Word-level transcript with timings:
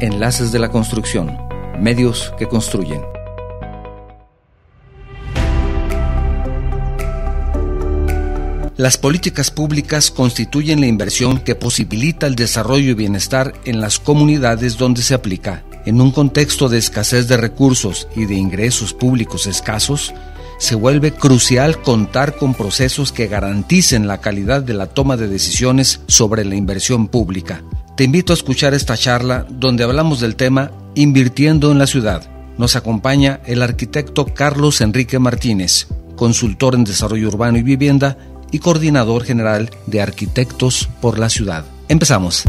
Enlaces 0.00 0.52
de 0.52 0.60
la 0.60 0.68
Construcción, 0.68 1.36
medios 1.80 2.32
que 2.38 2.46
construyen. 2.46 3.02
Las 8.76 8.96
políticas 8.96 9.50
públicas 9.50 10.12
constituyen 10.12 10.80
la 10.80 10.86
inversión 10.86 11.40
que 11.40 11.56
posibilita 11.56 12.28
el 12.28 12.36
desarrollo 12.36 12.92
y 12.92 12.94
bienestar 12.94 13.54
en 13.64 13.80
las 13.80 13.98
comunidades 13.98 14.78
donde 14.78 15.02
se 15.02 15.14
aplica. 15.14 15.64
En 15.84 16.00
un 16.00 16.12
contexto 16.12 16.68
de 16.68 16.78
escasez 16.78 17.26
de 17.26 17.36
recursos 17.36 18.06
y 18.14 18.26
de 18.26 18.36
ingresos 18.36 18.94
públicos 18.94 19.48
escasos, 19.48 20.14
se 20.58 20.76
vuelve 20.76 21.10
crucial 21.10 21.82
contar 21.82 22.36
con 22.36 22.54
procesos 22.54 23.10
que 23.10 23.26
garanticen 23.26 24.06
la 24.06 24.20
calidad 24.20 24.62
de 24.62 24.74
la 24.74 24.86
toma 24.86 25.16
de 25.16 25.26
decisiones 25.26 26.02
sobre 26.06 26.44
la 26.44 26.54
inversión 26.54 27.08
pública. 27.08 27.64
Te 27.98 28.04
invito 28.04 28.32
a 28.32 28.34
escuchar 28.34 28.74
esta 28.74 28.96
charla 28.96 29.44
donde 29.50 29.82
hablamos 29.82 30.20
del 30.20 30.36
tema 30.36 30.70
Invirtiendo 30.94 31.72
en 31.72 31.80
la 31.80 31.88
ciudad. 31.88 32.30
Nos 32.56 32.76
acompaña 32.76 33.40
el 33.44 33.60
arquitecto 33.60 34.24
Carlos 34.24 34.80
Enrique 34.82 35.18
Martínez, 35.18 35.88
consultor 36.14 36.76
en 36.76 36.84
desarrollo 36.84 37.26
urbano 37.26 37.58
y 37.58 37.64
vivienda 37.64 38.16
y 38.52 38.60
coordinador 38.60 39.24
general 39.24 39.70
de 39.86 40.00
Arquitectos 40.00 40.88
por 41.00 41.18
la 41.18 41.28
Ciudad. 41.28 41.64
Empezamos. 41.88 42.44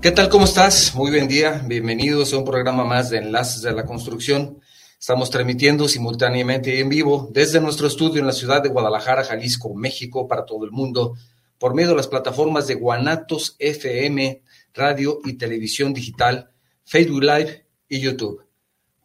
¿Qué 0.00 0.10
tal? 0.10 0.30
¿Cómo 0.30 0.46
estás? 0.46 0.94
Muy 0.94 1.10
buen 1.10 1.28
día. 1.28 1.62
Bienvenidos 1.66 2.32
a 2.32 2.38
un 2.38 2.46
programa 2.46 2.86
más 2.86 3.10
de 3.10 3.18
Enlaces 3.18 3.60
de 3.60 3.72
la 3.72 3.84
Construcción. 3.84 4.58
Estamos 5.04 5.28
transmitiendo 5.28 5.86
simultáneamente 5.86 6.80
en 6.80 6.88
vivo 6.88 7.28
desde 7.30 7.60
nuestro 7.60 7.88
estudio 7.88 8.22
en 8.22 8.26
la 8.26 8.32
ciudad 8.32 8.62
de 8.62 8.70
Guadalajara, 8.70 9.22
Jalisco, 9.22 9.74
México, 9.74 10.26
para 10.26 10.46
todo 10.46 10.64
el 10.64 10.70
mundo, 10.70 11.14
por 11.58 11.74
medio 11.74 11.90
de 11.90 11.96
las 11.96 12.08
plataformas 12.08 12.66
de 12.68 12.76
Guanatos 12.76 13.54
FM, 13.58 14.40
radio 14.72 15.18
y 15.22 15.34
televisión 15.34 15.92
digital, 15.92 16.52
Facebook 16.86 17.22
Live 17.22 17.66
y 17.86 18.00
YouTube. 18.00 18.43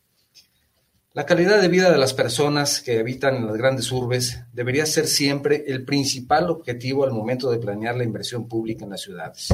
La 1.13 1.27
calidad 1.27 1.61
de 1.61 1.69
vida 1.69 1.91
de 1.91 1.99
las 1.99 2.15
personas 2.15 2.81
que 2.81 2.99
habitan 2.99 3.37
en 3.37 3.49
las 3.49 3.59
grandes 3.59 3.93
urbes 3.93 4.41
debería 4.55 4.87
ser 4.87 5.07
siempre 5.07 5.65
el 5.67 5.85
principal 5.85 6.49
objetivo 6.49 7.05
al 7.05 7.13
momento 7.13 7.51
de 7.51 7.59
planear 7.59 7.95
la 7.95 8.05
inversión 8.05 8.49
pública 8.49 8.85
en 8.85 8.91
las 8.93 9.03
ciudades. 9.03 9.49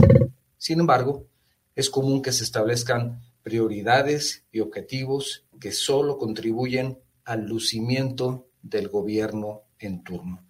Sin 0.57 0.79
embargo, 0.79 1.27
es 1.75 1.91
común 1.91 2.23
que 2.23 2.31
se 2.31 2.45
establezcan 2.45 3.21
prioridades 3.49 4.45
y 4.53 4.61
objetivos 4.61 5.47
que 5.59 5.73
solo 5.73 6.19
contribuyen 6.19 6.99
al 7.25 7.47
lucimiento 7.47 8.51
del 8.61 8.89
gobierno 8.89 9.63
en 9.79 10.05
turno. 10.05 10.45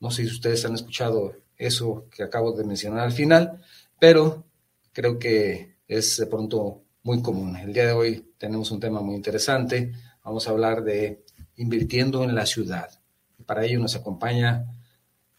No 0.00 0.10
sé 0.10 0.24
si 0.24 0.32
ustedes 0.32 0.64
han 0.64 0.74
escuchado 0.74 1.36
eso 1.56 2.06
que 2.10 2.24
acabo 2.24 2.50
de 2.50 2.64
mencionar 2.64 3.04
al 3.04 3.12
final, 3.12 3.62
pero 4.00 4.46
creo 4.92 5.20
que 5.20 5.76
es 5.86 6.16
de 6.16 6.26
pronto 6.26 6.82
muy 7.04 7.22
común. 7.22 7.54
El 7.54 7.72
día 7.72 7.86
de 7.86 7.92
hoy 7.92 8.32
tenemos 8.36 8.72
un 8.72 8.80
tema 8.80 9.00
muy 9.00 9.14
interesante. 9.14 9.92
Vamos 10.24 10.48
a 10.48 10.50
hablar 10.50 10.82
de 10.82 11.22
invirtiendo 11.54 12.24
en 12.24 12.34
la 12.34 12.46
ciudad. 12.46 12.90
Para 13.46 13.64
ello 13.64 13.78
nos 13.78 13.94
acompaña 13.94 14.66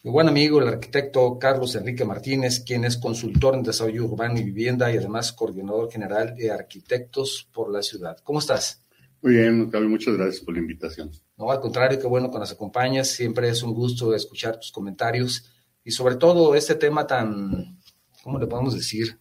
mi 0.03 0.09
buen 0.09 0.27
amigo, 0.27 0.59
el 0.59 0.67
arquitecto 0.67 1.37
Carlos 1.37 1.75
Enrique 1.75 2.03
Martínez, 2.03 2.63
quien 2.65 2.85
es 2.85 2.97
consultor 2.97 3.53
en 3.53 3.61
desarrollo 3.61 4.05
urbano 4.05 4.39
y 4.39 4.43
vivienda 4.43 4.91
y 4.91 4.97
además 4.97 5.31
coordinador 5.31 5.91
general 5.91 6.33
de 6.35 6.49
arquitectos 6.49 7.47
por 7.53 7.71
la 7.71 7.83
ciudad. 7.83 8.17
¿Cómo 8.23 8.39
estás? 8.39 8.83
Muy 9.21 9.35
bien, 9.35 9.61
Octavio, 9.61 9.87
muchas 9.87 10.17
gracias 10.17 10.43
por 10.43 10.55
la 10.55 10.61
invitación. 10.61 11.11
No, 11.37 11.51
al 11.51 11.59
contrario, 11.59 11.99
qué 11.99 12.07
bueno 12.07 12.31
que 12.31 12.39
nos 12.39 12.51
acompañas. 12.51 13.09
Siempre 13.09 13.49
es 13.49 13.61
un 13.61 13.75
gusto 13.75 14.15
escuchar 14.15 14.59
tus 14.59 14.71
comentarios 14.71 15.45
y 15.83 15.91
sobre 15.91 16.15
todo 16.15 16.55
este 16.55 16.73
tema 16.73 17.05
tan, 17.05 17.79
¿cómo 18.23 18.39
le 18.39 18.47
podemos 18.47 18.73
decir? 18.73 19.19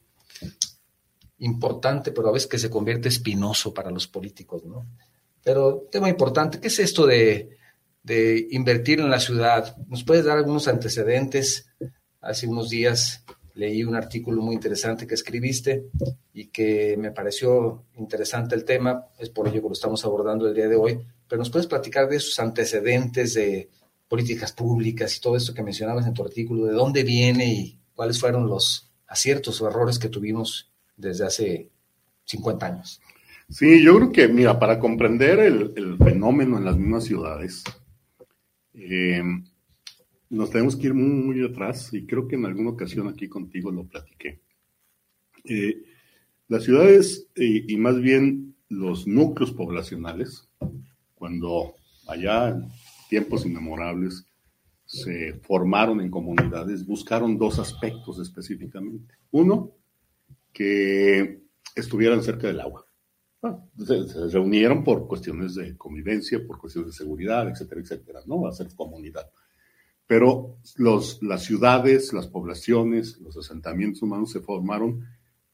Importante, 1.40 2.10
pero 2.10 2.30
a 2.30 2.32
veces 2.32 2.48
que 2.48 2.58
se 2.58 2.70
convierte 2.70 3.10
espinoso 3.10 3.74
para 3.74 3.90
los 3.90 4.08
políticos, 4.08 4.64
¿no? 4.64 4.86
Pero 5.42 5.88
tema 5.92 6.08
importante, 6.08 6.58
¿qué 6.58 6.68
es 6.68 6.78
esto 6.78 7.06
de 7.06 7.59
de 8.02 8.48
invertir 8.50 9.00
en 9.00 9.10
la 9.10 9.20
ciudad. 9.20 9.76
¿Nos 9.88 10.04
puedes 10.04 10.24
dar 10.24 10.38
algunos 10.38 10.68
antecedentes? 10.68 11.68
Hace 12.20 12.46
unos 12.46 12.70
días 12.70 13.24
leí 13.54 13.84
un 13.84 13.94
artículo 13.94 14.42
muy 14.42 14.54
interesante 14.54 15.06
que 15.06 15.14
escribiste 15.14 15.86
y 16.32 16.46
que 16.46 16.96
me 16.96 17.10
pareció 17.10 17.84
interesante 17.96 18.54
el 18.54 18.64
tema, 18.64 19.06
es 19.18 19.28
por 19.28 19.48
ello 19.48 19.60
que 19.60 19.68
lo 19.68 19.72
estamos 19.72 20.04
abordando 20.04 20.48
el 20.48 20.54
día 20.54 20.68
de 20.68 20.76
hoy, 20.76 20.98
pero 21.28 21.40
nos 21.40 21.50
puedes 21.50 21.66
platicar 21.66 22.08
de 22.08 22.16
esos 22.16 22.38
antecedentes 22.38 23.34
de 23.34 23.68
políticas 24.08 24.52
públicas 24.52 25.16
y 25.16 25.20
todo 25.20 25.36
esto 25.36 25.54
que 25.54 25.62
mencionabas 25.62 26.06
en 26.06 26.14
tu 26.14 26.22
artículo, 26.22 26.66
de 26.66 26.72
dónde 26.72 27.04
viene 27.04 27.52
y 27.52 27.78
cuáles 27.94 28.18
fueron 28.18 28.48
los 28.48 28.90
aciertos 29.06 29.60
o 29.60 29.68
errores 29.68 29.98
que 29.98 30.08
tuvimos 30.08 30.70
desde 30.96 31.26
hace 31.26 31.70
50 32.24 32.66
años. 32.66 33.00
Sí, 33.48 33.84
yo 33.84 33.96
creo 33.96 34.12
que, 34.12 34.28
mira, 34.28 34.58
para 34.58 34.78
comprender 34.78 35.40
el, 35.40 35.72
el 35.76 35.98
fenómeno 35.98 36.58
en 36.58 36.64
las 36.64 36.76
mismas 36.76 37.04
ciudades, 37.04 37.64
eh, 38.80 39.22
nos 40.30 40.50
tenemos 40.50 40.76
que 40.76 40.86
ir 40.88 40.94
muy, 40.94 41.44
atrás 41.44 41.92
y 41.92 42.06
creo 42.06 42.26
que 42.26 42.36
en 42.36 42.46
alguna 42.46 42.70
ocasión 42.70 43.08
aquí 43.08 43.28
contigo 43.28 43.70
lo 43.70 43.84
platiqué. 43.84 44.40
Eh, 45.44 45.82
las 46.48 46.64
ciudades 46.64 47.28
y 47.36 47.76
más 47.76 48.00
bien 48.00 48.56
los 48.68 49.06
núcleos 49.06 49.52
poblacionales, 49.52 50.48
cuando 51.14 51.74
allá 52.06 52.48
en 52.48 52.68
tiempos 53.08 53.44
inmemorables 53.46 54.24
se 54.86 55.34
formaron 55.42 56.00
en 56.00 56.10
comunidades, 56.10 56.84
buscaron 56.84 57.38
dos 57.38 57.58
aspectos 57.58 58.18
específicamente. 58.18 59.14
Uno, 59.30 59.72
que 60.52 61.42
estuvieran 61.76 62.22
cerca 62.22 62.48
del 62.48 62.60
agua. 62.60 62.84
Ah, 63.42 63.58
se, 63.78 64.28
reunieron 64.28 64.84
por 64.84 65.06
cuestiones 65.06 65.54
de 65.54 65.76
convivencia, 65.76 66.46
por 66.46 66.58
cuestiones 66.58 66.92
de 66.92 66.96
seguridad, 66.96 67.48
etcétera, 67.48 67.80
etcétera, 67.80 68.20
¿no? 68.26 68.46
Hacer 68.46 68.68
comunidad. 68.74 69.30
Pero 70.06 70.58
los, 70.76 71.22
las 71.22 71.44
ciudades, 71.44 72.12
las 72.12 72.26
poblaciones, 72.26 73.18
los 73.20 73.36
asentamientos 73.36 74.02
humanos 74.02 74.32
se 74.32 74.40
formaron 74.40 75.06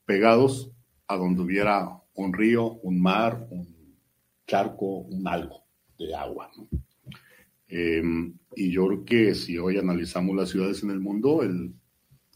pegados 0.04 0.72
a 1.06 1.16
donde 1.16 1.42
hubiera 1.42 2.02
un 2.14 2.32
río, 2.32 2.72
un 2.82 3.00
mar, 3.00 3.46
un 3.50 3.96
charco, 4.46 5.00
un 5.00 5.28
algo 5.28 5.64
de 5.98 6.14
agua. 6.14 6.50
¿no? 6.56 6.68
Em, 7.68 8.38
y 8.54 8.70
yo 8.70 8.86
creo 8.86 9.04
que 9.04 9.34
si 9.34 9.58
hoy 9.58 9.78
analizamos 9.78 10.34
las 10.34 10.50
ciudades 10.50 10.82
en 10.82 10.90
el 10.90 11.00
mundo, 11.00 11.42
el 11.42 11.74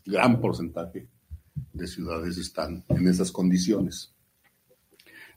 gran 0.05 0.41
porcentaje 0.41 1.09
de 1.73 1.87
ciudades 1.87 2.37
están 2.39 2.85
en 2.89 3.09
esas 3.09 3.33
condiciones. 3.33 4.15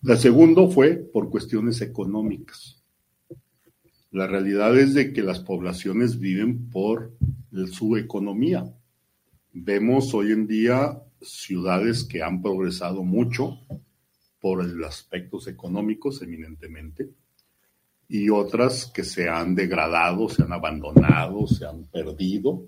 La 0.04 0.18
segunda 0.18 0.68
fue 0.68 0.98
por 0.98 1.30
cuestiones 1.30 1.80
económicas. 1.80 2.84
La 4.12 4.28
realidad 4.28 4.78
es 4.78 4.94
de 4.94 5.14
que 5.14 5.24
las 5.24 5.40
poblaciones 5.40 6.20
viven 6.20 6.70
por 6.70 7.14
su 7.72 7.96
economía. 7.96 8.66
Vemos 9.54 10.14
hoy 10.14 10.34
en 10.34 10.46
día 10.46 11.02
ciudades 11.22 12.04
que 12.04 12.22
han 12.22 12.42
progresado 12.42 13.06
mucho 13.06 13.60
por 14.42 14.66
los 14.66 14.90
aspectos 14.90 15.48
económicos 15.48 16.22
eminentemente 16.22 17.10
y 18.10 18.30
otras 18.30 18.88
que 18.88 19.06
se 19.06 19.30
han 19.30 19.56
degradado, 19.56 20.28
se 20.28 20.44
han 20.44 20.52
abandonado, 20.52 21.48
se 21.48 21.66
han 21.66 21.86
perdido 21.86 22.68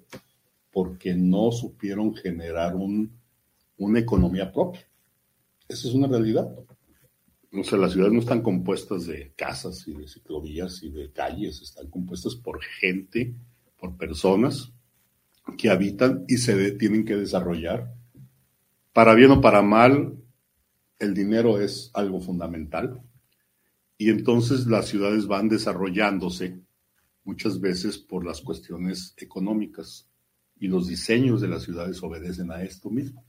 porque 0.71 1.13
no 1.13 1.51
supieron 1.51 2.15
generar 2.15 2.75
una 2.75 3.99
economía 3.99 4.53
propia. 4.53 4.87
Esa 5.67 5.89
es 5.89 5.93
una 5.93 6.07
realidad. 6.07 6.47
O 7.57 7.63
sea, 7.63 7.77
las 7.77 7.93
ciudades 7.93 8.13
no 8.13 8.19
están 8.19 8.41
compuestas 8.41 9.05
de 9.07 9.33
casas 9.35 9.87
y 9.87 9.93
de 9.93 10.07
ciclovías 10.07 10.83
y 10.83 10.89
de 10.89 11.11
calles, 11.11 11.61
están 11.61 11.89
compuestas 11.89 12.35
por 12.35 12.61
gente, 12.61 13.33
por 13.77 13.95
personas 13.97 14.71
que 15.57 15.69
habitan 15.69 16.25
y 16.27 16.37
se 16.37 16.71
tienen 16.71 17.05
que 17.05 17.15
desarrollar, 17.15 17.93
para 18.93 19.13
bien 19.13 19.31
o 19.31 19.41
para 19.41 19.61
mal, 19.61 20.15
el 20.99 21.13
dinero 21.13 21.59
es 21.59 21.91
algo 21.93 22.21
fundamental 22.21 23.01
y 23.97 24.09
entonces 24.09 24.67
las 24.67 24.87
ciudades 24.87 25.27
van 25.27 25.49
desarrollándose 25.49 26.61
muchas 27.25 27.59
veces 27.59 27.97
por 27.97 28.25
las 28.25 28.39
cuestiones 28.39 29.13
económicas 29.17 30.07
y 30.57 30.67
los 30.67 30.87
diseños 30.87 31.41
de 31.41 31.49
las 31.49 31.63
ciudades 31.63 32.01
obedecen 32.03 32.51
a 32.51 32.63
esto 32.63 32.89
mismo. 32.89 33.24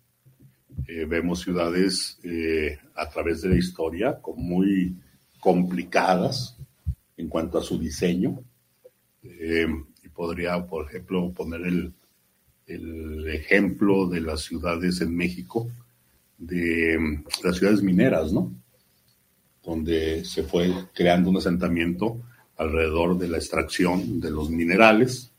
Eh, 0.87 1.05
vemos 1.06 1.40
ciudades 1.40 2.19
eh, 2.23 2.78
a 2.94 3.08
través 3.08 3.43
de 3.43 3.49
la 3.49 3.56
historia 3.56 4.20
como 4.20 4.43
muy 4.43 4.94
complicadas 5.40 6.56
en 7.17 7.28
cuanto 7.28 7.58
a 7.58 7.62
su 7.62 7.78
diseño. 7.78 8.43
Eh, 9.23 9.67
y 10.05 10.08
podría, 10.08 10.64
por 10.67 10.87
ejemplo, 10.87 11.32
poner 11.32 11.62
el, 11.62 11.93
ejemplo 13.28 14.08
de 14.08 14.20
las 14.20 14.43
ciudades 14.43 15.00
en 15.00 15.17
México, 15.17 15.69
de 16.37 17.23
las 17.44 17.56
ciudades 17.56 17.81
mineras, 17.81 18.32
¿no? 18.32 18.52
Donde 19.62 20.25
se 20.25 20.43
fue 20.43 20.73
creando 20.93 21.31
un 21.31 21.37
asentamiento 21.37 22.20
alrededor 22.56 23.19
de 23.19 23.28
la 23.28 23.37
extracción 23.37 24.20
de 24.20 24.31
los 24.31 24.50
minerales 24.50 25.31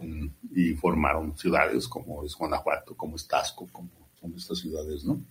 mm, 0.00 0.26
y 0.54 0.74
formaron 0.74 1.36
ciudades 1.36 1.88
como 1.88 2.24
es 2.24 2.34
Guanajuato, 2.34 2.94
como 2.96 3.16
es 3.16 3.26
Tasco, 3.26 3.68
como 3.72 4.01
son 4.22 4.34
estas 4.36 4.58
ciudades, 4.58 5.04
¿no? 5.04 5.22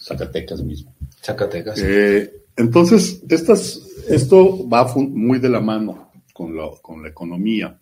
Zacatecas 0.00 0.62
mismo. 0.62 0.94
Zacatecas. 1.22 1.78
Eh, 1.82 2.44
entonces, 2.56 3.22
estas, 3.28 3.76
esto 4.08 4.66
va 4.68 4.86
muy 4.94 5.38
de 5.38 5.48
la 5.48 5.60
mano 5.60 6.10
con 6.32 6.56
la, 6.56 6.70
con 6.80 7.02
la 7.02 7.08
economía. 7.08 7.78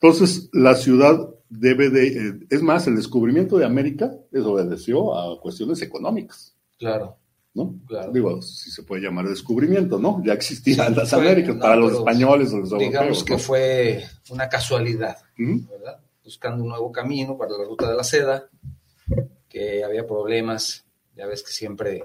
Entonces, 0.00 0.48
la 0.52 0.74
ciudad 0.74 1.28
debe 1.48 1.90
de, 1.90 2.06
eh, 2.08 2.40
es 2.50 2.62
más, 2.62 2.86
el 2.86 2.96
descubrimiento 2.96 3.58
de 3.58 3.64
América 3.64 4.12
desobedeció 4.30 5.16
a 5.16 5.40
cuestiones 5.40 5.80
económicas. 5.82 6.56
Claro. 6.78 7.16
¿no? 7.54 7.74
Digo, 8.12 8.40
si 8.40 8.70
se 8.70 8.82
puede 8.82 9.02
llamar 9.02 9.28
descubrimiento, 9.28 9.98
¿no? 9.98 10.22
Ya 10.24 10.32
existían 10.32 10.96
las 10.96 11.12
Américas 11.12 11.56
para 11.56 11.76
los 11.76 11.92
españoles 11.92 12.52
o 12.52 12.58
los 12.58 12.72
europeos. 12.72 12.90
Digamos 12.90 13.24
que 13.24 13.38
fue 13.38 14.04
una 14.30 14.48
casualidad, 14.48 15.16
¿verdad? 15.36 16.00
Buscando 16.24 16.62
un 16.62 16.70
nuevo 16.70 16.90
camino 16.90 17.36
para 17.36 17.50
la 17.52 17.64
ruta 17.64 17.90
de 17.90 17.96
la 17.96 18.04
seda, 18.04 18.48
que 19.62 19.84
había 19.84 20.06
problemas, 20.06 20.84
ya 21.16 21.26
ves 21.26 21.42
que 21.42 21.52
siempre 21.52 22.04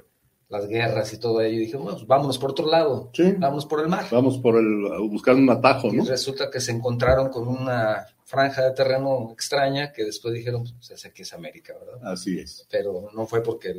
las 0.49 0.67
guerras 0.67 1.11
y 1.13 1.19
todo 1.19 1.41
ello, 1.41 1.57
y 1.57 1.59
dije, 1.59 1.75
bueno, 1.75 1.93
pues 1.93 2.07
vámonos 2.07 2.37
por 2.37 2.51
otro 2.51 2.67
lado, 2.67 3.09
sí. 3.13 3.33
vámonos 3.37 3.65
por 3.65 3.81
el 3.81 3.89
mar. 3.89 4.05
Vamos 4.11 4.37
por 4.37 4.55
el, 4.55 4.87
buscando 5.09 5.41
un 5.41 5.49
atajo, 5.49 5.91
¿no? 5.91 6.03
Y 6.03 6.07
resulta 6.07 6.49
que 6.49 6.61
se 6.61 6.71
encontraron 6.71 7.29
con 7.29 7.47
una 7.47 8.05
franja 8.23 8.63
de 8.63 8.71
terreno 8.71 9.29
extraña 9.33 9.91
que 9.91 10.05
después 10.05 10.33
dijeron, 10.33 10.63
pues 10.63 11.09
que 11.13 11.23
es 11.23 11.33
América, 11.33 11.73
¿verdad? 11.77 12.11
Así 12.11 12.39
es. 12.39 12.65
Pero 12.69 13.09
no 13.13 13.25
fue 13.25 13.43
porque 13.43 13.73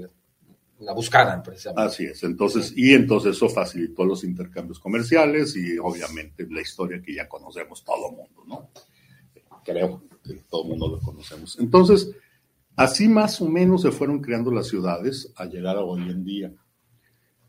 la 0.81 0.93
buscaran 0.93 1.43
precisamente. 1.43 1.83
Así 1.83 2.05
es, 2.05 2.23
entonces, 2.23 2.73
y 2.77 2.93
entonces 2.93 3.37
eso 3.37 3.49
facilitó 3.49 4.05
los 4.05 4.23
intercambios 4.25 4.79
comerciales 4.79 5.57
y 5.57 5.79
obviamente 5.79 6.47
la 6.51 6.61
historia 6.61 7.01
que 7.01 7.15
ya 7.15 7.29
conocemos 7.29 7.83
todo 7.83 8.11
el 8.11 8.17
mundo, 8.17 8.45
¿no? 8.47 8.71
Creo 9.65 10.03
que 10.23 10.35
todo 10.51 10.65
el 10.65 10.69
mundo 10.69 10.89
lo 10.89 11.01
conocemos. 11.01 11.59
Entonces, 11.59 12.11
así 12.79 13.09
más 13.09 13.41
o 13.41 13.49
menos 13.49 13.83
se 13.83 13.91
fueron 13.91 14.21
creando 14.21 14.53
las 14.53 14.69
ciudades 14.69 15.33
a 15.37 15.47
llegar 15.47 15.77
a 15.77 15.83
hoy 15.83 16.03
en 16.03 16.25
día. 16.25 16.53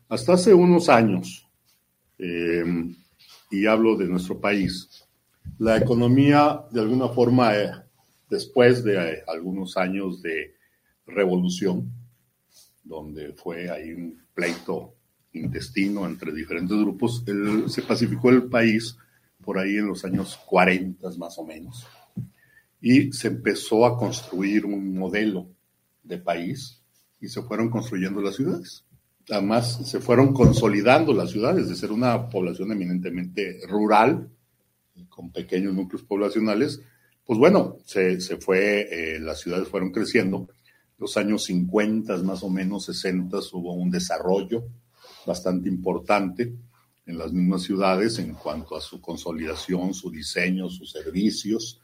Hasta 0.08 0.32
hace 0.32 0.52
unos 0.52 0.88
años, 0.88 1.48
eh, 2.18 2.64
y 3.48 3.66
hablo 3.66 3.96
de 3.96 4.08
nuestro 4.08 4.40
país, 4.40 5.06
la 5.58 5.76
economía 5.76 6.62
de 6.72 6.80
alguna 6.80 7.08
forma, 7.08 7.56
eh, 7.56 7.70
después 8.28 8.82
de 8.82 8.96
eh, 8.96 9.22
algunos 9.28 9.76
años 9.76 10.20
de 10.20 10.56
revolución, 11.06 11.92
donde 12.82 13.32
fue 13.32 13.70
ahí 13.70 13.92
un 13.92 14.20
pleito 14.34 14.96
intestino 15.32 16.06
entre 16.06 16.32
diferentes 16.32 16.76
grupos, 16.76 17.24
se 17.68 17.82
pacificó 17.82 18.30
el 18.30 18.48
país 18.48 18.96
por 19.44 19.58
ahí 19.58 19.76
en 19.76 19.86
los 19.86 20.04
años 20.04 20.36
40 20.44 21.08
más 21.18 21.38
o 21.38 21.44
menos, 21.44 21.86
y 22.80 23.12
se 23.12 23.28
empezó 23.28 23.84
a 23.86 23.98
construir 23.98 24.64
un 24.64 24.96
modelo 24.96 25.48
de 26.02 26.18
país 26.18 26.82
y 27.20 27.28
se 27.28 27.42
fueron 27.42 27.70
construyendo 27.70 28.20
las 28.20 28.36
ciudades. 28.36 28.84
Además, 29.28 29.88
se 29.88 30.00
fueron 30.00 30.32
consolidando 30.32 31.12
las 31.12 31.30
ciudades 31.30 31.68
de 31.68 31.76
ser 31.76 31.92
una 31.92 32.28
población 32.28 32.72
eminentemente 32.72 33.60
rural, 33.68 34.28
con 35.08 35.30
pequeños 35.30 35.74
núcleos 35.74 36.02
poblacionales, 36.02 36.80
pues 37.24 37.38
bueno, 37.38 37.76
se, 37.84 38.20
se 38.20 38.38
fue, 38.38 38.88
eh, 38.90 39.20
las 39.20 39.40
ciudades 39.40 39.68
fueron 39.68 39.92
creciendo 39.92 40.48
los 41.00 41.16
años 41.16 41.44
50, 41.44 42.18
más 42.18 42.42
o 42.42 42.50
menos 42.50 42.84
60, 42.84 43.38
hubo 43.52 43.72
un 43.72 43.90
desarrollo 43.90 44.64
bastante 45.26 45.68
importante 45.68 46.52
en 47.06 47.18
las 47.18 47.32
mismas 47.32 47.62
ciudades 47.62 48.18
en 48.18 48.34
cuanto 48.34 48.76
a 48.76 48.80
su 48.80 49.00
consolidación, 49.00 49.94
su 49.94 50.10
diseño, 50.10 50.68
sus 50.68 50.92
servicios. 50.92 51.79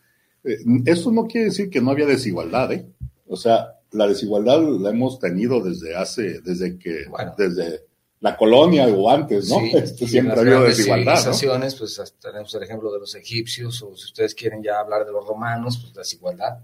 Eh, 0.46 0.58
eso 0.86 1.10
no 1.10 1.26
quiere 1.26 1.46
decir 1.46 1.70
que 1.70 1.80
no 1.80 1.90
había 1.90 2.06
desigualdad, 2.06 2.72
¿eh? 2.72 2.86
O 3.26 3.36
sea, 3.36 3.78
la 3.92 4.06
desigualdad 4.06 4.60
la 4.62 4.90
hemos 4.90 5.18
tenido 5.18 5.60
desde 5.62 5.96
hace, 5.96 6.40
desde 6.40 6.78
que, 6.78 7.06
desde 7.36 7.82
la 8.20 8.36
colonia 8.36 8.86
o 8.86 9.10
antes, 9.10 9.48
¿no? 9.48 9.60
Este, 9.78 10.06
siempre 10.06 10.38
ha 10.38 10.40
habido 10.40 10.62
desigualdad. 10.62 11.24
¿no? 11.24 11.60
pues 11.78 12.14
tenemos 12.20 12.54
el 12.54 12.62
ejemplo 12.62 12.92
de 12.92 13.00
los 13.00 13.14
egipcios, 13.14 13.82
o 13.82 13.96
si 13.96 14.04
ustedes 14.04 14.34
quieren 14.34 14.62
ya 14.62 14.80
hablar 14.80 15.04
de 15.04 15.12
los 15.12 15.26
romanos, 15.26 15.78
pues 15.80 15.94
la 15.94 16.02
desigualdad 16.02 16.58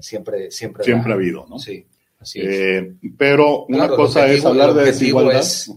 siempre, 0.00 0.50
siempre, 0.50 0.84
siempre 0.84 1.12
ha 1.12 1.14
habido, 1.14 1.46
¿no? 1.46 1.58
Sí. 1.58 1.86
Eh, 2.34 2.94
pero 3.16 3.64
una 3.66 3.88
cosa 3.88 4.26
es 4.26 4.44
hablar 4.44 4.74
de 4.74 4.86
desigualdad. 4.86 5.40
Es, 5.40 5.70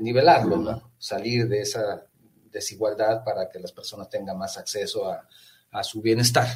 nivelarlo, 0.00 0.90
salir 0.96 1.48
de 1.48 1.60
esa 1.60 2.06
desigualdad 2.50 3.22
para 3.24 3.50
que 3.50 3.58
las 3.58 3.72
personas 3.72 4.08
tengan 4.08 4.38
más 4.38 4.56
acceso 4.56 5.10
a, 5.10 5.84
su 5.84 6.00
bienestar. 6.00 6.46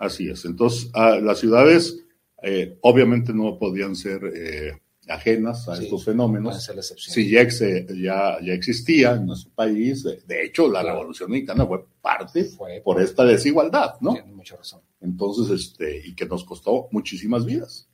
Así 0.00 0.30
es. 0.30 0.46
Entonces, 0.46 0.90
las 0.94 1.38
ciudades 1.38 2.02
eh, 2.42 2.78
obviamente 2.80 3.34
no 3.34 3.58
podían 3.58 3.94
ser 3.94 4.22
eh, 4.34 4.80
ajenas 5.08 5.68
a 5.68 5.74
estos 5.80 6.06
fenómenos. 6.06 6.66
Si 6.96 7.28
ya, 7.28 7.46
ya, 7.46 8.38
ya, 8.40 8.52
existía 8.54 9.12
en 9.12 9.26
nuestro 9.26 9.52
país, 9.54 10.02
de 10.02 10.44
hecho, 10.44 10.70
la 10.70 10.82
Revolución 10.82 11.30
Mexicana 11.30 11.66
fue 11.66 11.84
parte 12.00 12.48
por 12.82 12.98
esta 12.98 13.24
desigualdad, 13.24 13.96
¿no? 14.00 14.14
Tiene 14.14 14.32
mucha 14.32 14.56
razón. 14.56 14.80
Entonces, 15.02 15.50
este, 15.50 16.00
y 16.08 16.14
que 16.14 16.24
nos 16.24 16.44
costó 16.44 16.88
muchísimas 16.92 17.44
vidas 17.44 17.86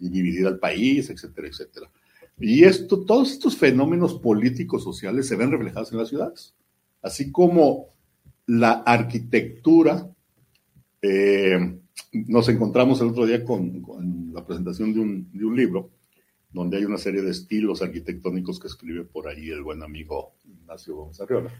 y 0.00 0.08
dividir 0.08 0.48
al 0.48 0.58
país, 0.58 1.10
etcétera, 1.10 1.46
etcétera. 1.46 1.88
Y 2.40 2.64
esto, 2.64 3.04
todos 3.04 3.30
estos 3.30 3.56
fenómenos 3.56 4.14
políticos 4.14 4.82
sociales 4.82 5.28
se 5.28 5.36
ven 5.36 5.52
reflejados 5.52 5.92
en 5.92 5.98
las 5.98 6.08
ciudades, 6.08 6.56
así 7.02 7.30
como 7.30 7.94
la 8.46 8.82
arquitectura. 8.84 10.10
Eh, 11.08 11.78
nos 12.26 12.48
encontramos 12.48 13.00
el 13.00 13.08
otro 13.08 13.26
día 13.26 13.44
con, 13.44 14.32
la 14.32 14.44
presentación 14.44 14.92
de 14.92 15.00
un, 15.00 15.30
de 15.32 15.44
un, 15.44 15.56
libro 15.56 15.90
donde 16.52 16.78
hay 16.78 16.84
una 16.84 16.98
serie 16.98 17.22
de 17.22 17.30
estilos 17.30 17.82
arquitectónicos 17.82 18.58
que 18.58 18.68
escribe 18.68 19.04
por 19.04 19.28
ahí 19.28 19.50
el 19.50 19.62
buen 19.62 19.82
amigo 19.82 20.34
Ignacio 20.44 20.96
Gómez 20.96 21.20
Arriola. 21.20 21.50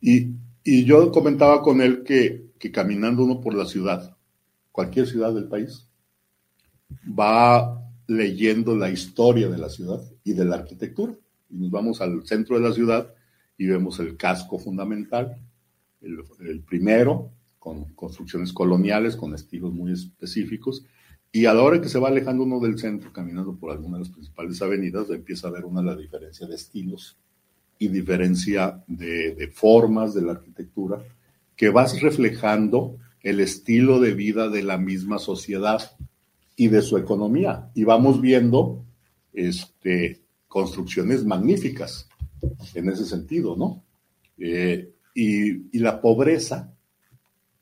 Y, 0.00 0.32
y 0.62 0.84
yo 0.84 1.10
comentaba 1.10 1.62
con 1.62 1.80
él 1.80 2.02
que, 2.04 2.52
que 2.58 2.70
caminando 2.70 3.24
uno 3.24 3.40
por 3.40 3.54
la 3.54 3.66
ciudad, 3.66 4.16
cualquier 4.70 5.06
ciudad 5.06 5.34
del 5.34 5.48
país, 5.48 5.88
va 7.06 7.80
leyendo 8.06 8.76
la 8.76 8.90
historia 8.90 9.48
de 9.48 9.58
la 9.58 9.68
ciudad 9.68 10.00
y 10.22 10.34
de 10.34 10.44
la 10.44 10.56
arquitectura. 10.56 11.14
Y 11.50 11.56
nos 11.56 11.70
vamos 11.70 12.00
al 12.00 12.26
centro 12.26 12.58
de 12.58 12.68
la 12.68 12.74
ciudad 12.74 13.12
y 13.56 13.66
vemos 13.66 13.98
el 14.00 14.16
casco 14.16 14.58
fundamental, 14.58 15.36
el, 16.00 16.62
primero, 16.62 17.30
con 17.64 17.94
construcciones 17.94 18.52
coloniales, 18.52 19.16
con 19.16 19.34
estilos 19.34 19.72
muy 19.72 19.92
específicos. 19.92 20.84
Y 21.32 21.46
a 21.46 21.54
la 21.54 21.62
hora 21.62 21.80
que 21.80 21.88
se 21.88 21.98
va 21.98 22.08
alejando 22.08 22.44
uno 22.44 22.60
del 22.60 22.78
centro, 22.78 23.10
caminando 23.10 23.56
por 23.56 23.70
alguna 23.72 23.96
de 23.96 24.04
las 24.04 24.12
principales 24.12 24.60
avenidas, 24.60 25.08
empieza 25.08 25.48
a 25.48 25.50
ver 25.50 25.64
una 25.64 25.80
la 25.80 25.96
diferencia 25.96 26.46
de 26.46 26.56
estilos 26.56 27.16
y 27.78 27.88
diferencia 27.88 28.84
de, 28.86 29.50
formas 29.50 30.12
de 30.12 30.20
la 30.20 30.32
arquitectura 30.32 31.02
que 31.56 31.70
vas 31.70 31.98
reflejando 32.02 32.98
el 33.22 33.40
estilo 33.40 33.98
de 33.98 34.12
vida 34.12 34.50
de 34.50 34.62
la 34.62 34.76
misma 34.76 35.18
sociedad 35.18 35.80
y 36.56 36.68
de 36.68 36.82
su 36.82 36.98
economía. 36.98 37.70
Y 37.74 37.84
vamos 37.84 38.20
viendo 38.20 38.84
este, 39.32 40.20
construcciones 40.48 41.24
magníficas 41.24 42.10
en 42.74 42.90
ese 42.90 43.06
sentido, 43.06 43.56
¿no? 43.56 43.82
Eh, 44.36 44.90
y, 45.14 45.78
la 45.78 46.02
pobreza, 46.02 46.73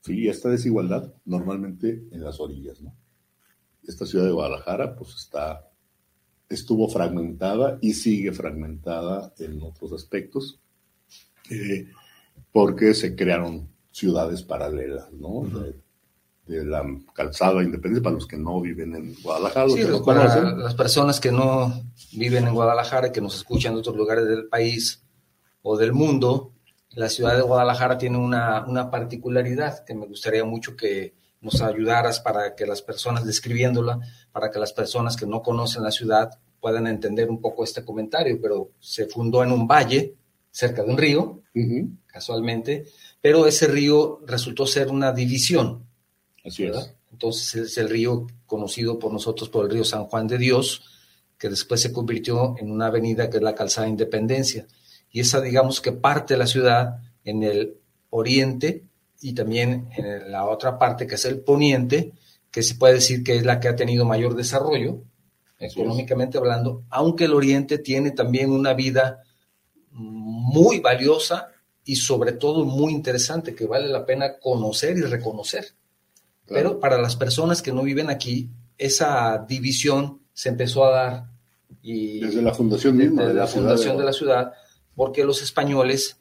sí, 0.03 0.27
esta 0.27 0.49
desigualdad 0.49 1.13
normalmente 1.25 2.07
en 2.11 2.23
las 2.23 2.39
orillas, 2.39 2.81
¿no? 2.81 2.93
Esta 3.87 4.05
ciudad 4.05 4.25
de 4.25 4.31
Guadalajara, 4.31 4.95
pues 4.95 5.15
está, 5.15 5.69
estuvo 6.49 6.87
fragmentada 6.87 7.77
y 7.81 7.93
sigue 7.93 8.31
fragmentada 8.31 9.33
en 9.39 9.61
otros 9.61 9.93
aspectos, 9.93 10.59
eh, 11.49 11.87
porque 12.51 12.93
se 12.93 13.15
crearon 13.15 13.69
ciudades 13.91 14.43
paralelas, 14.43 15.11
¿no? 15.11 15.49
de 16.45 16.65
la 16.65 16.83
calzada 17.13 17.63
independiente 17.63 18.03
para 18.03 18.15
los 18.15 18.27
que 18.27 18.37
no 18.37 18.59
viven 18.59 18.95
en 18.95 19.15
Guadalajara. 19.21 19.69
Sí, 19.69 19.83
para 20.05 20.55
las 20.55 20.75
personas 20.75 21.19
que 21.19 21.31
no 21.31 21.83
viven 22.11 22.47
en 22.47 22.53
Guadalajara, 22.53 23.11
que 23.11 23.21
nos 23.21 23.35
escuchan 23.35 23.73
en 23.73 23.79
otros 23.79 23.95
lugares 23.95 24.27
del 24.27 24.47
país 24.47 25.01
o 25.61 25.77
del 25.77 25.93
mundo, 25.93 26.52
la 26.95 27.09
ciudad 27.09 27.35
de 27.35 27.41
Guadalajara 27.41 27.97
tiene 27.97 28.17
una, 28.17 28.65
una 28.65 28.89
particularidad 28.89 29.83
que 29.83 29.95
me 29.95 30.05
gustaría 30.05 30.43
mucho 30.45 30.75
que 30.75 31.13
nos 31.41 31.61
ayudaras 31.61 32.19
para 32.19 32.55
que 32.55 32.65
las 32.65 32.81
personas, 32.81 33.25
describiéndola, 33.25 33.99
para 34.31 34.49
que 34.49 34.59
las 34.59 34.73
personas 34.73 35.17
que 35.17 35.25
no 35.25 35.41
conocen 35.41 35.83
la 35.83 35.91
ciudad 35.91 36.39
puedan 36.59 36.87
entender 36.87 37.29
un 37.29 37.41
poco 37.41 37.63
este 37.63 37.83
comentario, 37.83 38.39
pero 38.41 38.71
se 38.79 39.07
fundó 39.07 39.43
en 39.43 39.51
un 39.51 39.67
valle 39.67 40.15
cerca 40.49 40.83
de 40.83 40.89
un 40.91 40.97
río, 40.97 41.41
casualmente, 42.07 42.85
pero 43.19 43.45
ese 43.47 43.67
río 43.67 44.21
resultó 44.25 44.65
ser 44.65 44.89
una 44.89 45.11
división. 45.11 45.85
Así 46.45 46.63
es. 46.63 46.93
Entonces 47.11 47.55
es 47.55 47.77
el 47.77 47.89
río 47.89 48.27
conocido 48.45 48.97
por 48.97 49.11
nosotros 49.11 49.49
por 49.49 49.65
el 49.65 49.71
río 49.71 49.83
San 49.83 50.05
Juan 50.05 50.27
de 50.27 50.37
Dios, 50.37 50.83
que 51.37 51.49
después 51.49 51.81
se 51.81 51.91
convirtió 51.91 52.55
en 52.57 52.71
una 52.71 52.85
avenida 52.85 53.29
que 53.29 53.37
es 53.37 53.43
la 53.43 53.55
Calzada 53.55 53.87
Independencia. 53.87 54.65
Y 55.13 55.21
esa, 55.21 55.39
digamos 55.39 55.79
que 55.79 55.93
parte 55.93 56.33
de 56.33 56.39
la 56.39 56.47
ciudad 56.47 56.97
en 57.23 57.43
el 57.43 57.77
oriente 58.09 58.83
y 59.21 59.33
también 59.33 59.87
en 59.95 60.29
la 60.29 60.45
otra 60.45 60.77
parte 60.77 61.07
que 61.07 61.15
es 61.15 61.23
el 61.23 61.39
poniente, 61.39 62.11
que 62.51 62.63
se 62.63 62.75
puede 62.75 62.95
decir 62.95 63.23
que 63.23 63.37
es 63.37 63.45
la 63.45 63.59
que 63.59 63.69
ha 63.69 63.75
tenido 63.75 64.03
mayor 64.03 64.35
desarrollo, 64.35 65.01
económicamente 65.59 66.37
hablando, 66.37 66.83
aunque 66.89 67.25
el 67.25 67.33
oriente 67.33 67.77
tiene 67.77 68.11
también 68.11 68.51
una 68.51 68.73
vida 68.73 69.23
muy 69.91 70.79
valiosa 70.79 71.49
y 71.85 71.95
sobre 71.95 72.33
todo 72.33 72.65
muy 72.65 72.91
interesante 72.91 73.55
que 73.55 73.67
vale 73.67 73.87
la 73.87 74.05
pena 74.05 74.39
conocer 74.39 74.97
y 74.97 75.01
reconocer. 75.01 75.75
Pero 76.47 76.79
para 76.79 76.99
las 76.99 77.15
personas 77.15 77.61
que 77.61 77.71
no 77.71 77.83
viven 77.83 78.09
aquí, 78.09 78.49
esa 78.77 79.45
división 79.47 80.21
se 80.33 80.49
empezó 80.49 80.85
a 80.85 80.91
dar 80.91 81.33
y 81.81 82.19
desde 82.19 82.41
la 82.41 82.53
fundación 82.53 82.95
misma 82.95 83.25
de 83.25 83.33
la, 83.33 83.45
fundación 83.45 83.97
de 83.97 84.05
la 84.05 84.13
ciudad, 84.13 84.53
porque 84.95 85.23
los 85.23 85.41
españoles 85.41 86.19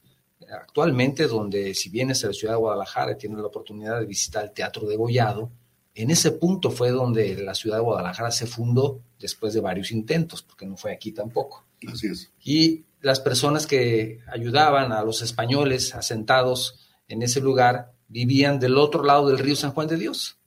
actualmente, 0.51 1.27
donde 1.27 1.75
si 1.75 1.89
vienes 1.89 2.25
a 2.25 2.29
la 2.29 2.33
ciudad 2.33 2.55
de 2.55 2.61
Guadalajara 2.61 3.13
y 3.13 3.17
tienes 3.17 3.39
la 3.39 3.47
oportunidad 3.47 4.01
de 4.01 4.07
visitar 4.07 4.45
el 4.45 4.53
Teatro 4.53 4.87
de 4.87 4.97
Gollado, 4.97 5.51
en 5.95 6.11
ese 6.11 6.33
punto 6.33 6.71
fue 6.71 6.91
donde 6.91 7.37
la 7.43 7.55
ciudad 7.55 7.77
de 7.77 7.83
Guadalajara 7.83 8.31
se 8.31 8.47
fundó 8.47 9.01
después 9.19 9.53
de 9.55 9.61
varios 9.61 9.93
intentos, 9.93 10.43
porque 10.43 10.67
no 10.67 10.77
fue 10.77 10.93
aquí 10.93 11.13
tampoco. 11.13 11.67
Así 11.87 12.09
es. 12.09 12.33
Y 12.43 12.85
las 13.01 13.21
personas 13.21 13.67
que 13.67 14.21
ayudaban 14.33 14.93
a 14.93 15.03
los 15.03 15.23
españoles 15.23 15.95
asentados 15.95 16.79
en 17.09 17.23
ese 17.23 17.41
lugar 17.41 17.93
vivían 18.09 18.59
del 18.59 18.79
otro 18.79 19.03
lado 19.05 19.29
del 19.29 19.39
río 19.39 19.57
San 19.57 19.73
Juan 19.73 19.89
de 19.89 19.97
Dios. 19.97 20.39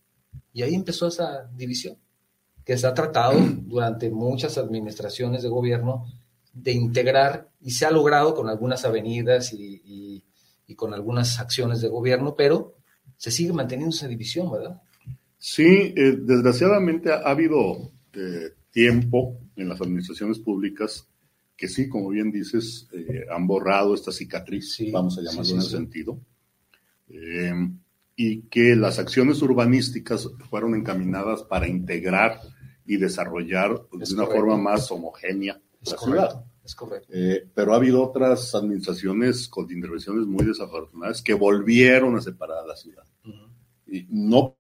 Y 0.52 0.64
ahí 0.64 0.74
empezó 0.74 1.08
esa 1.08 1.50
división, 1.54 1.98
que 2.64 2.78
se 2.78 2.88
ha 2.88 2.94
tratado 2.94 3.38
durante 3.64 4.10
muchas 4.10 4.58
administraciones 4.58 5.44
de 5.44 5.50
gobierno 5.50 6.06
de 6.56 6.72
integrar 6.72 7.50
y 7.62 7.72
se 7.72 7.86
ha 7.86 7.92
logrado 7.92 8.34
con 8.34 8.50
algunas 8.50 8.86
avenidas 8.86 9.54
y, 9.54 10.24
con 10.76 10.94
algunas 10.94 11.40
acciones 11.40 11.80
de 11.80 11.88
gobierno, 11.88 12.36
pero 12.36 12.76
se 13.18 13.32
sigue 13.32 13.54
manteniendo 13.54 13.96
esa 13.96 14.08
división, 14.08 14.52
¿verdad? 14.52 14.82
Sí, 15.38 15.94
eh, 15.96 16.18
desgraciadamente 16.20 17.12
ha, 17.12 17.20
habido 17.20 17.92
eh, 18.14 18.54
tiempo 18.72 19.38
en 19.56 19.70
las 19.70 19.80
administraciones 19.80 20.40
públicas 20.40 21.08
que 21.56 21.70
sí, 21.70 21.88
como 21.88 22.10
bien 22.10 22.32
dices, 22.32 22.90
eh, 22.92 23.26
han 23.34 23.48
borrado 23.48 23.94
esta 23.94 24.12
cicatriz, 24.12 24.78
vamos 24.92 25.18
a 25.18 25.22
llamarlo 25.22 25.54
en 25.54 25.60
ese 25.60 25.70
sentido, 25.70 26.20
y 28.18 28.42
que 28.44 28.76
las 28.76 29.00
acciones 29.00 29.42
urbanísticas 29.42 30.30
fueron 30.50 30.76
encaminadas 30.76 31.44
para 31.44 31.68
integrar 31.68 32.40
y 32.86 32.98
desarrollar 32.98 33.82
de 33.92 34.14
una 34.14 34.26
forma 34.26 34.58
más 34.58 34.92
homogénea 34.92 35.62
es 35.86 35.94
correcto, 35.94 36.44
Es 36.64 36.76
correcto. 36.76 37.08
Eh, 37.14 37.48
pero 37.54 37.74
ha 37.74 37.78
habido 37.78 38.04
otras 38.04 38.54
administraciones 38.56 39.48
con 39.48 39.72
intervenciones 39.72 40.26
muy 40.26 40.46
desafortunadas 40.46 41.22
que 41.22 41.34
volvieron 41.34 42.16
a 42.16 42.22
separar 42.22 42.60
a 42.60 42.68
la 42.68 42.76
ciudad. 42.76 43.04
Y 43.88 44.08
no 44.10 44.58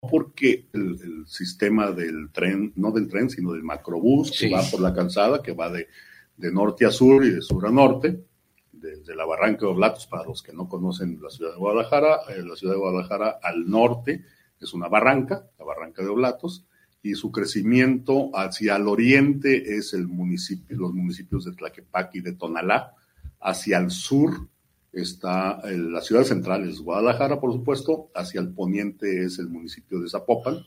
porque 0.00 0.68
el, 0.72 1.26
sistema 1.26 1.92
del 1.92 2.30
tren, 2.32 2.72
no 2.76 2.90
del 2.90 3.08
tren, 3.08 3.28
sino 3.28 3.52
del 3.52 3.62
macrobús, 3.62 4.36
que 4.38 4.50
va 4.50 4.62
por 4.62 4.80
la 4.80 4.94
calzada, 4.94 5.42
que 5.42 5.52
va 5.52 5.70
de, 5.70 5.88
de, 6.36 6.50
norte 6.50 6.86
a 6.86 6.90
sur 6.90 7.24
y 7.24 7.30
de 7.30 7.42
sur 7.42 7.66
a 7.66 7.70
norte, 7.70 8.24
desde 8.72 9.14
la 9.14 9.26
Barranca 9.26 9.60
de 9.60 9.72
Oblatos, 9.72 10.06
para 10.06 10.24
los 10.24 10.42
que 10.42 10.52
no 10.52 10.68
conocen 10.68 11.20
la 11.22 11.28
ciudad 11.28 11.52
de 11.52 11.58
Guadalajara, 11.58 12.22
eh, 12.30 12.42
la 12.42 12.56
ciudad 12.56 12.74
de 12.74 12.80
Guadalajara 12.80 13.38
al 13.42 13.68
norte 13.68 14.24
es 14.60 14.74
una 14.74 14.88
barranca, 14.88 15.50
la 15.58 15.64
Barranca 15.64 16.02
de 16.02 16.08
Oblatos, 16.08 16.66
y 17.02 17.14
su 17.14 17.32
crecimiento 17.32 18.30
hacia 18.34 18.76
el 18.76 18.86
oriente 18.86 19.76
es 19.76 19.94
el 19.94 20.06
municipio, 20.06 20.76
los 20.76 20.92
municipios 20.92 21.44
de 21.44 21.52
Tlaquepaque 21.52 22.18
y 22.18 22.20
de 22.20 22.32
Tonalá. 22.32 22.94
Hacia 23.40 23.78
el 23.78 23.90
sur 23.90 24.48
está 24.92 25.62
la 25.64 26.02
ciudad 26.02 26.24
central, 26.24 26.68
es 26.68 26.80
Guadalajara, 26.80 27.40
por 27.40 27.52
supuesto. 27.52 28.10
Hacia 28.14 28.40
el 28.40 28.52
poniente 28.52 29.24
es 29.24 29.38
el 29.38 29.48
municipio 29.48 30.00
de 30.00 30.10
Zapopan 30.10 30.58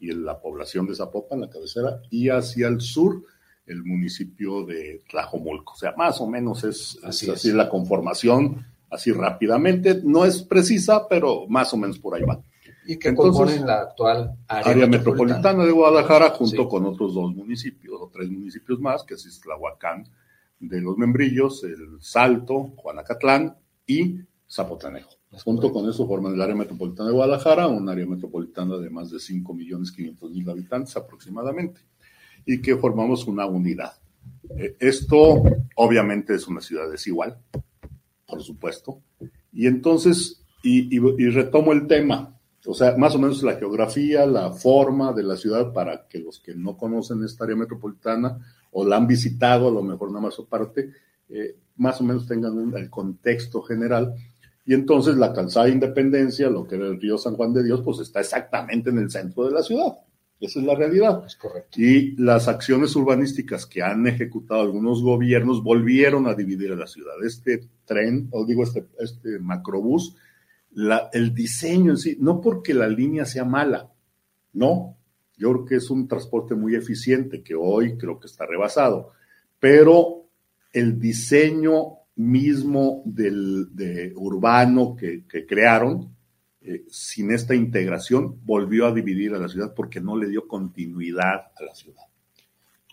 y 0.00 0.12
la 0.12 0.40
población 0.40 0.86
de 0.86 0.96
Zapopan, 0.96 1.40
la 1.40 1.50
cabecera. 1.50 2.00
Y 2.10 2.30
hacia 2.30 2.66
el 2.66 2.80
sur, 2.80 3.22
el 3.66 3.84
municipio 3.84 4.64
de 4.64 5.02
Tlajomulco. 5.08 5.74
O 5.74 5.76
sea, 5.76 5.94
más 5.96 6.20
o 6.20 6.26
menos 6.26 6.64
es 6.64 6.98
así, 7.04 7.26
es 7.26 7.32
así 7.32 7.52
la 7.52 7.68
conformación, 7.68 8.66
así 8.90 9.12
rápidamente. 9.12 10.00
No 10.02 10.24
es 10.24 10.42
precisa, 10.42 11.06
pero 11.08 11.46
más 11.46 11.72
o 11.72 11.76
menos 11.76 12.00
por 12.00 12.16
ahí 12.16 12.22
va 12.22 12.42
y 12.86 12.98
que 12.98 13.14
componen 13.14 13.66
la 13.66 13.80
actual 13.80 14.36
área, 14.46 14.86
metropolitana. 14.86 15.64
de 15.64 15.72
Guadalajara 15.72 16.30
junto 16.30 16.68
con 16.68 16.84
otros 16.86 17.14
dos 17.14 17.34
municipios 17.34 18.00
o 18.00 18.10
tres 18.12 18.30
municipios 18.30 18.80
más, 18.80 19.02
que 19.02 19.14
es 19.14 19.26
Islahuacán 19.26 20.04
de 20.58 20.80
los 20.80 20.96
Membrillos, 20.96 21.64
el 21.64 22.00
Salto, 22.00 22.72
Juanacatlán 22.76 23.56
y 23.86 24.20
Zapotlanejo. 24.48 25.10
junto 25.44 25.72
con 25.72 25.88
eso 25.88 26.06
forman 26.06 26.34
el 26.34 26.40
área 26.40 26.54
metropolitana 26.54 27.08
de 27.08 27.14
Guadalajara, 27.14 27.66
un 27.66 27.88
área 27.88 28.06
metropolitana 28.06 28.76
de 28.78 28.88
más 28.88 29.10
de 29.10 29.18
5 29.18 29.52
millones 29.52 29.92
500 29.92 30.30
mil 30.30 30.48
habitantes 30.48 30.96
aproximadamente, 30.96 31.80
y 32.46 32.60
que 32.62 32.76
formamos 32.76 33.26
una 33.26 33.46
unidad. 33.46 33.92
Eh, 34.56 34.76
esto 34.78 35.42
obviamente 35.74 36.34
es 36.34 36.46
una 36.46 36.60
ciudad 36.60 36.88
desigual, 36.90 37.38
por 38.26 38.42
supuesto, 38.42 39.02
y 39.52 39.66
entonces, 39.66 40.42
y 40.62 40.98
retomo 41.28 41.72
el 41.72 41.86
tema, 41.86 42.35
o 42.66 42.74
sea, 42.74 42.96
más 42.96 43.14
o 43.14 43.18
menos 43.18 43.42
la 43.42 43.54
geografía, 43.54 44.26
la 44.26 44.50
forma 44.52 45.12
de 45.12 45.22
la 45.22 45.36
ciudad 45.36 45.72
para 45.72 46.06
que 46.08 46.18
los 46.18 46.40
que 46.40 46.54
no 46.54 46.76
conocen 46.76 47.22
esta 47.24 47.44
área 47.44 47.56
metropolitana 47.56 48.38
o 48.72 48.84
la 48.84 48.96
han 48.96 49.06
visitado, 49.06 49.68
a 49.68 49.72
lo 49.72 49.82
mejor 49.82 50.10
nada 50.10 50.22
más 50.22 50.38
o 50.38 50.46
parte, 50.46 50.90
eh, 51.28 51.56
más 51.76 52.00
o 52.00 52.04
menos 52.04 52.26
tengan 52.26 52.74
el 52.74 52.90
contexto 52.90 53.62
general. 53.62 54.14
Y 54.64 54.74
entonces 54.74 55.16
la 55.16 55.32
calzada 55.32 55.66
de 55.66 55.72
Independencia, 55.72 56.50
lo 56.50 56.66
que 56.66 56.74
era 56.74 56.86
el 56.86 57.00
río 57.00 57.16
San 57.18 57.36
Juan 57.36 57.52
de 57.52 57.62
Dios, 57.62 57.82
pues 57.84 58.00
está 58.00 58.20
exactamente 58.20 58.90
en 58.90 58.98
el 58.98 59.10
centro 59.10 59.44
de 59.44 59.52
la 59.52 59.62
ciudad. 59.62 59.96
Esa 60.40 60.60
es 60.60 60.66
la 60.66 60.74
realidad. 60.74 61.24
Es 61.24 61.36
correcto. 61.36 61.80
Y 61.80 62.14
las 62.16 62.48
acciones 62.48 62.94
urbanísticas 62.94 63.64
que 63.64 63.82
han 63.82 64.06
ejecutado 64.06 64.60
algunos 64.60 65.02
gobiernos 65.02 65.62
volvieron 65.62 66.26
a 66.26 66.34
dividir 66.34 66.72
a 66.72 66.76
la 66.76 66.86
ciudad. 66.86 67.14
Este 67.24 67.68
tren, 67.86 68.28
o 68.32 68.44
digo, 68.44 68.64
este, 68.64 68.86
este 68.98 69.38
macrobús, 69.38 70.16
el 71.12 71.34
diseño 71.34 71.92
en 71.92 71.96
sí, 71.96 72.16
no 72.20 72.40
porque 72.40 72.74
la 72.74 72.88
línea 72.88 73.24
sea 73.24 73.44
mala, 73.44 73.90
no, 74.52 74.96
yo 75.36 75.52
creo 75.52 75.64
que 75.64 75.74
es 75.76 75.90
un 75.90 76.06
transporte 76.06 76.54
muy 76.54 76.74
eficiente 76.74 77.42
que 77.42 77.54
hoy 77.54 77.96
creo 77.96 78.18
que 78.18 78.26
está 78.26 78.46
rebasado, 78.46 79.12
pero 79.58 80.26
el 80.72 80.98
diseño 80.98 81.98
mismo 82.16 83.02
del 83.06 83.74
de 83.74 84.12
urbano 84.16 84.96
que, 84.96 85.24
crearon, 85.46 86.14
eh, 86.60 86.84
sin 86.88 87.30
esta 87.30 87.54
integración, 87.54 88.40
volvió 88.44 88.86
a 88.86 88.92
dividir 88.92 89.34
a 89.34 89.38
la 89.38 89.48
ciudad 89.48 89.72
porque 89.74 90.00
no 90.00 90.16
le 90.16 90.28
dio 90.28 90.46
continuidad 90.46 91.52
a 91.56 91.64
la 91.64 91.74
ciudad. 91.74 92.02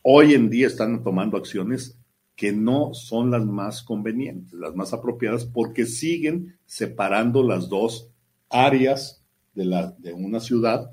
Hoy 0.04 0.34
en 0.34 0.50
día 0.50 0.68
están 0.68 1.04
tomando 1.04 1.38
acciones 1.38 1.98
que 2.36 2.52
no 2.52 2.94
son 2.94 3.32
las 3.32 3.46
más 3.46 3.84
convenientes, 3.84 4.54
las 4.54 4.75
más 4.75 4.94
apropiadas, 4.94 5.46
porque 5.46 5.86
siguen 5.86 6.58
separando 6.66 7.44
las 7.44 7.70
dos 7.70 8.10
áreas 8.50 9.24
de, 9.54 9.66
la, 9.66 9.92
de 10.00 10.13
una 10.13 10.40
ciudad, 10.40 10.92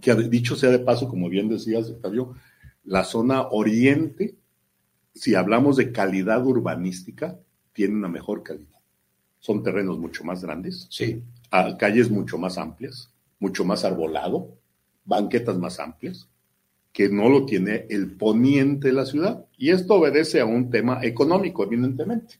que 0.00 0.14
dicho 0.14 0.56
sea 0.56 0.70
de 0.70 0.78
paso, 0.78 1.08
como 1.08 1.28
bien 1.28 1.48
decías, 1.48 1.90
Octavio, 1.90 2.34
la 2.84 3.04
zona 3.04 3.48
oriente, 3.48 4.36
si 5.14 5.34
hablamos 5.34 5.76
de 5.76 5.92
calidad 5.92 6.44
urbanística, 6.44 7.38
tiene 7.72 7.94
una 7.94 8.08
mejor 8.08 8.42
calidad. 8.42 8.80
Son 9.40 9.62
terrenos 9.62 9.98
mucho 9.98 10.24
más 10.24 10.42
grandes, 10.42 10.86
sí. 10.90 11.22
calles 11.78 12.10
mucho 12.10 12.38
más 12.38 12.56
amplias, 12.56 13.10
mucho 13.38 13.64
más 13.64 13.84
arbolado, 13.84 14.56
banquetas 15.04 15.58
más 15.58 15.78
amplias, 15.78 16.28
que 16.94 17.08
no 17.08 17.28
lo 17.28 17.44
tiene 17.44 17.86
el 17.90 18.12
poniente 18.12 18.86
de 18.86 18.94
la 18.94 19.04
ciudad. 19.04 19.44
Y 19.58 19.70
esto 19.70 19.94
obedece 19.94 20.40
a 20.40 20.46
un 20.46 20.70
tema 20.70 21.00
económico, 21.02 21.64
evidentemente. 21.64 22.36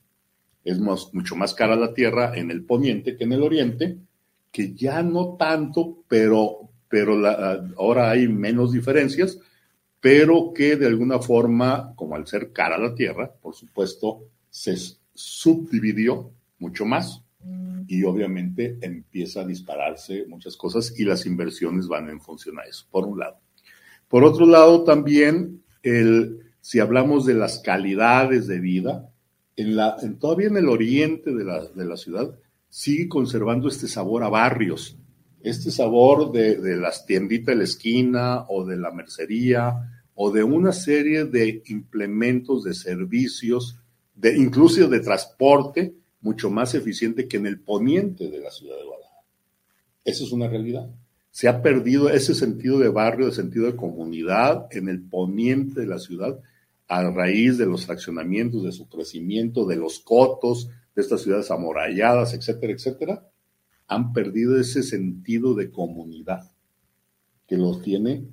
Es 0.63 0.79
mucho 0.79 1.35
más 1.35 1.53
cara 1.53 1.75
la 1.75 1.93
tierra 1.93 2.31
en 2.35 2.49
el 2.49 2.63
poniente 2.63 3.17
que 3.17 3.25
en 3.25 3.33
el 3.33 3.43
oriente, 3.43 3.97
que 4.53 4.73
ya 4.73 5.03
no 5.03 5.35
tanto, 5.35 6.05
pero, 6.07 6.69
pero 6.87 7.21
ahora 7.77 8.09
hay 8.09 8.29
menos 8.29 8.71
diferencias, 8.71 9.37
pero 9.99 10.53
que 10.55 10.77
de 10.77 10.87
alguna 10.87 11.19
forma, 11.19 11.93
como 11.93 12.15
al 12.15 12.25
ser 12.25 12.53
cara 12.53 12.77
la 12.77 12.95
tierra, 12.95 13.29
por 13.29 13.55
supuesto, 13.55 14.29
se 14.49 14.77
subdividió 15.13 16.31
mucho 16.59 16.85
más 16.85 17.21
mm. 17.43 17.81
y 17.89 18.05
obviamente 18.05 18.77
empieza 18.79 19.41
a 19.41 19.45
dispararse 19.45 20.25
muchas 20.29 20.55
cosas 20.55 20.97
y 20.97 21.03
las 21.03 21.25
inversiones 21.25 21.89
van 21.89 22.09
en 22.09 22.21
función 22.21 22.57
a 22.57 22.63
eso, 22.63 22.85
por 22.89 23.05
un 23.05 23.19
lado. 23.19 23.44
Por 24.15 24.23
otro 24.23 24.45
lado, 24.45 24.85
también, 24.85 25.61
el, 25.83 26.39
si 26.61 26.79
hablamos 26.79 27.25
de 27.25 27.33
las 27.33 27.59
calidades 27.59 28.47
de 28.47 28.61
vida, 28.61 29.11
en 29.57 29.75
la, 29.75 29.97
en, 30.01 30.17
todavía 30.19 30.47
en 30.47 30.55
el 30.55 30.69
oriente 30.69 31.33
de 31.33 31.43
la, 31.43 31.65
de 31.65 31.83
la, 31.83 31.97
ciudad 31.97 32.33
sigue 32.69 33.09
conservando 33.09 33.67
este 33.67 33.89
sabor 33.89 34.23
a 34.23 34.29
barrios, 34.29 34.95
este 35.41 35.69
sabor 35.69 36.31
de, 36.31 36.55
de 36.55 36.77
las 36.77 37.05
tienditas 37.05 37.47
de 37.47 37.55
la 37.55 37.63
esquina 37.65 38.45
o 38.47 38.63
de 38.63 38.77
la 38.77 38.91
mercería 38.91 40.05
o 40.13 40.31
de 40.31 40.45
una 40.45 40.71
serie 40.71 41.25
de 41.25 41.61
implementos 41.65 42.63
de 42.63 42.73
servicios, 42.73 43.77
de, 44.13 44.37
incluso 44.37 44.87
de 44.87 45.01
transporte, 45.01 45.93
mucho 46.21 46.49
más 46.49 46.73
eficiente 46.73 47.27
que 47.27 47.35
en 47.35 47.47
el 47.47 47.59
poniente 47.59 48.29
de 48.29 48.39
la 48.39 48.49
ciudad 48.49 48.77
de 48.77 48.85
Guadalajara. 48.85 49.25
Esa 50.05 50.23
es 50.23 50.31
una 50.31 50.47
realidad. 50.47 50.89
Se 51.35 51.49
ha 51.49 51.61
perdido 51.61 52.09
ese 52.09 52.33
sentido 52.33 52.79
de 52.79 52.87
barrio, 52.87 53.25
de 53.25 53.33
sentido 53.33 53.65
de 53.65 53.75
comunidad 53.75 54.67
en 54.71 54.87
el 54.87 55.01
poniente 55.01 55.81
de 55.81 55.85
la 55.85 55.99
ciudad 55.99 56.39
a 56.87 57.11
raíz 57.11 57.57
de 57.57 57.65
los 57.65 57.85
fraccionamientos, 57.85 58.63
de 58.63 58.71
su 58.71 58.87
crecimiento, 58.87 59.65
de 59.65 59.75
los 59.75 59.99
cotos, 59.99 60.69
de 60.95 61.01
estas 61.01 61.23
ciudades 61.23 61.51
amuralladas, 61.51 62.33
etcétera, 62.33 62.71
etcétera, 62.71 63.29
han 63.87 64.13
perdido 64.13 64.57
ese 64.57 64.81
sentido 64.81 65.53
de 65.55 65.71
comunidad 65.71 66.49
que 67.45 67.57
los 67.57 67.81
tiene 67.81 68.23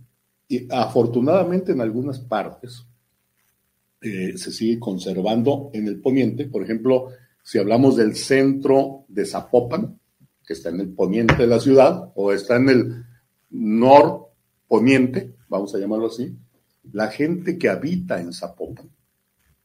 y 0.46 0.72
afortunadamente 0.72 1.72
en 1.72 1.80
algunas 1.80 2.20
partes 2.20 2.86
eh, 4.00 4.38
se 4.38 4.52
sigue 4.52 4.78
conservando 4.78 5.70
en 5.72 5.88
el 5.88 6.00
poniente. 6.00 6.44
Por 6.44 6.62
ejemplo, 6.62 7.08
si 7.42 7.58
hablamos 7.58 7.96
del 7.96 8.14
centro 8.14 9.06
de 9.08 9.26
Zapopan, 9.26 9.98
que 10.46 10.54
está 10.54 10.70
en 10.70 10.80
el 10.80 10.88
poniente 10.88 11.36
de 11.36 11.46
la 11.46 11.60
ciudad, 11.60 12.12
o 12.14 12.32
está 12.32 12.56
en 12.56 12.68
el 12.68 13.04
norponiente, 13.50 15.34
vamos 15.48 15.74
a 15.74 15.78
llamarlo 15.78 16.06
así, 16.06 16.36
la 16.92 17.08
gente 17.08 17.58
que 17.58 17.68
habita 17.68 18.20
en 18.20 18.32
Zapopan, 18.32 18.90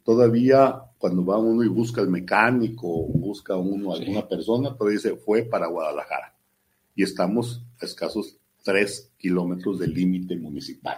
todavía 0.04 0.84
cuando 0.98 1.26
va 1.26 1.38
uno 1.38 1.64
y 1.64 1.68
busca 1.68 2.02
al 2.02 2.10
mecánico, 2.10 2.88
busca 2.88 3.56
uno 3.56 3.94
a 3.94 3.98
alguna 3.98 4.28
persona, 4.28 4.76
todavía 4.76 4.98
dice, 4.98 5.16
fue 5.16 5.44
para 5.44 5.68
Guadalajara. 5.68 6.36
Y 6.96 7.04
estamos 7.04 7.64
a 7.80 7.86
escasos 7.86 8.38
tres 8.64 9.12
kilómetros 9.18 9.80
del 9.80 9.94
límite 9.94 10.36
municipal, 10.36 10.98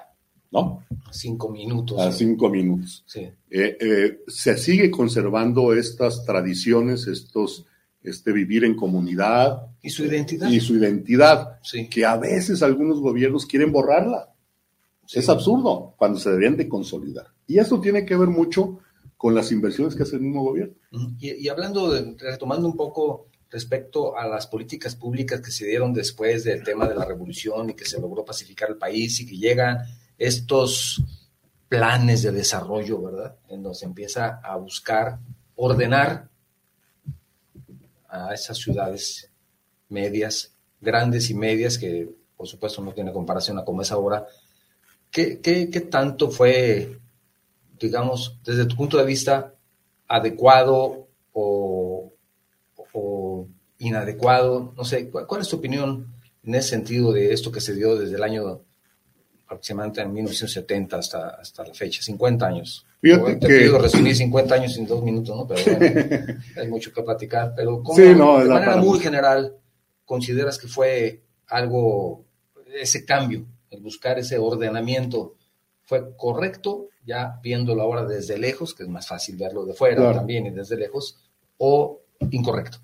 ¿no? 0.51 0.83
A 1.05 1.13
cinco 1.13 1.49
minutos. 1.49 1.99
A 1.99 2.11
cinco 2.11 2.49
minutos. 2.49 3.03
Sí. 3.05 3.19
Eh, 3.19 3.77
eh, 3.79 4.19
se 4.27 4.57
sigue 4.57 4.89
conservando 4.89 5.73
estas 5.73 6.23
tradiciones, 6.25 7.07
estos, 7.07 7.65
este 8.03 8.31
vivir 8.31 8.63
en 8.63 8.75
comunidad. 8.75 9.67
Y 9.81 9.89
su 9.89 10.05
identidad. 10.05 10.49
Y 10.49 10.59
su 10.59 10.75
identidad, 10.75 11.59
que 11.89 12.05
a 12.05 12.17
veces 12.17 12.63
algunos 12.63 12.99
gobiernos 12.99 13.45
quieren 13.45 13.71
borrarla. 13.71 14.33
Es 15.11 15.27
absurdo 15.27 15.95
cuando 15.97 16.19
se 16.19 16.29
deberían 16.29 16.55
de 16.55 16.69
consolidar. 16.69 17.27
Y 17.47 17.57
eso 17.57 17.81
tiene 17.81 18.05
que 18.05 18.15
ver 18.15 18.29
mucho 18.29 18.79
con 19.17 19.33
las 19.33 19.51
inversiones 19.51 19.95
que 19.95 20.03
hace 20.03 20.17
el 20.17 20.21
mismo 20.21 20.43
gobierno. 20.43 20.75
Y, 21.19 21.47
hablando, 21.49 21.91
de, 21.91 22.15
retomando 22.19 22.67
un 22.67 22.77
poco 22.77 23.27
respecto 23.49 24.15
a 24.15 24.27
las 24.27 24.45
políticas 24.45 24.95
públicas 24.95 25.41
que 25.41 25.51
se 25.51 25.65
dieron 25.65 25.93
después 25.93 26.43
del 26.43 26.63
tema 26.63 26.87
de 26.87 26.95
la 26.95 27.05
revolución 27.05 27.71
y 27.71 27.73
que 27.73 27.85
se 27.85 27.99
logró 27.99 28.23
pacificar 28.23 28.69
el 28.69 28.77
país 28.77 29.19
y 29.19 29.25
que 29.25 29.35
llegan 29.35 29.79
estos 30.17 31.03
planes 31.67 32.21
de 32.21 32.31
desarrollo, 32.31 33.01
¿verdad? 33.01 33.35
En 33.49 33.63
donde 33.63 33.79
se 33.79 33.85
empieza 33.85 34.39
a 34.43 34.55
buscar 34.57 35.19
ordenar 35.55 36.28
a 38.09 38.33
esas 38.33 38.57
ciudades 38.57 39.29
medias, 39.89 40.53
grandes 40.81 41.29
y 41.29 41.33
medias, 41.33 41.77
que 41.77 42.09
por 42.35 42.47
supuesto 42.47 42.81
no 42.81 42.93
tiene 42.93 43.11
comparación 43.11 43.59
a 43.59 43.65
como 43.65 43.81
es 43.81 43.91
ahora, 43.91 44.25
¿Qué, 45.11 45.39
qué, 45.41 45.81
tanto 45.81 46.29
fue, 46.29 46.99
digamos, 47.79 48.37
desde 48.43 48.65
tu 48.65 48.75
punto 48.75 48.97
de 48.97 49.05
vista, 49.05 49.55
adecuado 50.07 51.07
o, 51.33 52.13
inadecuado? 53.79 54.73
No 54.77 54.83
sé, 54.85 55.09
¿cuál, 55.09 55.41
es 55.41 55.47
tu 55.47 55.55
opinión 55.55 56.13
en 56.43 56.55
ese 56.55 56.69
sentido 56.69 57.11
de 57.11 57.33
esto 57.33 57.51
que 57.51 57.61
se 57.61 57.73
dio 57.73 57.95
desde 57.95 58.17
el 58.17 58.23
año 58.23 58.61
aproximadamente 59.47 60.01
en 60.01 60.13
1970 60.13 60.97
hasta, 60.97 61.29
hasta 61.29 61.65
la 61.65 61.73
fecha, 61.73 62.03
50 62.03 62.45
años? 62.45 62.85
Fíjate 63.01 63.35
te 63.35 63.47
que... 63.47 63.59
pido 63.59 63.79
resumir 63.79 64.15
50 64.15 64.55
años 64.55 64.77
en 64.77 64.85
dos 64.85 65.03
minutos, 65.03 65.35
¿no? 65.35 65.47
Pero 65.47 65.77
bueno, 65.77 66.39
hay 66.57 66.67
mucho 66.67 66.91
que 66.91 67.01
platicar. 67.01 67.53
Pero 67.55 67.81
¿cómo, 67.81 67.97
de 67.97 68.15
manera 68.15 68.77
muy 68.77 68.99
general, 68.99 69.55
consideras 70.05 70.57
que 70.57 70.67
fue 70.67 71.23
algo, 71.47 72.25
ese 72.73 73.05
cambio 73.05 73.45
el 73.71 73.81
buscar 73.81 74.19
ese 74.19 74.37
ordenamiento 74.37 75.35
fue 75.83 76.15
correcto, 76.15 76.89
ya 77.05 77.39
viéndolo 77.41 77.81
ahora 77.81 78.05
desde 78.05 78.37
lejos, 78.37 78.75
que 78.75 78.83
es 78.83 78.89
más 78.89 79.07
fácil 79.07 79.37
verlo 79.37 79.65
de 79.65 79.73
fuera 79.73 80.13
también 80.13 80.45
y 80.45 80.51
desde 80.51 80.77
lejos, 80.77 81.17
o 81.57 82.01
incorrecto. 82.31 82.77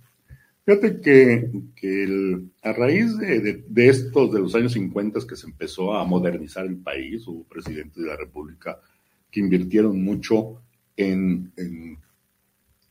Fíjate 0.65 0.99
que, 0.99 2.41
a 2.63 2.73
raíz 2.73 3.15
de, 3.19 3.63
de, 3.67 3.87
estos, 3.87 4.33
de 4.33 4.39
los 4.39 4.55
años 4.55 4.73
50 4.73 5.19
que 5.27 5.35
se 5.35 5.45
empezó 5.45 5.93
a 5.93 6.03
modernizar 6.05 6.65
el 6.65 6.77
país, 6.77 7.27
hubo 7.27 7.43
presidentes 7.43 8.01
de 8.01 8.09
la 8.09 8.15
República 8.15 8.79
que 9.35 9.41
invirtieron 9.41 10.01
mucho 10.01 10.61
en, 10.95 11.51
en 11.57 11.97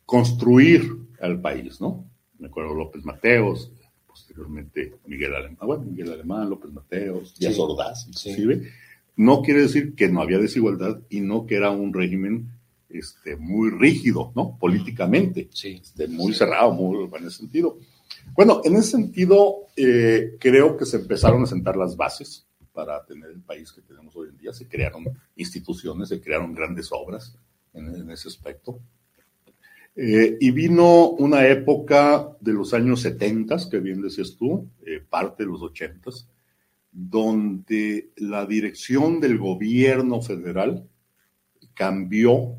construir 0.05 0.95
al 1.19 1.41
país, 1.41 1.81
¿no? 1.81 2.05
Me 2.39 2.49
acuerdo 2.49 2.75
López 2.75 3.03
Mateos, 3.03 3.73
posteriormente 4.07 4.93
Miguel 5.07 5.35
Alemán, 5.35 5.57
ah, 5.61 5.65
bueno, 5.65 5.85
Miguel 5.85 6.13
Alemán, 6.13 6.51
López 6.51 6.71
Mateos, 6.71 7.35
Díaz 7.39 7.59
Ordaz, 7.59 8.09
inclusive, 8.09 8.71
no 9.17 9.41
quiere 9.41 9.63
decir 9.63 9.95
que 9.95 10.11
no 10.11 10.21
había 10.21 10.37
desigualdad 10.37 11.01
y 11.09 11.23
no 11.23 11.47
que 11.47 11.55
era 11.55 11.71
un 11.71 11.95
régimen 11.95 12.51
este, 12.91 13.37
muy 13.37 13.71
rígido, 13.71 14.31
¿no? 14.37 14.59
Políticamente, 14.59 15.49
este, 15.51 16.09
muy 16.09 16.35
cerrado, 16.35 16.73
muy 16.73 17.09
en 17.11 17.27
ese 17.27 17.39
sentido. 17.39 17.79
Bueno, 18.35 18.61
en 18.65 18.77
ese 18.77 18.91
sentido, 18.91 19.69
eh, 19.79 20.37
creo 20.39 20.77
que 20.77 20.85
se 20.85 20.99
empezaron 20.99 21.43
a 21.43 21.47
sentar 21.47 21.79
las 21.79 21.97
bases 21.97 22.47
para 22.75 23.03
tener 23.07 23.31
el 23.31 23.41
país 23.41 23.73
que 23.73 23.81
tenemos 23.81 24.15
hoy 24.17 24.29
en 24.29 24.37
día. 24.37 24.53
Se 24.53 24.69
crearon 24.69 25.05
instituciones, 25.37 26.11
se 26.11 26.21
crearon 26.21 26.53
grandes 26.53 26.91
obras 26.93 27.39
en 27.73 28.11
ese 28.11 28.29
aspecto. 28.29 28.81
Eh, 29.97 30.39
y 30.41 30.51
vino 30.51 31.11
una 31.11 31.47
época 31.47 32.29
de 32.41 32.53
los 32.53 32.75
años 32.75 33.01
70, 33.03 33.71
que 33.71 33.79
bien 33.79 34.03
decías 34.03 34.35
tú, 34.37 34.69
eh, 34.85 35.01
parte 35.09 35.45
de 35.45 35.51
los 35.51 35.63
80, 35.63 36.11
donde 36.91 38.11
la 38.17 38.45
dirección 38.45 39.21
del 39.21 39.39
gobierno 39.39 40.21
federal 40.21 40.89
cambió 41.75 42.57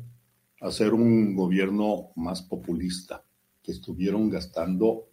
a 0.60 0.70
ser 0.70 0.94
un 0.94 1.34
gobierno 1.34 2.08
más 2.16 2.40
populista, 2.40 3.22
que 3.62 3.72
estuvieron 3.72 4.30
gastando, 4.30 5.08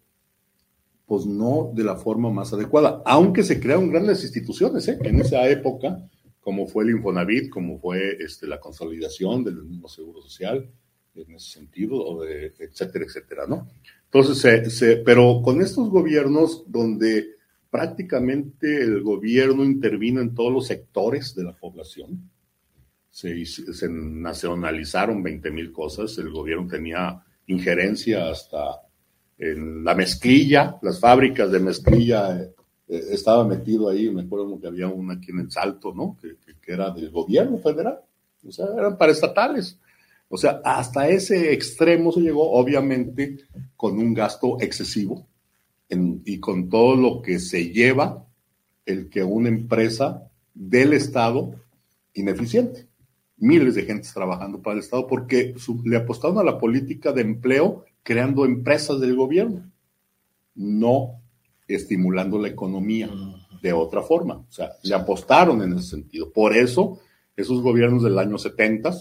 pues 1.06 1.26
no 1.26 1.70
de 1.74 1.84
la 1.84 1.96
forma 1.96 2.30
más 2.30 2.52
adecuada, 2.52 3.02
aunque 3.04 3.42
se 3.42 3.60
crearon 3.60 3.90
grandes 3.90 4.22
instituciones 4.22 4.88
¿eh? 4.88 4.98
en 5.02 5.20
esa 5.20 5.46
época, 5.48 6.08
como 6.40 6.66
fue 6.66 6.84
el 6.84 6.90
Infonavit, 6.90 7.50
como 7.50 7.78
fue 7.78 8.16
este, 8.20 8.46
la 8.46 8.60
consolidación 8.60 9.44
del 9.44 9.62
mismo 9.64 9.88
Seguro 9.88 10.22
Social, 10.22 10.70
en 11.14 11.34
ese 11.34 11.52
sentido, 11.52 11.96
o 11.96 12.22
de, 12.22 12.54
etcétera, 12.58 13.04
etcétera, 13.04 13.46
¿no? 13.46 13.68
Entonces, 14.04 14.76
se, 14.76 14.96
pero 14.98 15.42
con 15.42 15.60
estos 15.60 15.88
gobiernos 15.88 16.64
donde 16.66 17.34
prácticamente 17.70 18.82
el 18.82 19.02
gobierno 19.02 19.64
intervino 19.64 20.20
en 20.20 20.34
todos 20.34 20.52
los 20.52 20.66
sectores 20.66 21.34
de 21.34 21.44
la 21.44 21.56
población, 21.56 22.30
se, 23.10 23.44
se 23.44 23.88
nacionalizaron 23.88 25.22
20 25.22 25.50
mil 25.50 25.72
cosas, 25.72 26.16
el 26.18 26.30
gobierno 26.30 26.66
tenía 26.68 27.22
injerencia 27.46 28.30
hasta 28.30 28.83
en 29.38 29.84
la 29.84 29.94
mezclilla, 29.94 30.78
las 30.82 31.00
fábricas 31.00 31.50
de 31.50 31.60
mezclilla, 31.60 32.40
eh, 32.40 32.54
estaba 33.10 33.46
metido 33.46 33.88
ahí, 33.88 34.10
me 34.10 34.22
acuerdo 34.22 34.60
que 34.60 34.66
había 34.66 34.88
una 34.88 35.14
aquí 35.14 35.30
en 35.30 35.40
el 35.40 35.50
Salto, 35.50 35.92
¿no? 35.94 36.16
Que, 36.20 36.36
que, 36.60 36.72
era 36.72 36.90
del 36.90 37.10
gobierno 37.10 37.58
federal, 37.58 38.00
o 38.46 38.52
sea, 38.52 38.66
eran 38.76 38.96
para 38.96 39.12
estatales. 39.12 39.78
O 40.28 40.36
sea, 40.36 40.60
hasta 40.64 41.08
ese 41.08 41.52
extremo 41.52 42.10
se 42.10 42.20
llegó, 42.20 42.52
obviamente, 42.52 43.38
con 43.76 43.98
un 43.98 44.14
gasto 44.14 44.56
excesivo 44.60 45.26
y 46.24 46.40
con 46.40 46.68
todo 46.68 46.96
lo 46.96 47.22
que 47.22 47.38
se 47.38 47.70
lleva 47.70 48.26
el 48.84 49.08
que 49.08 49.22
una 49.22 49.48
empresa 49.48 50.28
del 50.52 50.92
Estado 50.92 51.54
ineficiente. 52.14 52.88
Miles 53.36 53.74
de 53.74 53.82
gentes 53.82 54.12
trabajando 54.12 54.60
para 54.60 54.74
el 54.74 54.80
Estado 54.80 55.06
porque 55.06 55.54
le 55.84 55.96
apostaron 55.96 56.38
a 56.38 56.44
la 56.44 56.58
política 56.58 57.12
de 57.12 57.22
empleo 57.22 57.84
creando 58.04 58.44
empresas 58.44 59.00
del 59.00 59.16
gobierno, 59.16 59.68
no 60.54 61.20
estimulando 61.66 62.38
la 62.38 62.48
economía 62.48 63.10
de 63.60 63.72
otra 63.72 64.02
forma. 64.02 64.34
O 64.34 64.52
sea, 64.52 64.72
le 64.82 64.94
apostaron 64.94 65.62
en 65.62 65.72
ese 65.72 65.88
sentido. 65.88 66.30
Por 66.30 66.54
eso, 66.54 67.00
esos 67.34 67.60
gobiernos 67.62 68.04
del 68.04 68.18
año 68.18 68.38
70 68.38 68.92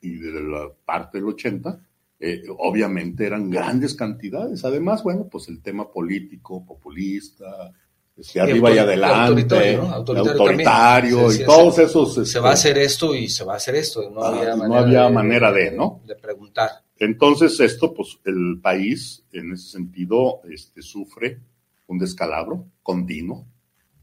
y 0.00 0.14
de 0.14 0.40
la 0.40 0.70
parte 0.84 1.18
del 1.18 1.28
80, 1.28 1.80
eh, 2.20 2.44
obviamente 2.58 3.26
eran 3.26 3.50
grandes 3.50 3.94
cantidades. 3.94 4.64
Además, 4.64 5.02
bueno, 5.02 5.28
pues 5.28 5.48
el 5.48 5.60
tema 5.60 5.90
político, 5.90 6.64
populista, 6.64 7.72
este, 8.16 8.40
arriba 8.40 8.70
y 8.70 8.78
adelante, 8.78 9.76
autoritario, 9.76 11.32
y 11.32 11.44
todos 11.44 11.78
esos... 11.78 12.28
se 12.28 12.38
va 12.38 12.50
a 12.50 12.54
este, 12.54 12.68
hacer 12.68 12.78
esto 12.82 13.14
y 13.16 13.28
se 13.28 13.42
va 13.42 13.54
a 13.54 13.56
hacer 13.56 13.74
esto. 13.74 14.08
No, 14.10 14.22
había, 14.22 14.54
manera, 14.54 14.80
había 14.80 15.02
de, 15.04 15.10
manera 15.10 15.52
de, 15.52 15.72
¿no? 15.72 16.00
De 16.06 16.14
preguntar. 16.14 16.70
Entonces 17.02 17.58
esto, 17.58 17.92
pues 17.92 18.20
el 18.24 18.60
país 18.62 19.24
en 19.32 19.50
ese 19.50 19.72
sentido 19.72 20.40
este, 20.48 20.82
sufre 20.82 21.40
un 21.88 21.98
descalabro 21.98 22.68
continuo, 22.80 23.44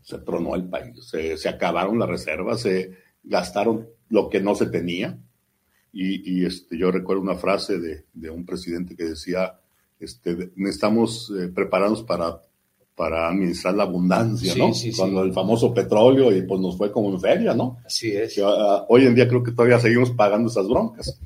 se 0.02 0.18
tronó 0.18 0.54
el 0.54 0.68
país, 0.68 1.08
se, 1.08 1.48
acabaron 1.48 1.98
las 1.98 2.10
reservas, 2.10 2.60
se 2.60 2.98
gastaron 3.24 3.88
lo 4.10 4.30
que 4.30 4.42
no 4.42 4.54
se 4.54 4.66
tenía. 4.66 5.18
Y, 5.94 6.46
este, 6.46 6.78
yo 6.78 6.92
recuerdo 6.92 7.22
una 7.22 7.36
frase 7.36 7.80
de, 7.80 8.30
un 8.30 8.46
presidente 8.46 8.98
que 8.98 9.06
decía, 9.06 9.58
este, 9.98 10.52
necesitamos 10.58 11.34
eh, 11.40 11.48
prepararnos 11.48 12.04
para, 12.04 12.42
para 13.00 13.30
administrar 13.30 13.74
la 13.76 13.84
abundancia, 13.84 14.54
¿no? 14.56 14.74
Cuando 14.98 15.24
el 15.24 15.32
famoso 15.32 15.74
petróleo 15.74 16.36
y 16.36 16.42
pues 16.42 16.60
nos 16.60 16.76
fue 16.76 16.92
como 16.92 17.10
en 17.10 17.22
feria, 17.22 17.54
¿no? 17.54 17.78
Así 17.86 18.12
es. 18.12 18.38
Ah, 18.44 18.86
hoy 18.90 19.06
en 19.06 19.16
día 19.16 19.26
creo 19.26 19.42
que 19.42 19.54
todavía 19.54 19.80
seguimos 19.80 20.12
pagando 20.12 20.50
esas 20.50 20.68
broncas. 20.68 21.18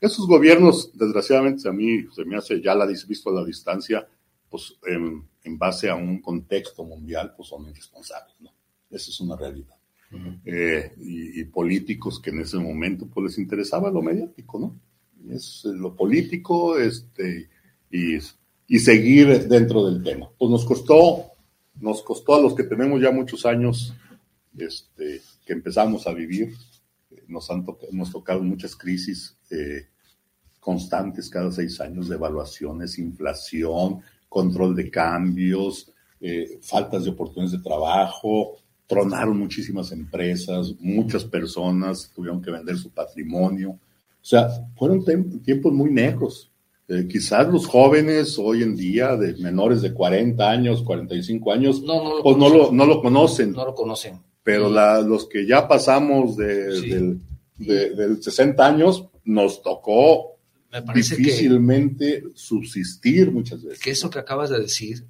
Esos 0.00 0.26
gobiernos, 0.26 0.90
desgraciadamente, 0.92 1.68
a 1.68 1.72
mí 1.72 2.06
se 2.12 2.24
me 2.24 2.36
hace 2.36 2.60
ya 2.60 2.74
la 2.74 2.86
visto 2.86 3.30
a 3.30 3.34
la 3.34 3.44
distancia, 3.44 4.04
pues 4.50 4.76
en, 4.84 5.24
base 5.56 5.88
a 5.88 5.94
un 5.94 6.20
contexto 6.20 6.82
mundial, 6.82 7.34
pues 7.36 7.50
son 7.50 7.68
irresponsables, 7.68 8.34
¿no? 8.40 8.52
Esa 8.90 9.10
es 9.10 9.20
una 9.20 9.36
realidad. 9.36 9.76
Eh, 10.44 10.92
y, 10.98 11.44
políticos 11.44 12.18
que 12.18 12.30
en 12.30 12.40
ese 12.40 12.58
momento 12.58 13.06
pues 13.06 13.26
les 13.26 13.38
interesaba 13.38 13.92
lo 13.92 14.02
mediático, 14.02 14.58
¿no? 14.58 14.80
Es 15.32 15.64
lo 15.66 15.94
político, 15.94 16.80
este, 16.80 17.48
y, 17.92 18.18
y 18.72 18.78
seguir 18.78 19.48
dentro 19.48 19.84
del 19.84 20.02
tema. 20.02 20.30
Pues 20.38 20.50
nos 20.50 20.64
costó, 20.64 21.26
nos 21.78 22.00
costó 22.00 22.36
a 22.36 22.40
los 22.40 22.54
que 22.54 22.62
tenemos 22.62 23.02
ya 23.02 23.10
muchos 23.10 23.44
años, 23.44 23.92
este, 24.56 25.20
que 25.44 25.52
empezamos 25.52 26.06
a 26.06 26.14
vivir, 26.14 26.54
nos 27.28 27.50
han 27.50 27.66
nos 27.90 28.10
tocado 28.10 28.42
muchas 28.42 28.74
crisis 28.74 29.36
eh, 29.50 29.88
constantes 30.58 31.28
cada 31.28 31.52
seis 31.52 31.82
años 31.82 32.08
de 32.08 32.14
evaluaciones, 32.14 32.98
inflación, 32.98 34.00
control 34.26 34.74
de 34.74 34.90
cambios, 34.90 35.92
eh, 36.18 36.58
faltas 36.62 37.04
de 37.04 37.10
oportunidades 37.10 37.58
de 37.58 37.62
trabajo, 37.62 38.56
tronaron 38.86 39.36
muchísimas 39.36 39.92
empresas, 39.92 40.74
muchas 40.80 41.26
personas 41.26 42.10
tuvieron 42.14 42.40
que 42.40 42.50
vender 42.50 42.78
su 42.78 42.88
patrimonio. 42.88 43.72
O 43.72 44.24
sea, 44.24 44.48
fueron 44.78 45.04
tiempos 45.44 45.74
muy 45.74 45.90
negros. 45.90 46.51
Eh, 46.92 47.08
quizás 47.08 47.48
los 47.48 47.66
jóvenes 47.66 48.38
hoy 48.38 48.62
en 48.62 48.76
día, 48.76 49.16
de 49.16 49.32
menores 49.38 49.80
de 49.80 49.94
40 49.94 50.50
años, 50.50 50.82
45 50.82 51.50
años, 51.50 51.80
no, 51.80 52.04
no 52.04 52.16
lo, 52.18 52.22
pues 52.22 52.36
no 52.36 52.50
lo, 52.50 52.70
no 52.70 52.84
lo 52.84 53.00
conocen. 53.00 53.52
No 53.52 53.64
lo 53.64 53.74
conocen. 53.74 54.20
Pero 54.42 54.68
los 54.68 55.26
que 55.26 55.46
ya 55.46 55.66
pasamos 55.66 56.36
de, 56.36 57.18
del 57.56 58.22
60 58.22 58.66
años, 58.66 59.06
nos 59.24 59.62
tocó 59.62 60.36
difícilmente 60.94 62.24
subsistir 62.34 63.32
muchas 63.32 63.62
veces. 63.62 63.82
Que 63.82 63.92
eso 63.92 64.10
que 64.10 64.18
acabas 64.18 64.50
de 64.50 64.60
decir 64.60 65.06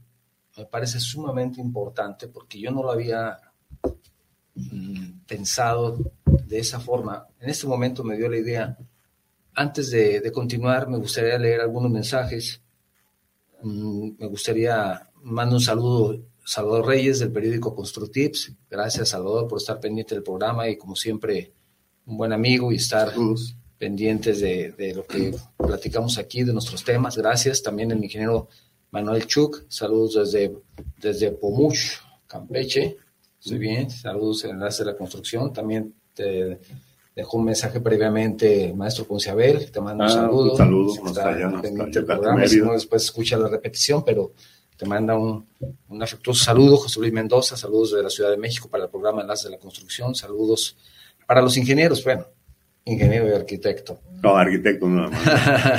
me 0.56 0.66
parece 0.66 1.00
sumamente 1.00 1.60
importante 1.60 2.28
porque 2.28 2.60
yo 2.60 2.70
no 2.70 2.82
lo 2.84 2.92
había 2.92 3.38
mm, 4.54 5.24
pensado 5.26 6.12
de 6.46 6.58
esa 6.58 6.78
forma. 6.78 7.26
En 7.40 7.48
este 7.48 7.66
momento 7.66 8.04
me 8.04 8.16
dio 8.16 8.28
la 8.28 8.36
idea. 8.36 8.78
Antes 9.54 9.90
de, 9.90 10.32
continuar, 10.32 10.88
me 10.88 10.98
gustaría 10.98 11.38
leer 11.38 11.60
algunos 11.60 11.90
mensajes. 11.90 12.60
Mm, 13.62 14.12
me 14.18 14.26
gustaría 14.26 15.08
mandar 15.22 15.54
un 15.54 15.60
saludo 15.60 16.18
Salvador 16.44 16.86
Reyes 16.86 17.18
del 17.18 17.32
periódico 17.32 17.74
Constructips. 17.74 18.52
Gracias, 18.70 19.10
Salvador, 19.10 19.48
por 19.48 19.58
estar 19.58 19.78
pendiente 19.78 20.14
del 20.14 20.24
programa 20.24 20.68
y, 20.68 20.76
como 20.76 20.96
siempre, 20.96 21.52
un 22.06 22.16
buen 22.16 22.32
amigo 22.32 22.72
y 22.72 22.76
estar 22.76 23.12
pendientes 23.78 24.40
de, 24.40 24.92
lo 24.94 25.06
que 25.06 25.34
platicamos 25.56 26.18
aquí, 26.18 26.44
de 26.44 26.52
nuestros 26.52 26.82
temas. 26.82 27.16
Gracias. 27.16 27.62
También 27.62 27.90
el 27.90 28.02
ingeniero 28.02 28.48
Manuel 28.90 29.26
Chuk, 29.26 29.64
saludos 29.68 30.32
desde, 30.32 30.56
desde 30.98 31.30
Pomuch, 31.32 31.98
Campeche. 32.26 32.96
Estoy 33.38 33.58
bien, 33.58 33.90
saludos 33.90 34.44
en 34.44 34.52
enlace 34.52 34.84
de 34.84 34.92
la 34.92 34.96
construcción. 34.96 35.52
También 35.52 35.94
te 36.14 36.60
dejó 37.14 37.38
un 37.38 37.44
mensaje 37.44 37.80
previamente 37.80 38.72
maestro 38.74 39.04
Ponciabel, 39.04 39.70
te 39.70 39.80
mando 39.80 40.04
un 40.04 40.10
ah, 40.10 40.12
saludo. 40.12 40.52
Un 40.52 40.56
saludo, 40.56 41.58
si 42.46 42.60
no, 42.60 42.72
después 42.72 43.04
escucha 43.04 43.36
la 43.36 43.48
repetición, 43.48 44.04
pero 44.04 44.32
te 44.76 44.86
manda 44.86 45.16
un, 45.16 45.46
un 45.88 46.02
afectuoso 46.02 46.44
saludo, 46.44 46.76
José 46.76 47.00
Luis 47.00 47.12
Mendoza, 47.12 47.56
saludos 47.56 47.92
de 47.92 48.02
la 48.02 48.10
Ciudad 48.10 48.30
de 48.30 48.36
México 48.36 48.68
para 48.68 48.84
el 48.84 48.90
programa 48.90 49.22
Enlace 49.22 49.48
de 49.48 49.54
la 49.54 49.60
Construcción, 49.60 50.14
saludos 50.14 50.76
para 51.26 51.42
los 51.42 51.56
ingenieros, 51.56 52.02
bueno, 52.04 52.26
ingeniero 52.84 53.28
y 53.28 53.32
arquitecto. 53.32 54.00
No, 54.22 54.36
arquitecto 54.36 54.86
no. 54.88 55.10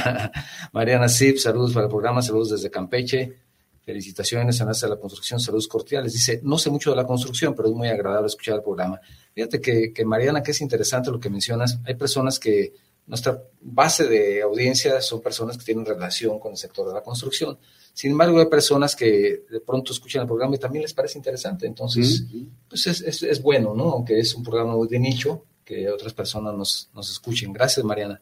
Mariana 0.73 1.09
Zip, 1.09 1.37
saludos 1.37 1.73
para 1.73 1.85
el 1.85 1.91
programa, 1.91 2.21
saludos 2.21 2.51
desde 2.51 2.69
Campeche. 2.69 3.37
Felicitaciones, 3.85 4.61
a 4.61 4.65
de 4.65 4.89
la 4.89 4.97
Construcción, 4.97 5.39
saludos 5.39 5.67
cordiales. 5.67 6.13
Dice, 6.13 6.39
no 6.43 6.57
sé 6.57 6.69
mucho 6.69 6.91
de 6.91 6.95
la 6.95 7.05
construcción, 7.05 7.53
pero 7.53 7.67
es 7.67 7.75
muy 7.75 7.89
agradable 7.89 8.27
escuchar 8.27 8.55
el 8.55 8.61
programa. 8.61 8.99
Fíjate 9.33 9.59
que, 9.59 9.91
que, 9.91 10.05
Mariana, 10.05 10.41
que 10.41 10.51
es 10.51 10.61
interesante 10.61 11.11
lo 11.11 11.19
que 11.19 11.29
mencionas, 11.29 11.79
hay 11.85 11.95
personas 11.95 12.39
que, 12.39 12.73
nuestra 13.05 13.43
base 13.59 14.07
de 14.07 14.41
audiencia 14.41 15.01
son 15.01 15.21
personas 15.21 15.57
que 15.57 15.65
tienen 15.65 15.85
relación 15.85 16.39
con 16.39 16.51
el 16.51 16.57
sector 16.57 16.87
de 16.87 16.93
la 16.93 17.01
construcción. 17.01 17.57
Sin 17.93 18.11
embargo, 18.11 18.39
hay 18.39 18.45
personas 18.45 18.95
que 18.95 19.43
de 19.49 19.59
pronto 19.59 19.91
escuchan 19.91 20.21
el 20.21 20.27
programa 20.27 20.55
y 20.55 20.59
también 20.59 20.83
les 20.83 20.93
parece 20.93 21.17
interesante. 21.17 21.67
Entonces, 21.67 22.25
pues 22.67 22.87
es, 22.87 23.01
es, 23.01 23.23
es, 23.23 23.41
bueno, 23.41 23.73
¿no? 23.75 23.91
Aunque 23.91 24.19
es 24.19 24.33
un 24.33 24.43
programa 24.43 24.75
muy 24.75 24.87
de 24.87 24.99
nicho, 24.99 25.45
que 25.65 25.89
otras 25.89 26.13
personas 26.13 26.53
nos, 26.55 26.89
nos 26.93 27.11
escuchen. 27.11 27.51
Gracias, 27.51 27.85
Mariana. 27.85 28.21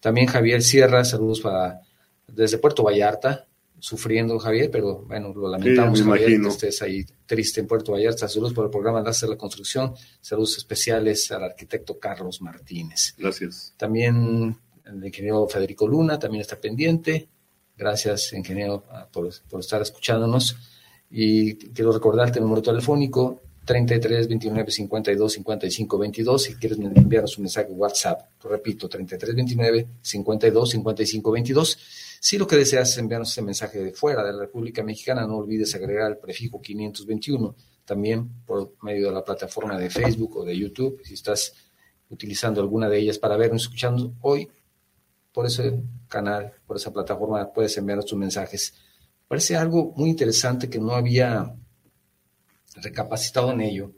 También 0.00 0.26
Javier 0.26 0.62
Sierra, 0.62 1.04
saludos 1.04 1.40
para 1.40 1.82
desde 2.26 2.58
Puerto 2.58 2.82
Vallarta, 2.82 3.46
sufriendo 3.84 4.38
Javier, 4.38 4.70
pero 4.70 5.02
bueno, 5.06 5.34
lo 5.34 5.46
lamentamos, 5.46 6.00
Javier, 6.00 6.40
que 6.40 6.48
estés 6.48 6.80
ahí 6.80 7.04
triste 7.26 7.60
en 7.60 7.66
Puerto 7.66 7.92
Vallarta. 7.92 8.26
Saludos 8.26 8.54
por 8.54 8.64
el 8.64 8.70
programa 8.70 9.02
de 9.02 9.28
la 9.28 9.36
Construcción, 9.36 9.94
saludos 10.22 10.56
especiales 10.56 11.30
al 11.32 11.44
arquitecto 11.44 11.98
Carlos 11.98 12.40
Martínez. 12.40 13.14
Gracias. 13.18 13.74
También 13.76 14.56
el 14.86 15.04
ingeniero 15.04 15.46
Federico 15.48 15.86
Luna 15.86 16.18
también 16.18 16.40
está 16.40 16.58
pendiente. 16.58 17.28
Gracias, 17.76 18.32
ingeniero, 18.32 18.84
por, 19.12 19.28
por 19.50 19.60
estar 19.60 19.82
escuchándonos. 19.82 20.56
Y 21.10 21.56
quiero 21.74 21.92
recordarte 21.92 22.38
el 22.38 22.46
número 22.46 22.62
telefónico 22.62 23.42
33 23.66 24.28
29 24.28 24.70
52 24.70 25.32
55 25.32 25.98
22 25.98 26.42
si 26.42 26.54
quieres 26.54 26.78
enviarnos 26.78 27.36
un 27.36 27.42
mensaje 27.42 27.70
WhatsApp. 27.70 28.30
Repito, 28.44 28.88
33 28.88 29.34
29 29.34 29.86
52 30.00 30.70
55 30.70 31.30
22. 31.30 31.78
Si 32.24 32.38
lo 32.38 32.46
que 32.46 32.56
deseas 32.56 32.88
es 32.88 32.96
enviarnos 32.96 33.32
ese 33.32 33.42
mensaje 33.42 33.84
de 33.84 33.92
fuera 33.92 34.24
de 34.24 34.32
la 34.32 34.38
República 34.38 34.82
Mexicana, 34.82 35.26
no 35.26 35.36
olvides 35.36 35.74
agregar 35.74 36.10
el 36.10 36.16
prefijo 36.16 36.58
521 36.58 37.54
también 37.84 38.30
por 38.46 38.76
medio 38.80 39.08
de 39.08 39.12
la 39.12 39.22
plataforma 39.22 39.76
de 39.76 39.90
Facebook 39.90 40.38
o 40.38 40.42
de 40.42 40.56
YouTube. 40.56 41.02
Si 41.04 41.12
estás 41.12 41.52
utilizando 42.08 42.62
alguna 42.62 42.88
de 42.88 42.98
ellas 42.98 43.18
para 43.18 43.36
vernos, 43.36 43.64
escuchando 43.64 44.14
hoy, 44.22 44.48
por 45.34 45.44
ese 45.44 45.82
canal, 46.08 46.54
por 46.66 46.78
esa 46.78 46.94
plataforma, 46.94 47.52
puedes 47.52 47.76
enviarnos 47.76 48.06
tus 48.06 48.18
mensajes. 48.18 48.72
Parece 49.28 49.56
algo 49.56 49.92
muy 49.94 50.08
interesante 50.08 50.70
que 50.70 50.78
no 50.78 50.94
había 50.94 51.54
recapacitado 52.76 53.52
en 53.52 53.60
ello, 53.60 53.92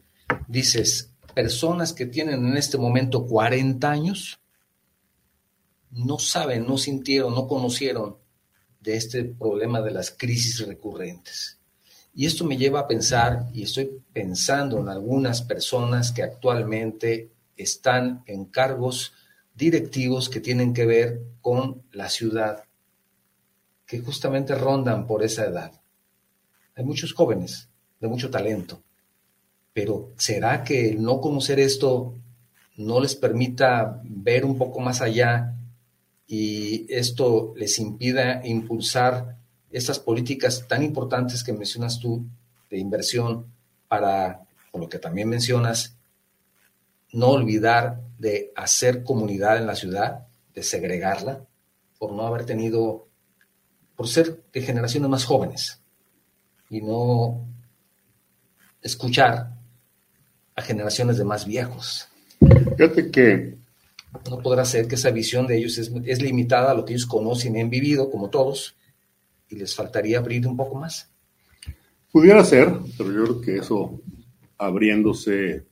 dices, 0.48 1.12
personas 1.32 1.92
que 1.92 2.06
tienen 2.06 2.44
en 2.44 2.56
este 2.56 2.76
momento 2.76 3.24
40 3.24 3.88
años 3.88 4.40
no 5.96 6.18
saben, 6.18 6.66
no 6.66 6.76
sintieron, 6.76 7.34
no 7.34 7.48
conocieron 7.48 8.18
de 8.80 8.96
este 8.96 9.24
problema 9.24 9.80
de 9.80 9.90
las 9.90 10.10
crisis 10.10 10.66
recurrentes. 10.66 11.58
Y 12.14 12.26
esto 12.26 12.44
me 12.44 12.56
lleva 12.56 12.80
a 12.80 12.86
pensar, 12.86 13.48
y 13.52 13.62
estoy 13.62 14.02
pensando 14.12 14.78
en 14.78 14.88
algunas 14.88 15.42
personas 15.42 16.12
que 16.12 16.22
actualmente 16.22 17.30
están 17.56 18.22
en 18.26 18.44
cargos 18.44 19.12
directivos 19.54 20.28
que 20.28 20.40
tienen 20.40 20.74
que 20.74 20.86
ver 20.86 21.22
con 21.40 21.82
la 21.92 22.08
ciudad, 22.10 22.64
que 23.86 24.00
justamente 24.00 24.54
rondan 24.54 25.06
por 25.06 25.22
esa 25.22 25.46
edad. 25.46 25.72
Hay 26.74 26.84
muchos 26.84 27.14
jóvenes 27.14 27.68
de 28.00 28.08
mucho 28.08 28.30
talento. 28.30 28.82
Pero 29.72 30.12
¿será 30.16 30.62
que 30.62 30.90
el 30.90 31.02
no 31.02 31.20
conocer 31.20 31.58
esto 31.58 32.14
no 32.76 33.00
les 33.00 33.14
permita 33.14 34.00
ver 34.04 34.44
un 34.44 34.58
poco 34.58 34.80
más 34.80 35.00
allá 35.00 35.55
y 36.26 36.92
esto 36.92 37.52
les 37.56 37.78
impida 37.78 38.44
impulsar 38.44 39.36
estas 39.70 39.98
políticas 39.98 40.66
tan 40.66 40.82
importantes 40.82 41.44
que 41.44 41.52
mencionas 41.52 41.98
tú 42.00 42.24
de 42.70 42.78
inversión 42.78 43.46
para, 43.88 44.40
por 44.72 44.80
lo 44.80 44.88
que 44.88 44.98
también 44.98 45.28
mencionas, 45.28 45.96
no 47.12 47.28
olvidar 47.28 48.00
de 48.18 48.52
hacer 48.56 49.04
comunidad 49.04 49.58
en 49.58 49.66
la 49.66 49.76
ciudad, 49.76 50.26
de 50.54 50.62
segregarla, 50.62 51.44
por 51.98 52.12
no 52.12 52.26
haber 52.26 52.44
tenido, 52.44 53.06
por 53.94 54.08
ser 54.08 54.42
de 54.52 54.62
generaciones 54.62 55.08
más 55.08 55.24
jóvenes 55.24 55.80
y 56.70 56.80
no 56.80 57.46
escuchar 58.82 59.52
a 60.54 60.62
generaciones 60.62 61.18
de 61.18 61.24
más 61.24 61.46
viejos. 61.46 62.08
Fíjate 62.76 63.10
que... 63.10 63.65
No 64.30 64.38
podrá 64.40 64.64
ser 64.64 64.88
que 64.88 64.94
esa 64.94 65.10
visión 65.10 65.46
de 65.46 65.58
ellos 65.58 65.78
es, 65.78 65.92
es 66.04 66.22
limitada 66.22 66.70
a 66.70 66.74
lo 66.74 66.84
que 66.84 66.94
ellos 66.94 67.06
conocen 67.06 67.56
y 67.56 67.60
han 67.60 67.70
vivido, 67.70 68.10
como 68.10 68.30
todos, 68.30 68.76
y 69.48 69.56
les 69.56 69.74
faltaría 69.74 70.18
abrir 70.18 70.46
un 70.46 70.56
poco 70.56 70.76
más. 70.76 71.10
Pudiera 72.10 72.44
ser, 72.44 72.72
pero 72.96 73.12
yo 73.12 73.24
creo 73.24 73.40
que 73.40 73.56
eso, 73.58 74.00
abriéndose, 74.56 75.64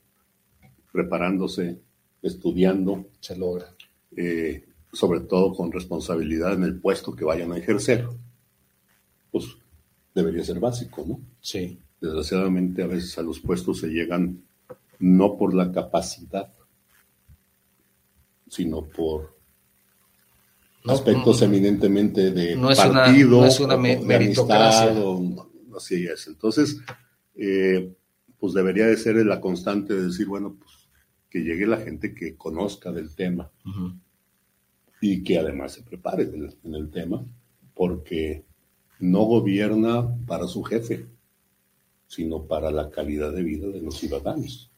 preparándose, 0.93 1.79
estudiando, 2.23 3.07
se 3.21 3.37
logra. 3.37 3.75
Eh, 4.17 4.65
sobre 4.93 5.21
todo 5.21 5.53
con 5.55 5.73
responsabilidad 5.73 6.55
en 6.55 6.63
el 6.63 6.81
puesto 6.81 7.15
que 7.15 7.25
vayan 7.25 7.53
a 7.53 7.59
ejercer, 7.59 8.07
pues 9.31 9.47
debería 10.15 10.45
ser 10.45 10.61
básico, 10.61 11.05
¿no? 11.07 11.21
Sí. 11.41 11.79
Desgraciadamente 12.01 12.83
a 12.83 12.87
veces 12.87 13.19
a 13.19 13.23
los 13.23 13.41
puestos 13.41 13.81
se 13.81 13.89
llegan 13.89 14.43
no 15.01 15.37
por 15.37 15.55
la 15.55 15.73
capacidad, 15.73 16.53
sino 18.55 18.87
por 18.87 19.37
aspectos 20.87 21.43
eminentemente 21.43 22.31
de 22.31 22.57
partido, 22.57 23.41
no 23.41 23.47
es 23.47 23.59
una 23.59 23.77
de 23.77 24.15
amistad, 24.15 24.97
así 25.77 26.07
es. 26.07 26.29
Entonces, 26.29 26.81
eh, 27.35 27.93
pues 28.39 28.53
debería 28.55 28.87
de 28.87 28.97
ser 28.97 29.17
la 29.27 29.41
constante 29.41 29.95
de 29.95 30.07
decir, 30.07 30.27
bueno, 30.27 30.57
pues 30.59 30.71
que 31.29 31.41
llegue 31.41 31.67
la 31.67 31.79
gente 31.79 32.15
que 32.15 32.37
conozca 32.37 32.93
del 32.93 33.13
tema 33.17 33.51
y 35.01 35.25
que 35.25 35.39
además 35.39 35.73
se 35.73 35.83
prepare 35.83 36.31
en 36.63 36.75
el 36.75 36.91
tema, 36.91 37.25
porque 37.75 38.45
no 39.01 39.25
gobierna 39.25 40.17
para 40.27 40.47
su 40.47 40.63
jefe, 40.63 41.07
sino 42.07 42.45
para 42.45 42.71
la 42.71 42.89
calidad 42.91 43.33
de 43.33 43.43
vida 43.43 43.67
de 43.67 43.81
los 43.81 43.99
ciudadanos, 43.99 44.71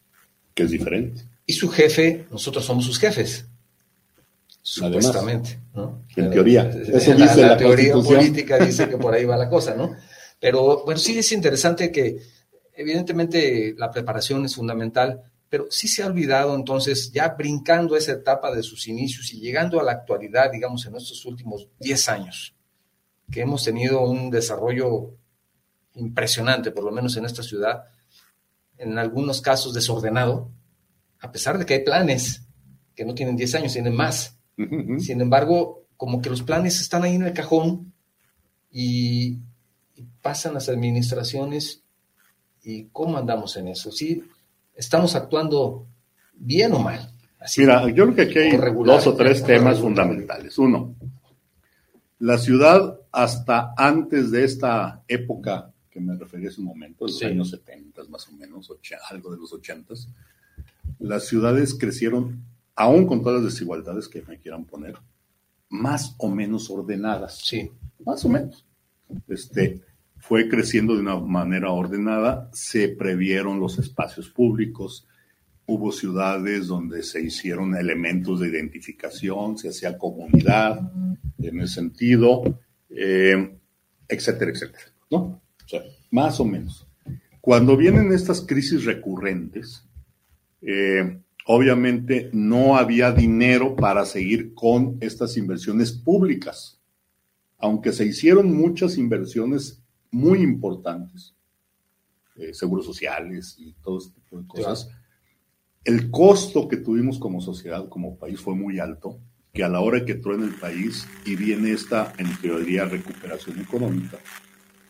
que 0.55 0.63
es 0.63 0.71
diferente. 0.71 1.29
Y 1.45 1.53
su 1.53 1.69
jefe, 1.69 2.27
nosotros 2.31 2.65
somos 2.65 2.87
sus 2.87 2.99
jefes. 2.99 3.47
Supuestamente, 4.69 5.61
¿no? 5.75 6.03
En 6.17 6.29
teoría. 6.29 6.69
Eso 6.69 7.15
dice 7.15 7.47
la, 7.47 7.57
teoría 7.57 7.93
política 7.93 8.59
dice 8.59 8.89
que 8.89 8.97
por 8.97 9.15
ahí 9.15 9.25
va 9.25 9.37
la 9.37 9.49
cosa, 9.49 9.77
¿no? 9.77 9.95
Pero 10.41 10.83
bueno, 10.85 10.99
sí 10.99 11.17
es 11.17 11.31
interesante 11.31 11.93
que 11.93 12.21
evidentemente 12.75 13.77
la 13.79 13.93
preparación 13.93 14.45
es 14.45 14.57
fundamental, 14.57 15.23
pero 15.49 15.69
sí 15.71 15.87
se 15.87 16.03
ha 16.03 16.07
olvidado 16.07 16.57
entonces, 16.57 17.13
ya 17.13 17.29
brincando 17.29 17.97
esa 17.97 18.11
etapa 18.11 18.53
de 18.53 18.65
sus 18.65 18.89
inicios 18.89 19.33
y 19.33 19.39
llegando 19.39 19.79
a 19.79 19.85
la 19.85 19.93
actualidad, 19.93 20.51
digamos, 20.51 20.85
en 20.87 20.97
estos 20.97 21.25
últimos 21.27 21.69
10 21.79 22.09
años, 22.09 22.57
que 23.31 23.43
hemos 23.43 23.63
tenido 23.63 24.03
un 24.03 24.31
desarrollo 24.31 25.15
impresionante, 25.95 26.73
por 26.73 26.83
lo 26.83 26.91
menos 26.91 27.17
en 27.17 27.25
esta 27.25 27.45
ciudad, 27.45 27.85
en 28.79 28.99
algunos 28.99 29.41
casos 29.41 29.73
desordenado, 29.73 30.51
a 31.21 31.31
pesar 31.31 31.57
de 31.57 31.65
que 31.65 31.75
hay 31.75 31.85
planes 31.85 32.43
que 32.97 33.05
no 33.05 33.15
tienen 33.15 33.37
10 33.37 33.55
años, 33.55 33.73
tienen 33.73 33.95
más. 33.95 34.36
Sin 34.57 35.21
embargo, 35.21 35.85
como 35.97 36.21
que 36.23 36.31
los 36.31 36.43
planes 36.43 36.81
están 36.81 37.03
ahí 37.03 37.15
en 37.15 37.23
el 37.23 37.33
cajón 37.33 37.93
y, 38.71 39.39
pasan 40.21 40.55
las 40.55 40.69
administraciones 40.69 41.83
y 42.63 42.85
cómo 42.93 43.17
andamos 43.17 43.57
en 43.57 43.69
eso. 43.69 43.91
¿Sí? 43.91 44.23
¿Estamos 44.75 45.15
actuando 45.15 45.87
bien 46.35 46.73
o 46.75 46.81
mal? 46.81 47.11
Mira, 47.57 47.89
yo 47.91 48.05
creo 48.05 48.15
que 48.15 48.23
aquí 48.23 48.39
hay 48.39 48.57
dos 48.85 49.07
o 49.07 49.15
tres 49.15 49.43
temas 49.45 49.79
fundamentales. 49.79 50.59
Uno, 50.59 50.95
la 52.19 52.39
ciudad 52.39 52.99
hasta 53.13 53.73
antes 53.77 54.31
de 54.31 54.45
esta 54.45 55.03
época 55.07 55.73
que 55.97 56.01
me 56.01 56.15
referí 56.15 56.47
hace 56.47 56.61
un 56.61 56.67
momento, 56.67 57.07
los 57.07 57.23
años 57.23 57.49
70 57.49 58.05
más 58.11 58.29
o 58.29 58.33
menos, 58.33 58.71
algo 59.09 59.33
de 59.33 59.39
los 59.39 59.51
80, 59.51 59.95
las 60.99 61.27
ciudades 61.27 61.75
crecieron, 61.75 62.45
aún 62.77 63.07
con 63.07 63.23
todas 63.23 63.43
las 63.43 63.53
desigualdades 63.53 64.07
que 64.07 64.23
me 64.23 64.39
quieran 64.39 64.65
poner, 64.65 64.95
más 65.69 66.15
o 66.19 66.29
menos 66.29 66.71
ordenadas. 66.71 67.39
Sí. 67.39 67.71
Más 68.05 68.25
o 68.25 68.29
menos. 68.29 68.65
Este, 69.27 69.81
fue 70.19 70.49
creciendo 70.49 70.95
de 70.95 71.01
una 71.01 71.19
manera 71.19 71.71
ordenada, 71.71 72.51
se 72.53 72.89
previeron 72.89 73.59
los 73.59 73.79
espacios 73.79 74.29
públicos, 74.29 75.07
hubo 75.67 75.91
ciudades 75.91 76.69
donde 76.69 77.03
se 77.03 77.23
hicieron 77.23 77.75
elementos 77.75 78.41
de 78.41 78.49
identificación, 78.49 79.59
se 79.59 79.71
hacía 79.71 79.99
comunidad 79.99 80.93
en 81.39 81.61
ese 81.61 81.75
sentido, 81.75 82.61
eh, 82.91 83.57
etcétera, 84.09 84.51
etcétera, 84.53 84.85
¿no? 85.11 85.19
O 85.19 85.69
sea, 85.69 85.83
más 86.11 86.39
o 86.39 86.45
menos. 86.45 86.87
Cuando 87.41 87.77
vienen 87.77 88.13
estas 88.13 88.41
crisis 88.41 88.85
recurrentes, 88.85 89.85
eh, 90.63 91.21
obviamente 91.47 92.29
no 92.33 92.77
había 92.77 93.13
dinero 93.13 93.77
para 93.77 94.05
seguir 94.05 94.53
con 94.55 94.99
estas 95.01 95.37
inversiones 95.37 95.93
públicas, 95.93 96.81
aunque 97.59 97.93
se 97.93 98.05
hicieron 98.05 98.53
muchas 98.55 98.99
inversiones 98.99 99.81
muy 100.11 100.41
importantes, 100.41 101.35
eh, 102.37 102.53
seguros 102.53 102.85
sociales 102.85 103.57
y 103.59 103.73
todo 103.75 103.99
este 103.99 104.21
tipo 104.21 104.41
de 104.41 104.47
cosas. 104.47 104.91
El 105.85 106.11
costo 106.11 106.67
que 106.67 106.79
tuvimos 106.79 107.19
como 107.19 107.41
sociedad, 107.41 107.89
como 107.89 108.17
país, 108.17 108.41
fue 108.41 108.57
muy 108.57 108.81
alto, 108.81 109.21
que 109.53 109.63
a 109.63 109.69
la 109.69 109.81
hora 109.81 110.05
que 110.05 110.13
entró 110.13 110.35
en 110.35 110.43
el 110.43 110.55
país 110.55 111.07
y 111.25 111.37
viene 111.37 111.71
esta, 111.71 112.13
en 112.19 112.37
teoría, 112.39 112.87
recuperación 112.87 113.61
económica, 113.61 114.19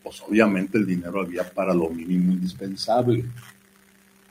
pues 0.03 0.21
obviamente 0.27 0.79
el 0.79 0.87
dinero 0.87 1.21
había 1.21 1.47
para 1.49 1.73
lo 1.73 1.89
mínimo 1.89 2.31
indispensable, 2.31 3.25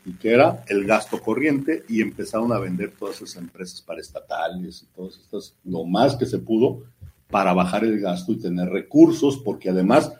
y 0.07 0.13
que 0.13 0.31
era 0.31 0.65
el 0.69 0.87
gasto 0.87 1.21
corriente, 1.21 1.85
y 1.89 2.01
empezaron 2.01 2.53
a 2.53 2.61
vender 2.61 2.93
todas 2.97 3.17
esas 3.17 3.43
empresas 3.43 3.83
paraestatales 3.83 4.85
y 4.85 4.87
todas 4.95 5.19
estas, 5.19 5.57
lo 5.65 5.85
más 5.85 6.15
que 6.15 6.27
se 6.27 6.39
pudo, 6.39 6.85
para 7.29 7.53
bajar 7.53 7.85
el 7.85 7.99
gasto 7.99 8.33
y 8.33 8.39
tener 8.39 8.69
recursos, 8.69 9.37
porque 9.39 9.69
además 9.69 10.13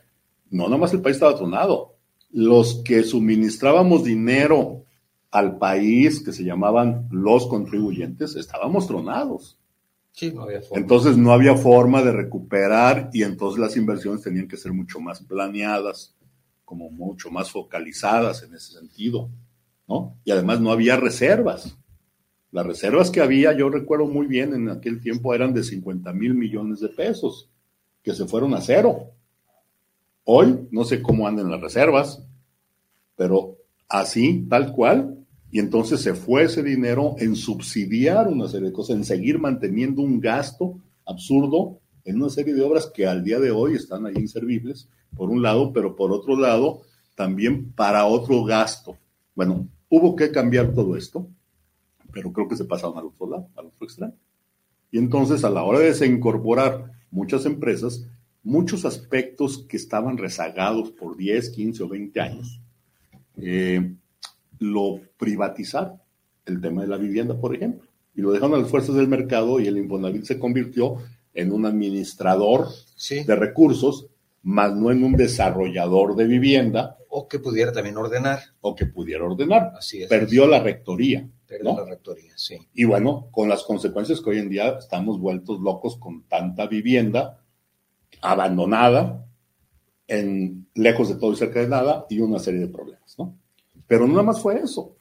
no 0.51 0.65
nada 0.65 0.77
más 0.77 0.93
el 0.93 1.01
país 1.01 1.17
estaba 1.17 1.37
tronado. 1.37 1.95
Los 2.33 2.83
que 2.85 3.05
suministrábamos 3.05 4.03
dinero 4.03 4.83
al 5.31 5.57
país, 5.57 6.21
que 6.21 6.33
se 6.33 6.43
llamaban 6.43 7.09
los 7.13 7.47
contribuyentes, 7.47 8.35
estábamos 8.35 8.89
tronados. 8.89 9.57
Sí, 10.11 10.33
no 10.33 10.43
había 10.43 10.63
forma. 10.63 10.81
Entonces 10.81 11.17
no 11.17 11.33
había 11.33 11.55
forma 11.55 12.03
de 12.03 12.11
recuperar 12.11 13.11
y 13.13 13.23
entonces 13.23 13.61
las 13.61 13.77
inversiones 13.77 14.23
tenían 14.23 14.49
que 14.49 14.57
ser 14.57 14.73
mucho 14.73 14.99
más 14.99 15.23
planeadas, 15.23 16.17
como 16.65 16.91
mucho 16.91 17.31
más 17.31 17.53
focalizadas 17.53 18.43
en 18.43 18.55
ese 18.55 18.73
sentido, 18.73 19.31
¿no? 19.89 20.19
Y 20.25 20.31
además 20.31 20.61
no 20.61 20.71
había 20.71 20.97
reservas. 20.97 21.79
Las 22.51 22.67
reservas 22.67 23.11
que 23.11 23.21
había, 23.21 23.57
yo 23.57 23.69
recuerdo 23.69 24.07
muy 24.07 24.27
bien, 24.27 24.55
en 24.55 24.69
aquel 24.69 25.01
tiempo 25.01 25.35
eran 25.35 25.53
de 25.53 25.63
50 25.63 26.13
mil 26.13 26.35
millones 26.35 26.81
de 26.81 26.89
pesos, 26.89 27.51
que 28.03 28.15
se 28.15 28.27
fueron 28.27 28.55
a 28.55 28.61
cero. 28.61 29.11
Hoy 30.25 30.69
no 30.71 30.85
sé 30.85 31.03
cómo 31.03 31.29
andan 31.29 31.51
las 31.51 31.61
reservas, 31.61 32.25
pero 33.17 33.59
así, 33.89 34.47
tal 34.49 34.73
cual, 34.73 35.27
y 35.51 35.59
entonces 35.59 36.01
se 36.01 36.15
fue 36.15 36.45
ese 36.45 36.63
dinero 36.63 37.15
en 37.19 37.37
subsidiar 37.37 38.29
una 38.29 38.49
serie 38.49 38.69
de 38.69 38.73
cosas, 38.73 38.97
en 38.97 39.05
seguir 39.05 39.39
manteniendo 39.39 40.03
un 40.03 40.21
gasto 40.21 40.81
absurdo 41.05 41.81
en 42.05 42.17
una 42.17 42.31
serie 42.31 42.55
de 42.55 42.63
obras 42.63 42.91
que 42.93 43.07
al 43.07 43.25
día 43.25 43.41
de 43.41 43.51
hoy 43.51 43.75
están 43.75 44.07
ahí 44.07 44.15
inservibles, 44.17 44.89
por 45.17 45.31
un 45.31 45.43
lado, 45.43 45.73
pero 45.73 45.97
por 45.97 46.13
otro 46.13 46.39
lado, 46.39 46.83
también 47.15 47.73
para 47.73 48.07
otro 48.07 48.45
gasto. 48.45 48.97
Bueno, 49.35 49.69
hubo 49.89 50.17
que 50.17 50.31
cambiar 50.31 50.73
todo 50.73 50.97
esto, 50.97 51.29
pero 52.13 52.33
creo 52.33 52.49
que 52.49 52.57
se 52.57 52.65
pasaron 52.65 52.99
al 52.99 53.07
otro 53.07 53.29
lado, 53.29 53.49
al 53.57 53.67
otro 53.67 53.87
extremo. 53.87 54.15
Y 54.91 54.99
entonces, 54.99 55.45
a 55.45 55.51
la 55.51 55.63
hora 55.65 55.81
de 55.81 55.95
se 55.95 56.07
incorporar 56.07 56.93
muchas 57.11 57.45
empresas, 57.47 58.07
muchos 58.43 58.85
aspectos 58.85 59.65
que 59.69 59.77
estaban 59.77 60.17
rezagados 60.17 60.91
por 60.93 61.17
10, 61.17 61.51
15 61.51 61.83
o 61.83 61.89
20 61.89 62.21
años, 62.21 62.61
eh, 63.37 63.95
lo 64.59 65.01
privatizaron, 65.19 66.01
el 66.47 66.61
tema 66.61 66.83
de 66.83 66.89
la 66.89 66.97
vivienda, 66.97 67.39
por 67.39 67.55
ejemplo, 67.55 67.89
y 68.15 68.23
lo 68.23 68.33
dejaron 68.33 68.55
a 68.55 68.63
las 68.63 68.71
fuerzas 68.71 68.95
del 68.95 69.09
mercado 69.09 69.61
y 69.61 69.67
el 69.67 69.77
Infonavit 69.77 70.25
se 70.25 70.39
convirtió 70.39 70.97
en 71.35 71.53
un 71.53 71.67
administrador 71.67 72.69
de 73.11 73.37
recursos, 73.37 74.07
más 74.43 74.75
no 74.75 74.91
en 74.91 75.05
un 75.05 75.13
desarrollador 75.17 76.17
de 76.17 76.25
vivienda. 76.25 76.97
O 77.19 77.27
que 77.29 77.39
pudiera 77.39 77.73
también 77.73 77.97
ordenar. 77.97 78.41
O 78.61 78.75
que 78.75 78.85
pudiera 78.85 79.25
ordenar. 79.25 79.73
Así 79.75 80.03
es. 80.03 80.09
Perdió 80.11 80.47
la 80.47 80.61
rectoría. 80.61 81.27
Perdió 81.47 81.75
la 81.75 81.87
rectoría, 81.87 82.35
sí. 82.37 82.59
Y 82.75 82.85
bueno, 82.85 83.29
con 83.31 83.49
las 83.49 83.63
consecuencias 83.63 84.21
que 84.21 84.29
hoy 84.29 84.39
en 84.39 84.51
día 84.51 84.77
estamos 84.79 85.19
vueltos 85.19 85.61
locos 85.61 85.97
con 85.97 86.25
tanta 86.25 86.67
vivienda 86.67 87.41
abandonada, 88.21 89.27
en 90.07 90.69
lejos 90.75 91.09
de 91.09 91.15
todo 91.15 91.33
y 91.33 91.37
cerca 91.37 91.61
de 91.61 91.69
nada 91.69 92.05
y 92.11 92.21
una 92.21 92.39
serie 92.39 92.61
de 92.61 92.69
problemas, 92.69 93.19
¿no? 93.19 93.35
Pero 93.87 94.07
no 94.07 94.13
nada 94.13 94.25
más 94.25 94.43
fue 94.43 94.61
eso. 94.61 94.97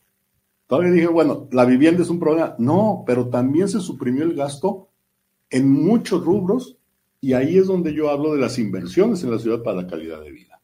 Todavía 0.67 0.91
dije, 0.91 1.07
bueno, 1.07 1.49
la 1.51 1.65
vivienda 1.65 2.01
es 2.01 2.09
un 2.09 2.19
problema. 2.19 2.55
No, 2.57 3.03
pero 3.05 3.27
también 3.27 3.67
se 3.67 3.81
suprimió 3.81 4.23
el 4.23 4.35
gasto 4.35 4.87
en 5.49 5.69
muchos 5.69 6.23
rubros 6.23 6.77
y 7.19 7.33
ahí 7.33 7.57
es 7.57 7.67
donde 7.67 7.93
yo 7.93 8.09
hablo 8.09 8.33
de 8.33 8.39
las 8.39 8.57
inversiones 8.57 9.21
en 9.25 9.31
la 9.31 9.39
ciudad 9.39 9.61
para 9.61 9.81
la 9.81 9.87
calidad 9.87 10.21
de 10.21 10.31
vida. 10.31 10.54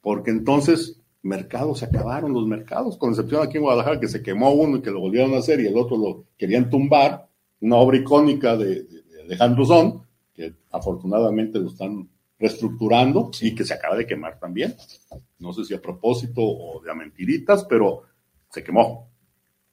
Porque 0.00 0.30
entonces 0.30 1.00
mercados 1.22 1.80
se 1.80 1.86
acabaron 1.86 2.32
los 2.32 2.46
mercados, 2.46 2.96
con 2.96 3.10
excepción 3.10 3.42
aquí 3.42 3.56
en 3.56 3.64
Guadalajara 3.64 4.00
que 4.00 4.08
se 4.08 4.22
quemó 4.22 4.52
uno 4.52 4.78
y 4.78 4.82
que 4.82 4.90
lo 4.90 5.00
volvieron 5.00 5.34
a 5.34 5.38
hacer 5.38 5.60
y 5.60 5.66
el 5.66 5.76
otro 5.76 5.96
lo 5.96 6.24
querían 6.36 6.70
tumbar, 6.70 7.28
una 7.60 7.76
obra 7.76 7.98
icónica 7.98 8.56
de, 8.56 8.84
de 8.84 9.22
Alejandro 9.24 9.64
Zón, 9.64 10.02
que 10.32 10.54
afortunadamente 10.70 11.58
lo 11.58 11.68
están 11.68 12.08
reestructurando 12.38 13.30
y 13.40 13.54
que 13.54 13.64
se 13.64 13.74
acaba 13.74 13.96
de 13.96 14.06
quemar 14.06 14.38
también. 14.38 14.74
No 15.38 15.52
sé 15.52 15.64
si 15.64 15.74
a 15.74 15.82
propósito 15.82 16.40
o 16.40 16.80
de 16.82 16.90
a 16.90 16.94
mentiritas, 16.94 17.64
pero 17.64 18.02
se 18.50 18.62
quemó. 18.62 19.10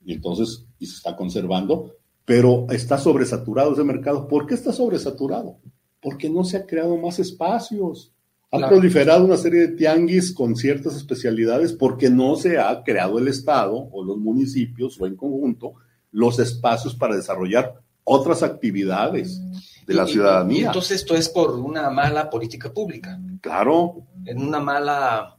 Y 0.04 0.14
entonces, 0.14 0.66
y 0.80 0.86
se 0.86 0.96
está 0.96 1.16
conservando, 1.16 1.96
pero 2.26 2.68
está 2.70 2.98
sobresaturado 2.98 3.74
ese 3.74 3.84
mercado. 3.84 4.28
¿Por 4.28 4.48
qué 4.48 4.56
está 4.56 4.72
sobresaturado? 4.74 5.60
Porque 6.02 6.30
no 6.30 6.44
se 6.44 6.58
ha 6.58 6.66
creado 6.66 6.98
más 6.98 7.20
espacios. 7.20 8.14
Ha 8.64 8.70
proliferado 8.70 9.26
una 9.26 9.38
serie 9.38 9.62
de 9.62 9.68
tianguis 9.70 10.34
con 10.34 10.56
ciertas 10.56 10.96
especialidades 10.96 11.74
porque 11.74 12.10
no 12.10 12.36
se 12.36 12.58
ha 12.58 12.84
creado 12.84 13.20
el 13.20 13.28
Estado 13.28 13.90
o 13.92 14.04
los 14.04 14.18
municipios 14.18 15.00
o 15.00 15.06
en 15.06 15.16
conjunto 15.16 15.74
los 16.12 16.40
espacios 16.40 16.96
para 16.96 17.16
desarrollar 17.16 17.82
otras 18.04 18.44
actividades 18.44 19.42
de 19.86 19.94
la 19.94 20.08
ciudadanía. 20.08 20.62
Y, 20.62 20.66
entonces 20.66 21.02
esto 21.02 21.16
es 21.16 21.28
por 21.30 21.52
una 21.60 21.90
mala 21.90 22.30
política 22.30 22.72
pública. 22.72 23.20
Claro. 23.42 24.06
En 24.26 24.42
una 24.42 24.60
mala 24.60 25.38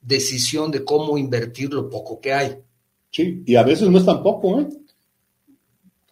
decisión 0.00 0.70
de 0.70 0.84
cómo 0.84 1.16
invertir 1.16 1.72
lo 1.72 1.88
poco 1.88 2.20
que 2.20 2.32
hay. 2.32 2.58
Sí, 3.10 3.42
y 3.46 3.56
a 3.56 3.62
veces 3.62 3.88
no 3.88 3.98
es 3.98 4.04
tan 4.04 4.22
poco, 4.22 4.60
¿eh? 4.60 4.68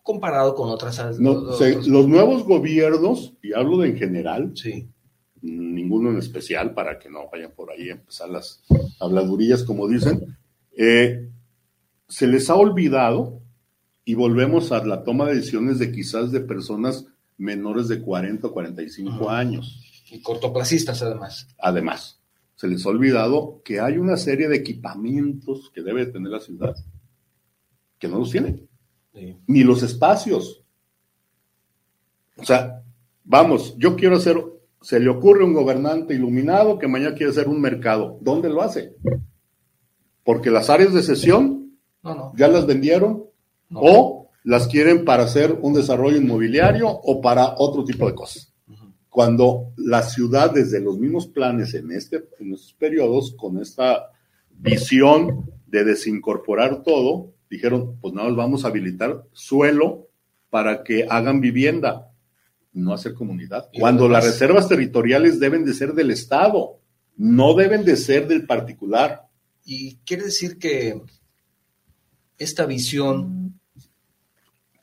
Comparado 0.03 0.55
con 0.55 0.71
otras... 0.71 1.19
los, 1.19 1.87
los 1.87 2.09
nuevos 2.09 2.45
gobiernos, 2.45 3.35
y 3.43 3.53
hablo 3.53 3.79
de 3.79 3.91
en 3.91 3.97
general, 3.97 4.53
sí. 4.55 4.89
Ninguno 5.43 6.11
en 6.11 6.19
especial, 6.19 6.73
para 6.73 6.99
que 6.99 7.11
no 7.11 7.29
vayan 7.31 7.53
por 7.53 7.71
ahí 7.71 7.91
a 7.91 7.95
empezar 7.95 8.31
las 8.31 8.63
habladurillas, 9.01 9.65
como 9.65 9.89
dicen, 9.89 10.37
eh, 10.77 11.29
se 12.09 12.27
les 12.27 12.49
ha 12.49 12.55
olvidado 12.55 13.41
y 14.05 14.15
volvemos 14.15 14.73
a 14.73 14.85
la 14.85 15.05
toma 15.05 15.27
de 15.27 15.37
decisiones 15.37 15.79
de 15.79 15.93
quizás 15.93 16.33
de 16.33 16.41
personas 16.41 17.07
menores 17.39 17.89
de 17.89 18.01
40 18.01 18.47
o 18.47 18.53
45 18.53 19.31
años. 19.31 20.05
Y 20.11 20.21
cortoplacistas 20.21 21.03
además. 21.03 21.49
Además, 21.59 22.21
se 22.55 22.69
les 22.69 22.85
ha 22.85 22.91
olvidado 22.91 23.63
que 23.65 23.81
hay 23.81 23.99
una 23.99 24.17
serie 24.17 24.49
de 24.49 24.57
equipamientos 24.57 25.71
que 25.75 25.83
debe 25.83 26.07
tener 26.07 26.31
la 26.31 26.41
ciudad 26.41 26.75
que 27.99 28.09
no 28.09 28.19
los 28.19 28.31
tiene. 28.31 28.67
Ni 29.47 29.63
los 29.63 29.83
espacios. 29.83 30.65
O 32.37 32.45
sea, 32.45 32.83
vamos, 33.25 33.77
yo 33.79 33.97
quiero 33.97 34.17
hacer, 34.17 34.43
se 34.83 35.01
le 35.01 35.09
ocurre 35.09 35.45
un 35.45 35.53
gobernante 35.53 36.15
iluminado 36.15 36.79
que 36.79 36.89
mañana 36.89 37.15
quiere 37.15 37.31
hacer 37.31 37.49
un 37.49 37.61
mercado. 37.61 38.19
¿Dónde 38.21 38.49
lo 38.49 38.63
hace? 38.63 38.95
Porque 40.25 40.51
las 40.51 40.71
áreas 40.71 40.93
de 40.93 41.03
sesión 41.03 41.79
ya 42.37 42.49
las 42.49 42.67
vendieron 42.67 43.25
o 43.73 44.31
las 44.45 44.67
quieren 44.67 45.05
para 45.05 45.25
hacer 45.25 45.57
un 45.63 45.73
desarrollo 45.73 46.17
inmobiliario 46.17 46.89
o 46.89 47.21
para 47.21 47.55
otro 47.59 47.85
tipo 47.85 48.07
de 48.07 48.15
cosas. 48.15 48.53
Cuando 49.09 49.73
la 49.77 50.03
ciudad, 50.03 50.53
desde 50.53 50.81
los 50.81 50.99
mismos 50.99 51.27
planes 51.27 51.75
en, 51.75 51.93
este, 51.93 52.25
en 52.41 52.55
estos 52.55 52.73
periodos, 52.73 53.35
con 53.37 53.61
esta 53.61 54.11
visión 54.51 55.51
de 55.67 55.85
desincorporar 55.85 56.83
todo, 56.83 57.33
dijeron, 57.51 57.99
pues 58.01 58.15
nada 58.15 58.31
vamos 58.31 58.65
a 58.65 58.69
habilitar 58.69 59.25
suelo 59.33 60.09
para 60.51 60.83
que 60.83 61.07
hagan 61.09 61.41
vivienda, 61.41 62.12
no 62.73 62.93
hacer 62.95 63.15
comunidad. 63.15 63.69
Cuando 63.79 64.09
las 64.09 64.25
reservas 64.25 64.69
territoriales 64.69 65.39
deben 65.39 65.65
de 65.65 65.75
ser 65.75 65.93
del 65.93 66.11
Estado, 66.11 66.81
no 67.17 67.55
deben 67.55 67.85
de 67.85 67.97
ser 67.97 68.27
del 68.27 68.47
particular. 68.47 69.29
Y 69.65 69.97
quiere 70.05 70.25
decir 70.25 70.59
que 70.59 71.01
esta 72.39 72.67
visión 72.67 73.61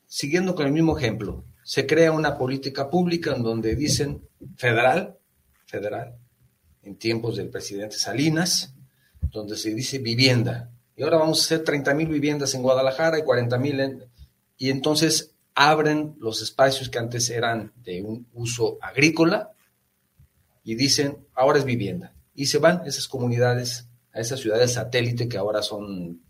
siguiendo 0.09 0.55
con 0.55 0.65
el 0.65 0.73
mismo 0.73 0.97
ejemplo, 0.97 1.45
se 1.63 1.85
crea 1.85 2.11
una 2.11 2.37
política 2.37 2.89
pública 2.89 3.33
en 3.33 3.43
donde 3.43 3.75
dicen 3.75 4.27
federal, 4.57 5.17
federal, 5.65 6.15
en 6.81 6.97
tiempos 6.97 7.37
del 7.37 7.49
presidente 7.49 7.95
Salinas, 7.95 8.73
donde 9.21 9.55
se 9.55 9.73
dice 9.73 9.99
vivienda. 9.99 10.71
Y 10.95 11.03
ahora 11.03 11.17
vamos 11.17 11.39
a 11.39 11.45
hacer 11.45 11.63
30 11.63 11.93
mil 11.93 12.09
viviendas 12.09 12.55
en 12.55 12.63
Guadalajara 12.63 13.19
y 13.19 13.23
40 13.23 13.57
mil 13.59 13.79
en... 13.79 14.03
Y 14.57 14.71
entonces 14.71 15.35
abren 15.61 16.15
los 16.19 16.41
espacios 16.41 16.87
que 16.87 16.99
antes 16.99 17.29
eran 17.29 17.73
de 17.83 18.01
un 18.01 18.25
uso 18.33 18.77
agrícola 18.81 19.51
y 20.63 20.75
dicen, 20.75 21.27
ahora 21.33 21.59
es 21.59 21.65
vivienda. 21.65 22.13
Y 22.33 22.45
se 22.45 22.59
van 22.59 22.83
esas 22.85 23.09
comunidades 23.09 23.89
a 24.13 24.21
esas 24.21 24.39
ciudades 24.39 24.71
satélite 24.71 25.27
que 25.27 25.37
ahora 25.37 25.61
son 25.61 26.21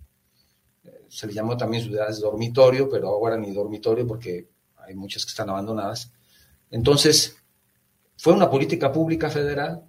se 1.09 1.27
le 1.27 1.33
llamó 1.33 1.55
también 1.55 1.83
ciudades 1.83 2.19
dormitorio, 2.19 2.89
pero 2.89 3.09
ahora 3.09 3.37
ni 3.37 3.53
dormitorio 3.53 4.07
porque 4.07 4.49
hay 4.77 4.95
muchas 4.95 5.25
que 5.25 5.29
están 5.29 5.49
abandonadas. 5.51 6.11
Entonces, 6.71 7.37
fue 8.17 8.33
una 8.33 8.49
política 8.49 8.91
pública 8.91 9.29
federal 9.29 9.88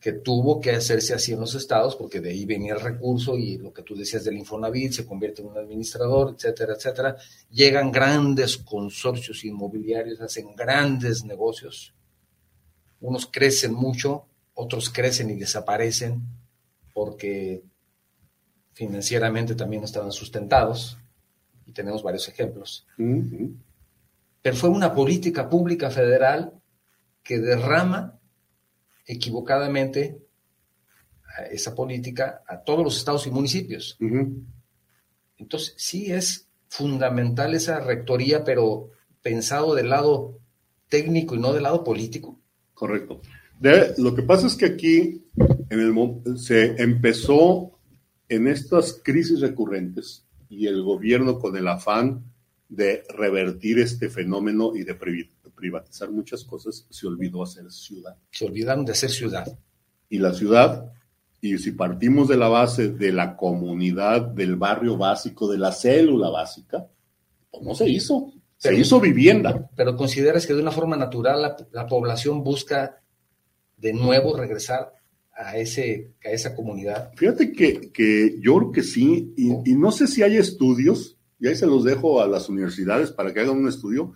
que 0.00 0.12
tuvo 0.12 0.60
que 0.60 0.70
hacerse 0.70 1.14
así 1.14 1.32
en 1.32 1.40
los 1.40 1.54
estados, 1.54 1.96
porque 1.96 2.20
de 2.20 2.30
ahí 2.30 2.44
venía 2.44 2.74
el 2.74 2.80
recurso 2.80 3.36
y 3.36 3.58
lo 3.58 3.72
que 3.72 3.82
tú 3.82 3.96
decías 3.96 4.24
del 4.24 4.36
Infonavit 4.36 4.92
se 4.92 5.06
convierte 5.06 5.42
en 5.42 5.48
un 5.48 5.58
administrador, 5.58 6.34
etcétera, 6.36 6.74
etcétera. 6.74 7.16
Llegan 7.50 7.90
grandes 7.90 8.58
consorcios 8.58 9.44
inmobiliarios, 9.44 10.20
hacen 10.20 10.54
grandes 10.54 11.24
negocios. 11.24 11.94
Unos 13.00 13.26
crecen 13.26 13.74
mucho, 13.74 14.26
otros 14.54 14.90
crecen 14.90 15.30
y 15.30 15.34
desaparecen 15.34 16.22
porque 16.92 17.62
financieramente 18.72 19.56
también 19.56 19.82
estaban 19.82 20.12
sustentados, 20.12 20.98
y 21.68 21.72
tenemos 21.72 22.02
varios 22.02 22.26
ejemplos. 22.28 22.86
Pero 22.96 24.56
fue 24.56 24.70
una 24.70 24.94
política 24.94 25.48
pública 25.48 25.90
federal 25.90 26.54
que 27.22 27.38
derrama 27.38 28.17
equivocadamente 29.08 30.18
esa 31.50 31.74
política 31.74 32.42
a 32.46 32.62
todos 32.62 32.84
los 32.84 32.96
estados 32.98 33.26
y 33.26 33.30
municipios. 33.30 33.96
Entonces, 35.36 35.74
sí 35.76 36.12
es 36.12 36.48
fundamental 36.68 37.54
esa 37.54 37.80
rectoría, 37.80 38.44
pero 38.44 38.90
pensado 39.22 39.74
del 39.74 39.88
lado 39.88 40.38
técnico 40.88 41.34
y 41.34 41.38
no 41.38 41.52
del 41.52 41.62
lado 41.64 41.82
político. 41.82 42.38
Correcto. 42.74 43.20
lo 43.96 44.14
que 44.14 44.22
pasa 44.22 44.46
es 44.46 44.54
que 44.54 44.66
aquí 44.66 45.24
en 45.70 45.80
el, 45.80 46.38
se 46.38 46.80
empezó 46.80 47.78
en 48.28 48.46
estas 48.46 49.00
crisis 49.02 49.40
recurrentes 49.40 50.24
y 50.48 50.66
el 50.66 50.82
gobierno 50.82 51.38
con 51.38 51.56
el 51.56 51.66
afán 51.66 52.24
de 52.68 53.02
revertir 53.08 53.78
este 53.78 54.10
fenómeno 54.10 54.76
y 54.76 54.84
de 54.84 54.94
privatizar 55.58 56.10
muchas 56.10 56.44
cosas, 56.44 56.86
se 56.88 57.06
olvidó 57.06 57.42
hacer 57.42 57.70
ciudad. 57.70 58.16
Se 58.30 58.46
olvidaron 58.46 58.84
de 58.84 58.92
hacer 58.92 59.10
ciudad. 59.10 59.46
Y 60.08 60.18
la 60.18 60.32
ciudad, 60.32 60.92
y 61.40 61.58
si 61.58 61.72
partimos 61.72 62.28
de 62.28 62.36
la 62.36 62.48
base 62.48 62.88
de 62.88 63.12
la 63.12 63.36
comunidad, 63.36 64.22
del 64.22 64.56
barrio 64.56 64.96
básico, 64.96 65.50
de 65.50 65.58
la 65.58 65.72
célula 65.72 66.30
básica, 66.30 66.86
pues 67.50 67.64
no 67.64 67.74
se 67.74 67.88
hizo. 67.88 68.32
Se 68.56 68.74
hizo 68.74 69.00
vivienda. 69.00 69.70
Pero 69.76 69.96
consideras 69.96 70.46
que 70.46 70.54
de 70.54 70.62
una 70.62 70.72
forma 70.72 70.96
natural 70.96 71.42
la, 71.42 71.56
la 71.70 71.86
población 71.86 72.42
busca 72.42 73.02
de 73.76 73.92
nuevo 73.92 74.36
regresar 74.36 74.92
a, 75.38 75.56
ese, 75.56 76.12
a 76.24 76.30
esa 76.30 76.54
comunidad? 76.54 77.12
Fíjate 77.16 77.52
que, 77.52 77.92
que 77.92 78.36
yo 78.40 78.56
creo 78.56 78.72
que 78.72 78.82
sí, 78.82 79.32
y, 79.36 79.74
no 79.74 79.92
sé 79.92 80.06
si 80.06 80.22
hay 80.22 80.36
estudios, 80.36 81.16
y 81.38 81.46
ahí 81.46 81.54
se 81.54 81.66
los 81.66 81.84
dejo 81.84 82.20
a 82.20 82.26
las 82.26 82.48
universidades 82.48 83.12
para 83.12 83.32
que 83.32 83.40
hagan 83.40 83.56
un 83.56 83.68
estudio. 83.68 84.12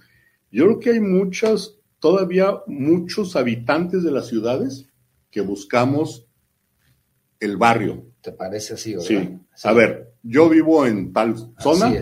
Yo 0.52 0.66
creo 0.66 0.78
que 0.78 0.90
hay 0.90 1.00
muchas, 1.00 1.76
todavía 1.98 2.62
muchos 2.66 3.34
habitantes 3.34 4.02
de 4.04 4.12
las 4.12 4.28
ciudades 4.28 4.86
que 5.30 5.40
buscamos 5.40 6.26
el 7.40 7.56
barrio. 7.56 8.04
¿Te 8.20 8.32
parece 8.32 8.74
así, 8.74 8.94
verdad? 8.94 9.06
Sí. 9.08 9.38
A 9.64 9.72
ver, 9.72 10.12
yo 10.22 10.48
vivo 10.48 10.86
en 10.86 11.12
tal 11.12 11.34
zona, 11.58 11.92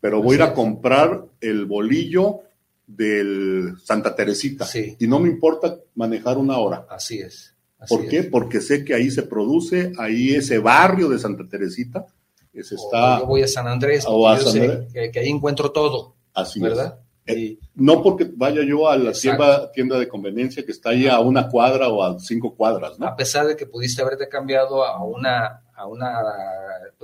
pero 0.00 0.22
voy 0.22 0.32
a 0.32 0.36
ir 0.36 0.42
a 0.42 0.52
comprar 0.52 1.24
el 1.40 1.64
bolillo 1.64 2.40
del 2.86 3.74
Santa 3.82 4.14
Teresita. 4.14 4.66
Y 4.98 5.06
no 5.06 5.20
me 5.20 5.28
importa 5.28 5.78
manejar 5.94 6.36
una 6.36 6.58
hora. 6.58 6.86
Así 6.90 7.20
es. 7.20 7.54
¿Por 7.88 8.08
qué? 8.08 8.24
Porque 8.24 8.60
sé 8.60 8.84
que 8.84 8.92
ahí 8.92 9.10
se 9.10 9.22
produce, 9.22 9.92
ahí 9.98 10.34
ese 10.34 10.58
barrio 10.58 11.08
de 11.08 11.18
Santa 11.18 11.48
Teresita, 11.48 12.06
está... 12.52 13.20
yo 13.20 13.26
voy 13.26 13.42
a 13.42 13.48
San 13.48 13.66
Andrés, 13.66 14.04
o 14.06 14.28
a 14.28 14.38
San 14.38 14.60
Andrés. 14.60 14.92
que, 15.12 15.18
ahí 15.18 15.28
encuentro 15.28 15.70
todo. 15.70 16.16
Así 16.34 16.60
¿verdad? 16.60 16.98
Eh, 17.32 17.58
no 17.74 18.02
porque 18.02 18.30
vaya 18.34 18.62
yo 18.62 18.88
a 18.88 18.96
la 18.96 19.12
tienda, 19.12 19.70
tienda, 19.72 19.98
de 19.98 20.08
conveniencia 20.08 20.64
que 20.64 20.72
está 20.72 20.90
ahí 20.90 21.06
a 21.08 21.20
una 21.20 21.48
cuadra 21.48 21.88
o 21.88 22.02
a 22.02 22.18
cinco 22.18 22.54
cuadras, 22.54 22.98
¿no? 22.98 23.06
A 23.06 23.16
pesar 23.16 23.46
de 23.46 23.56
que 23.56 23.66
pudiste 23.66 24.02
haberte 24.02 24.28
cambiado 24.28 24.84
a 24.84 25.02
una, 25.04 25.62
a 25.74 25.86
una, 25.86 26.12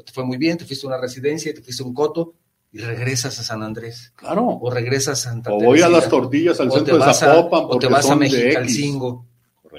te 0.04 0.12
fue 0.12 0.24
muy 0.24 0.36
bien, 0.36 0.58
te 0.58 0.64
fuiste 0.64 0.86
a 0.86 0.90
una 0.90 0.98
residencia, 0.98 1.52
te 1.54 1.62
fuiste 1.62 1.82
a 1.82 1.86
un 1.86 1.94
coto, 1.94 2.34
y 2.72 2.78
regresas 2.78 3.38
a 3.38 3.42
San 3.42 3.62
Andrés. 3.62 4.12
Claro. 4.16 4.46
O 4.60 4.70
regresas 4.70 5.20
a 5.20 5.30
Santa 5.30 5.50
O 5.52 5.60
voy 5.60 5.80
a 5.80 5.88
las 5.88 6.08
tortillas 6.08 6.60
al 6.60 6.70
centro 6.70 6.98
de 6.98 7.14
Zapopan. 7.14 7.62
o 7.64 7.78
te 7.78 7.86
vas 7.86 8.10
a 8.10 8.16
Mexicalcingo. 8.16 9.26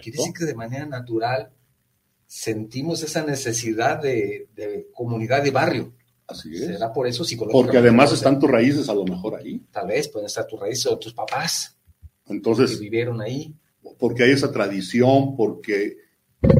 Quiere 0.01 0.17
decir 0.17 0.33
que 0.33 0.45
de 0.45 0.55
manera 0.55 0.85
natural 0.85 1.51
sentimos 2.25 3.03
esa 3.03 3.23
necesidad 3.23 4.01
de, 4.01 4.47
comunidad 4.93 5.43
de 5.43 5.51
barrio. 5.51 5.93
Así 6.27 6.53
es. 6.53 6.65
¿Será 6.65 6.91
por 6.91 7.07
eso 7.07 7.23
psicológicamente? 7.23 7.65
Porque 7.65 7.77
además 7.77 8.11
están 8.11 8.39
tus 8.39 8.49
raíces 8.49 8.89
a 8.89 8.93
lo 8.93 9.05
mejor 9.05 9.35
ahí. 9.35 9.61
Tal 9.71 9.87
vez 9.87 10.09
pueden 10.09 10.27
estar 10.27 10.45
tus 10.45 10.59
raíces 10.59 10.85
o 10.87 10.97
tus 10.97 11.13
papás. 11.13 11.77
Entonces. 12.27 12.71
Que 12.71 12.83
vivieron 12.83 13.21
ahí. 13.21 13.53
Porque 13.97 14.23
hay 14.23 14.31
esa 14.31 14.51
tradición, 14.51 15.35
porque 15.35 15.97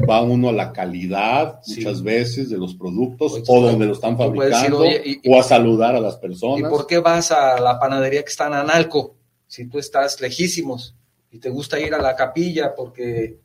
va 0.08 0.22
uno 0.22 0.48
a 0.48 0.52
la 0.52 0.72
calidad 0.72 1.60
muchas 1.66 2.02
veces 2.02 2.50
de 2.50 2.56
los 2.56 2.74
productos 2.74 3.42
o 3.46 3.60
donde 3.60 3.86
lo 3.86 3.92
están 3.92 4.16
fabricando 4.16 4.82
o 5.26 5.38
a 5.38 5.42
saludar 5.42 5.94
a 5.94 6.00
las 6.00 6.16
personas. 6.16 6.60
¿Y 6.60 6.62
por 6.62 6.86
qué 6.86 6.98
vas 6.98 7.30
a 7.30 7.60
la 7.60 7.78
panadería 7.78 8.22
que 8.22 8.30
está 8.30 8.48
en 8.48 8.54
Analco 8.54 9.16
si 9.46 9.66
tú 9.66 9.78
estás 9.78 10.20
lejísimos 10.20 10.96
y 11.30 11.38
te 11.38 11.50
gusta 11.50 11.78
ir 11.78 11.94
a 11.94 12.02
la 12.02 12.16
capilla 12.16 12.74
porque 12.74 13.38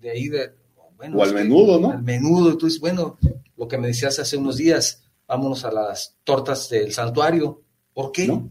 de 0.00 0.10
ahí 0.10 0.28
de 0.28 0.52
bueno, 0.96 1.18
o 1.18 1.22
al 1.22 1.32
menudo, 1.32 1.78
¿no? 1.78 1.92
Al 1.92 2.02
menudo, 2.02 2.56
tú 2.58 2.66
dices, 2.66 2.80
bueno, 2.80 3.16
lo 3.56 3.68
que 3.68 3.78
me 3.78 3.86
decías 3.86 4.18
hace 4.18 4.36
unos 4.36 4.56
días, 4.56 5.04
vámonos 5.28 5.64
a 5.64 5.70
las 5.70 6.16
tortas 6.24 6.68
del 6.70 6.92
santuario. 6.92 7.62
¿Por 7.92 8.10
qué? 8.10 8.26
¿No? 8.26 8.50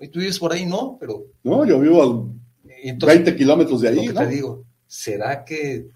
Y 0.00 0.08
tú 0.08 0.18
vives 0.18 0.38
por 0.38 0.52
ahí, 0.52 0.66
no, 0.66 0.96
pero. 0.98 1.26
No, 1.44 1.64
yo 1.64 1.78
vivo 1.78 2.02
a 2.02 3.06
20 3.06 3.36
kilómetros 3.36 3.80
de 3.80 3.88
ahí. 3.88 4.08
Lo 4.08 4.20
te 4.20 4.26
digo, 4.26 4.64
¿será 4.86 5.44
que 5.44 5.88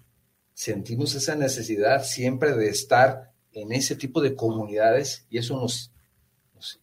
sentimos 0.53 1.13
esa 1.13 1.35
necesidad 1.35 2.03
siempre 2.03 2.53
de 2.55 2.69
estar 2.69 3.33
en 3.51 3.73
ese 3.73 3.95
tipo 3.95 4.21
de 4.21 4.33
comunidades 4.33 5.25
y 5.29 5.37
eso 5.37 5.59
nos, 5.59 5.91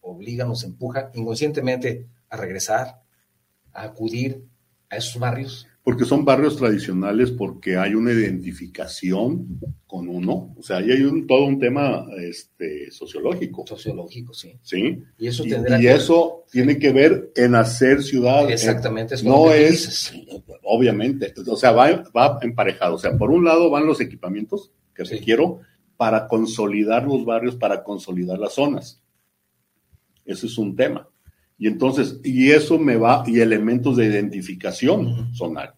obliga, 0.01 0.45
nos 0.45 0.63
empuja 0.63 1.09
inconscientemente 1.15 2.07
a 2.29 2.37
regresar, 2.37 3.01
a 3.73 3.83
acudir 3.83 4.45
a 4.89 4.97
esos 4.97 5.19
barrios? 5.19 5.67
Porque 5.85 6.03
son 6.03 6.25
barrios 6.25 6.57
tradicionales, 6.57 7.29
porque 7.29 7.77
hay 7.77 7.93
una 7.93 8.11
identificación 8.11 9.59
con 9.85 10.09
uno, 10.09 10.55
o 10.57 10.63
sea, 10.63 10.77
ahí 10.77 10.89
hay 10.89 11.03
un, 11.03 11.27
todo 11.27 11.45
un 11.45 11.59
tema 11.59 12.07
este, 12.17 12.89
sociológico. 12.89 13.67
Sociológico, 13.67 14.33
sí. 14.33 14.57
Sí. 14.63 15.03
Y 15.19 15.27
eso, 15.27 15.45
y, 15.45 15.85
eso 15.85 16.43
tiene 16.51 16.79
que 16.79 16.91
ver 16.91 17.31
en 17.35 17.53
hacer 17.53 18.01
ciudad. 18.01 18.49
Exactamente. 18.49 19.15
no 19.23 19.51
es, 19.53 20.11
obviamente, 20.63 21.31
o 21.45 21.55
sea, 21.55 21.71
va, 21.71 22.03
va 22.17 22.39
emparejado. 22.41 22.95
O 22.95 22.99
sea, 22.99 23.15
por 23.15 23.29
un 23.29 23.45
lado 23.45 23.69
van 23.69 23.85
los 23.85 24.01
equipamientos 24.01 24.71
que 24.95 25.03
requiero 25.03 25.59
para 25.97 26.27
consolidar 26.27 27.05
los 27.05 27.23
barrios, 27.25 27.55
para 27.55 27.83
consolidar 27.83 28.39
las 28.39 28.53
zonas. 28.53 29.03
Ese 30.25 30.47
es 30.47 30.57
un 30.57 30.75
tema. 30.75 31.07
Y 31.57 31.67
entonces, 31.67 32.19
y 32.23 32.51
eso 32.51 32.77
me 32.77 32.97
va, 32.97 33.23
y 33.25 33.39
elementos 33.39 33.97
de 33.97 34.05
identificación 34.05 35.33
zonal. 35.33 35.73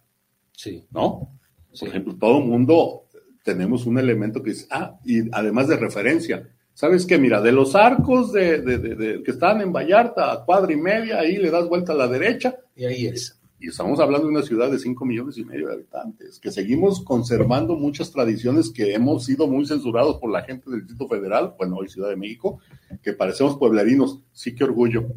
Sí. 0.52 0.86
¿No? 0.92 1.38
Por 1.80 1.90
ejemplo, 1.90 2.16
todo 2.16 2.40
el 2.40 2.46
mundo 2.46 3.08
tenemos 3.44 3.86
un 3.86 3.98
elemento 3.98 4.42
que 4.42 4.52
es, 4.52 4.68
ah, 4.72 5.00
y 5.06 5.30
además 5.32 5.68
de 5.68 5.78
referencia. 5.78 6.50
¿Sabes 6.74 7.06
qué? 7.06 7.18
Mira, 7.18 7.42
de 7.42 7.52
los 7.52 7.76
arcos 7.76 8.34
de, 8.34 9.22
que 9.24 9.32
están 9.32 9.62
en 9.62 9.72
Vallarta, 9.72 10.32
a 10.32 10.46
cuadra 10.46 10.72
y 10.74 10.78
media, 10.78 11.20
ahí 11.20 11.38
le 11.38 11.50
das 11.50 11.68
vuelta 11.68 11.94
a 11.94 11.96
la 11.96 12.08
derecha. 12.08 12.56
Y 12.76 12.86
ahí 12.86 13.08
es. 13.08 13.37
Y 13.60 13.70
estamos 13.70 14.00
hablando 14.00 14.28
de 14.28 14.34
una 14.34 14.44
ciudad 14.44 14.70
de 14.70 14.78
5 14.78 15.04
millones 15.04 15.36
y 15.40 15.44
medio 15.44 15.68
de 15.68 15.74
habitantes, 15.74 16.40
que 16.40 16.52
seguimos 16.52 17.04
conservando 17.04 17.76
muchas 17.76 18.12
tradiciones 18.12 18.70
que 18.70 18.94
hemos 18.94 19.26
sido 19.26 19.48
muy 19.48 19.66
censurados 19.66 20.18
por 20.18 20.32
la 20.32 20.44
gente 20.44 20.70
del 20.70 20.82
Distrito 20.82 21.08
Federal, 21.08 21.56
bueno, 21.58 21.78
hoy 21.78 21.90
Ciudad 21.90 22.10
de 22.10 22.18
México, 22.18 22.60
que 23.02 23.14
parecemos 23.14 23.58
pueblerinos. 23.58 24.20
Sí, 24.32 24.54
qué 24.54 24.64
orgullo. 24.64 25.08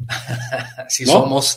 sí 0.89 1.05
somos. 1.05 1.55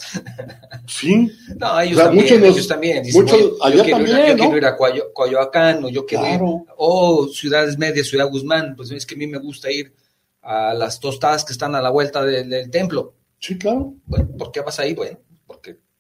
Sí. 0.87 1.31
No, 1.57 1.81
ellos, 1.81 1.99
también, 1.99 2.45
ellos 2.45 2.69
también. 2.69 3.03
muchos, 3.15 3.53
allá 3.63 3.77
yo 3.77 3.91
también, 3.91 4.19
ir, 4.19 4.27
yo 4.27 4.37
quiero 4.37 4.57
ir 4.59 4.67
a 4.67 4.77
Coyoacán, 4.77 5.85
o 5.85 5.89
yo 5.89 6.05
quiero 6.05 6.27
ir, 6.27 6.41
o 6.77 7.29
ciudades 7.29 7.79
medias, 7.79 8.09
Ciudad 8.09 8.29
Guzmán, 8.29 8.77
pues 8.77 8.91
es 8.91 9.07
que 9.07 9.15
a 9.15 9.19
mí 9.19 9.27
me 9.27 9.39
gusta 9.39 9.73
ir 9.73 9.95
a 10.43 10.75
las 10.75 11.01
tostadas 11.01 11.47
que 11.47 11.53
están 11.53 11.75
a 11.75 11.81
la 11.81 11.89
vuelta 11.89 12.23
del, 12.23 12.51
del 12.51 12.71
templo. 12.71 13.15
Sí, 13.39 13.57
claro. 13.57 13.95
Bueno, 14.05 14.29
¿por 14.37 14.53
qué 14.53 14.61
vas 14.61 14.79
ahí? 14.79 14.95
Bueno, 14.95 15.19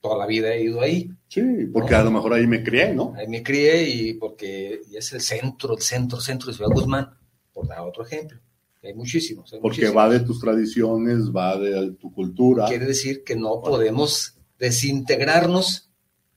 toda 0.05 0.19
la 0.19 0.27
vida 0.27 0.53
he 0.53 0.65
ido 0.65 0.83
ahí. 0.83 1.11
Sí, 1.29 1.41
porque 1.73 1.95
a 1.95 2.05
lo 2.05 2.11
mejor 2.11 2.35
ahí 2.35 2.47
me 2.47 2.63
crié, 2.63 2.93
¿no? 2.93 3.15
Ahí 3.17 3.27
me 3.27 3.43
crié 3.43 3.89
y 3.89 4.13
porque 4.13 4.83
es 4.93 5.13
el 5.15 5.23
centro, 5.23 5.75
el 5.75 5.81
centro, 5.81 6.21
centro 6.21 6.49
de 6.49 6.55
Ciudad 6.55 6.71
Guzmán, 6.71 7.09
por 7.55 7.67
dar 7.67 7.81
otro 7.81 8.05
ejemplo. 8.05 8.39
Hay 8.83 8.93
muchísimos. 8.93 9.51
porque 9.63 9.89
va 9.89 10.11
de 10.11 10.21
tus 10.21 10.41
tradiciones, 10.41 11.35
va 11.35 11.57
de 11.57 11.93
tu 11.93 12.13
cultura. 12.13 12.67
Quiere 12.67 12.85
decir 12.85 13.25
que 13.25 13.35
no 13.35 13.63
podemos 13.63 14.37
desintegrarnos, 14.59 15.91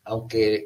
aunque 0.06 0.64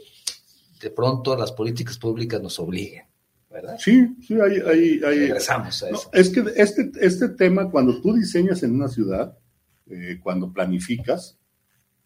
de 0.80 0.90
pronto 0.92 1.36
las 1.36 1.54
políticas 1.54 1.98
públicas 1.98 2.40
nos 2.40 2.60
obliguen. 2.60 3.06
¿verdad? 3.50 3.78
Sí, 3.80 4.16
sí, 4.28 4.36
hay... 4.40 5.00
Regresamos 5.00 5.82
a 5.82 5.90
eso. 5.90 6.10
es 6.14 6.30
que 6.30 6.44
este, 6.56 6.92
este 7.02 7.30
tema, 7.30 7.72
cuando 7.72 8.00
tú 8.00 8.14
diseñas 8.14 8.62
en 8.62 8.76
una 8.76 8.90
ciudad, 8.90 9.36
eh, 9.90 10.20
cuando 10.22 10.54
planificas, 10.54 11.41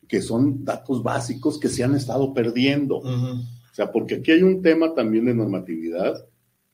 que 0.07 0.21
son 0.21 0.63
datos 0.63 1.03
básicos 1.03 1.59
que 1.59 1.69
se 1.69 1.83
han 1.83 1.95
estado 1.95 2.33
perdiendo. 2.33 2.97
O 2.97 3.73
sea, 3.73 3.91
porque 3.91 4.15
aquí 4.15 4.31
hay 4.31 4.43
un 4.43 4.61
tema 4.61 4.93
también 4.93 5.25
de 5.25 5.33
normatividad 5.33 6.25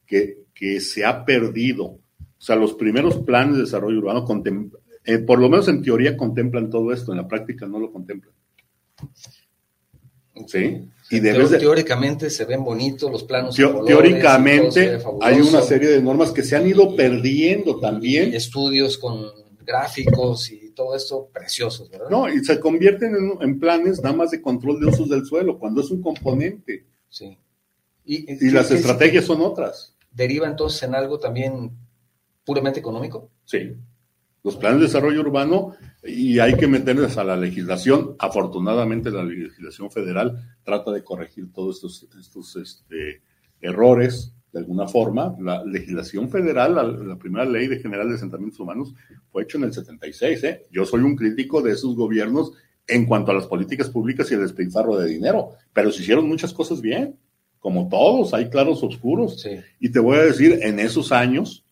que, 0.06 0.46
que 0.54 0.80
se 0.80 1.06
ha 1.06 1.26
perdido. 1.26 1.86
O 1.86 2.44
sea, 2.44 2.56
los 2.56 2.74
primeros 2.74 3.18
planes 3.20 3.56
de 3.56 3.62
desarrollo 3.62 4.00
urbano, 4.00 4.26
eh, 5.06 5.18
por 5.20 5.40
lo 5.40 5.50
menos 5.50 5.68
en 5.68 5.82
teoría, 5.82 6.18
contemplan 6.18 6.70
todo 6.70 6.92
esto, 6.92 7.12
en 7.12 7.18
la 7.18 7.28
práctica 7.28 7.68
no 7.68 7.80
lo 7.80 7.92
contemplan. 7.92 8.34
¿Sí? 10.48 10.90
Y 11.12 11.20
teóricamente 11.20 12.30
se 12.30 12.46
ven 12.46 12.64
bonitos 12.64 13.12
los 13.12 13.24
planos. 13.24 13.56
teóricamente 13.56 15.00
hay 15.22 15.42
una 15.42 15.62
serie 15.62 15.90
de 15.90 16.02
normas 16.02 16.32
que 16.32 16.42
se 16.42 16.56
han 16.56 16.68
ido 16.68 16.96
perdiendo 16.96 17.80
también. 17.80 18.34
estudios 18.34 18.98
con 18.98 19.26
gráficos 19.66 20.52
y 20.52 20.61
todo 20.74 20.96
esto 20.96 21.30
preciosos, 21.32 21.90
¿verdad? 21.90 22.10
No, 22.10 22.28
y 22.28 22.44
se 22.44 22.60
convierten 22.60 23.16
en, 23.40 23.60
planes 23.60 24.02
nada 24.02 24.16
más 24.16 24.32
de 24.32 24.42
control 24.42 24.80
de 24.80 24.88
usos 24.88 25.10
del 25.10 25.26
suelo, 25.26 25.58
cuando 25.60 25.82
es 25.82 25.92
un 25.92 26.02
componente. 26.02 26.86
Sí. 27.10 27.38
Y, 28.06 28.50
las 28.50 28.72
estrategias 28.72 29.26
son 29.26 29.42
otras. 29.42 29.96
¿Deriva 30.12 30.48
entonces 30.48 30.84
en 30.84 30.96
algo 30.96 31.20
también 31.20 31.72
puramente 32.44 32.80
económico? 32.80 33.30
Sí. 33.46 33.76
Los 34.44 34.58
planes 34.58 34.80
de 34.80 34.88
desarrollo 34.88 35.22
urbano, 35.22 35.76
y 36.04 36.40
hay 36.40 36.56
que 36.56 36.68
meterles 36.68 37.18
a 37.18 37.24
la 37.24 37.38
legislación. 37.38 38.16
Afortunadamente, 38.18 39.12
la 39.12 39.24
legislación 39.24 39.92
federal 39.92 40.58
trata 40.64 40.92
de 40.92 41.04
corregir 41.04 41.54
todos 41.54 41.76
estos, 41.76 42.08
estos 42.20 42.56
este, 42.56 43.22
errores 43.62 44.34
de 44.52 44.60
alguna 44.60 44.88
forma, 44.88 45.36
la 45.40 45.64
legislación 45.64 46.30
federal, 46.30 46.76
la, 47.08 47.16
primera 47.16 47.46
ley 47.46 47.68
de 47.68 47.80
general 47.80 48.10
de 48.10 48.16
asentamientos 48.16 48.60
humanos, 48.60 48.94
fue 49.32 49.44
hecho 49.44 49.58
en 49.58 49.66
el 49.66 49.74
76. 49.74 50.44
¿eh? 50.44 50.68
Yo 50.72 50.86
soy 50.86 51.02
un 51.02 51.16
crítico 51.16 51.62
de 51.62 51.72
esos 51.72 51.96
gobiernos 51.96 52.54
en 52.88 53.06
cuanto 53.06 53.32
a 53.32 53.36
las 53.36 53.48
políticas 53.48 53.90
públicas 53.90 54.30
y 54.30 54.34
el 54.34 54.42
despilfarro 54.42 54.98
de 54.98 55.08
dinero, 55.08 55.52
pero 55.72 55.92
se 55.92 56.02
hicieron 56.02 56.28
muchas 56.28 56.54
cosas 56.54 56.82
bien, 56.82 57.18
como 57.60 57.88
todos, 57.88 58.34
hay 58.34 58.50
claros 58.50 58.84
oscuros. 58.84 59.48
Y 59.80 59.90
te 59.90 60.00
voy 60.00 60.18
a 60.18 60.24
decir, 60.24 60.60
en 60.62 60.80
esos 60.80 61.12
años, 61.12 61.64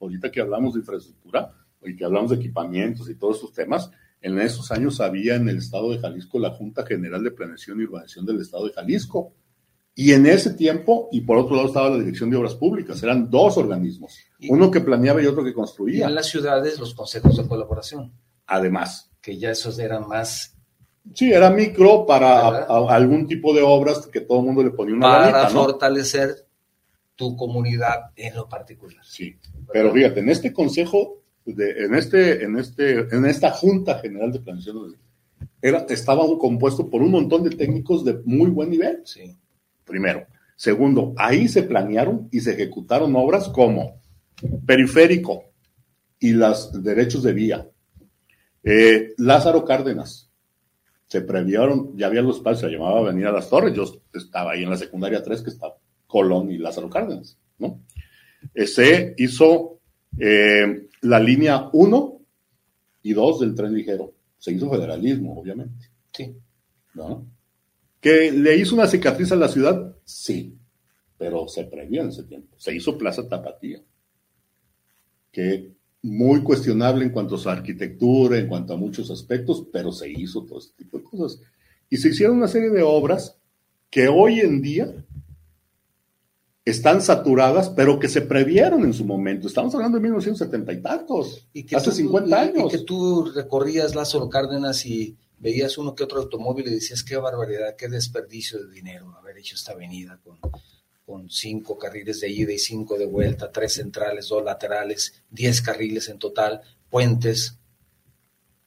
ahorita 0.00 0.30
que 0.30 0.40
hablamos 0.40 0.74
de 0.74 0.80
infraestructura 0.80 1.52
y 1.82 1.96
que 1.96 2.04
hablamos 2.04 2.30
de 2.30 2.36
equipamientos 2.36 3.08
y 3.08 3.14
todos 3.14 3.38
esos 3.38 3.52
temas, 3.52 3.90
en 4.20 4.38
esos 4.40 4.72
años 4.72 5.00
había 5.00 5.36
en 5.36 5.48
el 5.48 5.58
estado 5.58 5.92
de 5.92 5.98
Jalisco 5.98 6.38
la 6.38 6.50
Junta 6.50 6.84
General 6.84 7.22
de 7.22 7.30
Planeación 7.30 7.80
y 7.80 7.84
Urbanización 7.84 8.26
del 8.26 8.40
estado 8.40 8.66
de 8.66 8.72
Jalisco 8.72 9.32
y 9.98 10.12
en 10.12 10.26
ese 10.26 10.52
tiempo, 10.52 11.08
y 11.10 11.22
por 11.22 11.38
otro 11.38 11.56
lado 11.56 11.68
estaba 11.68 11.88
la 11.88 11.98
Dirección 11.98 12.28
de 12.28 12.36
Obras 12.36 12.54
Públicas, 12.54 13.02
eran 13.02 13.30
dos 13.30 13.56
organismos, 13.56 14.14
uno 14.50 14.70
que 14.70 14.82
planeaba 14.82 15.22
y 15.22 15.26
otro 15.26 15.42
que 15.42 15.54
construía. 15.54 16.00
Y 16.00 16.02
en 16.02 16.14
las 16.14 16.26
ciudades 16.26 16.78
los 16.78 16.92
consejos 16.92 17.38
de 17.38 17.48
colaboración. 17.48 18.12
Además. 18.46 19.10
Que 19.22 19.38
ya 19.38 19.50
esos 19.50 19.78
eran 19.78 20.06
más... 20.06 20.54
Sí, 21.14 21.32
era 21.32 21.48
micro 21.48 22.04
para 22.04 22.64
algún 22.66 23.26
tipo 23.26 23.54
de 23.54 23.62
obras 23.62 24.06
que 24.08 24.20
todo 24.20 24.40
el 24.40 24.44
mundo 24.44 24.62
le 24.62 24.70
ponía 24.72 24.96
una 24.96 25.06
Para 25.06 25.48
fortalecer 25.48 26.46
tu 27.14 27.34
comunidad 27.34 28.10
en 28.16 28.34
lo 28.34 28.46
particular. 28.46 29.02
Sí, 29.02 29.34
pero 29.72 29.94
fíjate, 29.94 30.20
en 30.20 30.28
este 30.28 30.52
consejo, 30.52 31.22
de, 31.46 31.86
en, 31.86 31.94
este, 31.94 32.44
en, 32.44 32.58
este, 32.58 32.98
en 33.16 33.24
esta 33.24 33.50
Junta 33.50 33.98
General 34.00 34.30
de 34.30 34.40
Planeación, 34.40 34.94
era, 35.62 35.86
estaba 35.88 36.22
compuesto 36.38 36.90
por 36.90 37.00
un 37.00 37.12
montón 37.12 37.44
de 37.44 37.56
técnicos 37.56 38.04
de 38.04 38.20
muy 38.26 38.50
buen 38.50 38.68
nivel. 38.68 39.00
Sí 39.06 39.34
primero. 39.86 40.26
Segundo, 40.56 41.14
ahí 41.16 41.48
se 41.48 41.62
planearon 41.62 42.28
y 42.30 42.40
se 42.40 42.52
ejecutaron 42.52 43.14
obras 43.16 43.48
como 43.48 44.00
periférico 44.66 45.44
y 46.18 46.32
los 46.32 46.82
derechos 46.82 47.22
de 47.22 47.32
vía. 47.32 47.68
Eh, 48.62 49.14
Lázaro 49.18 49.64
Cárdenas, 49.64 50.30
se 51.06 51.20
previeron, 51.20 51.96
ya 51.96 52.08
había 52.08 52.22
los 52.22 52.38
espacios, 52.38 52.70
se 52.70 52.76
llamaba 52.76 52.98
Avenida 52.98 53.30
Las 53.30 53.48
Torres, 53.48 53.74
yo 53.74 53.84
estaba 54.12 54.52
ahí 54.52 54.64
en 54.64 54.70
la 54.70 54.76
secundaria 54.76 55.22
3 55.22 55.42
que 55.42 55.50
está 55.50 55.68
Colón 56.06 56.50
y 56.50 56.58
Lázaro 56.58 56.90
Cárdenas, 56.90 57.38
¿no? 57.58 57.82
Se 58.54 59.14
hizo 59.18 59.80
eh, 60.18 60.88
la 61.02 61.20
línea 61.20 61.68
1 61.72 62.20
y 63.02 63.12
2 63.12 63.40
del 63.40 63.54
tren 63.54 63.72
ligero, 63.72 64.14
se 64.38 64.52
hizo 64.52 64.70
federalismo, 64.70 65.38
obviamente. 65.38 65.90
Sí. 66.12 66.34
¿No? 66.94 67.26
¿Que 68.00 68.30
le 68.32 68.56
hizo 68.56 68.74
una 68.74 68.86
cicatriz 68.86 69.32
a 69.32 69.36
la 69.36 69.48
ciudad? 69.48 69.96
Sí, 70.04 70.56
pero 71.18 71.48
se 71.48 71.64
previó 71.64 72.02
en 72.02 72.08
ese 72.08 72.24
tiempo. 72.24 72.56
Se 72.58 72.74
hizo 72.74 72.98
Plaza 72.98 73.28
Tapatía, 73.28 73.82
que 75.32 75.72
muy 76.02 76.42
cuestionable 76.42 77.04
en 77.04 77.10
cuanto 77.10 77.34
a 77.34 77.38
su 77.38 77.48
arquitectura, 77.48 78.38
en 78.38 78.46
cuanto 78.46 78.74
a 78.74 78.76
muchos 78.76 79.10
aspectos, 79.10 79.66
pero 79.72 79.90
se 79.90 80.10
hizo 80.10 80.44
todo 80.44 80.58
este 80.58 80.84
tipo 80.84 80.98
de 80.98 81.04
cosas. 81.04 81.40
Y 81.88 81.96
se 81.96 82.08
hicieron 82.08 82.36
una 82.36 82.48
serie 82.48 82.70
de 82.70 82.82
obras 82.82 83.38
que 83.90 84.08
hoy 84.08 84.40
en 84.40 84.60
día 84.60 84.92
están 86.64 87.00
saturadas, 87.00 87.70
pero 87.70 87.98
que 87.98 88.08
se 88.08 88.22
previeron 88.22 88.84
en 88.84 88.92
su 88.92 89.04
momento. 89.04 89.46
Estamos 89.46 89.74
hablando 89.74 89.98
de 89.98 90.02
1970 90.02 90.72
y 90.72 90.82
tantos, 90.82 91.48
y 91.52 91.64
que 91.64 91.76
hace 91.76 91.92
50 91.92 92.40
años. 92.40 92.74
Y 92.74 92.78
que 92.78 92.84
tú 92.84 93.30
recorrías 93.32 93.94
Lázaro 93.94 94.28
Cárdenas 94.28 94.84
y 94.84 95.16
veías 95.38 95.78
uno 95.78 95.94
que 95.94 96.04
otro 96.04 96.20
automóvil 96.20 96.68
y 96.68 96.74
decías, 96.74 97.02
qué 97.02 97.16
barbaridad, 97.16 97.76
qué 97.76 97.88
desperdicio 97.88 98.62
de 98.64 98.72
dinero 98.72 99.14
haber 99.16 99.38
hecho 99.38 99.54
esta 99.54 99.72
avenida 99.72 100.18
con, 100.22 100.38
con 101.04 101.30
cinco 101.30 101.78
carriles 101.78 102.20
de 102.20 102.30
ida 102.30 102.52
y 102.52 102.58
cinco 102.58 102.98
de 102.98 103.06
vuelta, 103.06 103.52
tres 103.52 103.74
centrales, 103.74 104.28
dos 104.28 104.44
laterales, 104.44 105.22
diez 105.30 105.62
carriles 105.62 106.08
en 106.08 106.18
total, 106.18 106.62
puentes. 106.90 107.58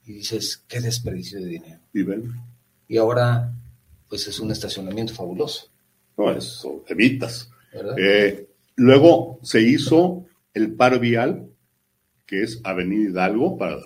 Y 0.05 0.13
dices, 0.13 0.63
qué 0.67 0.80
desperdicio 0.80 1.39
de 1.39 1.45
dinero. 1.45 1.80
Y 1.93 2.03
ven. 2.03 2.34
Y 2.88 2.97
ahora, 2.97 3.53
pues 4.07 4.28
es 4.28 4.39
un 4.39 4.51
estacionamiento 4.51 5.13
fabuloso. 5.13 5.70
No, 6.17 6.32
eso 6.32 6.84
evitas. 6.88 7.49
Eh, 7.97 8.49
luego 8.76 9.39
se 9.43 9.61
hizo 9.61 10.26
el 10.53 10.74
par 10.74 10.99
vial, 10.99 11.49
que 12.26 12.43
es 12.43 12.59
Avenida 12.63 13.09
Hidalgo, 13.09 13.57
para 13.57 13.78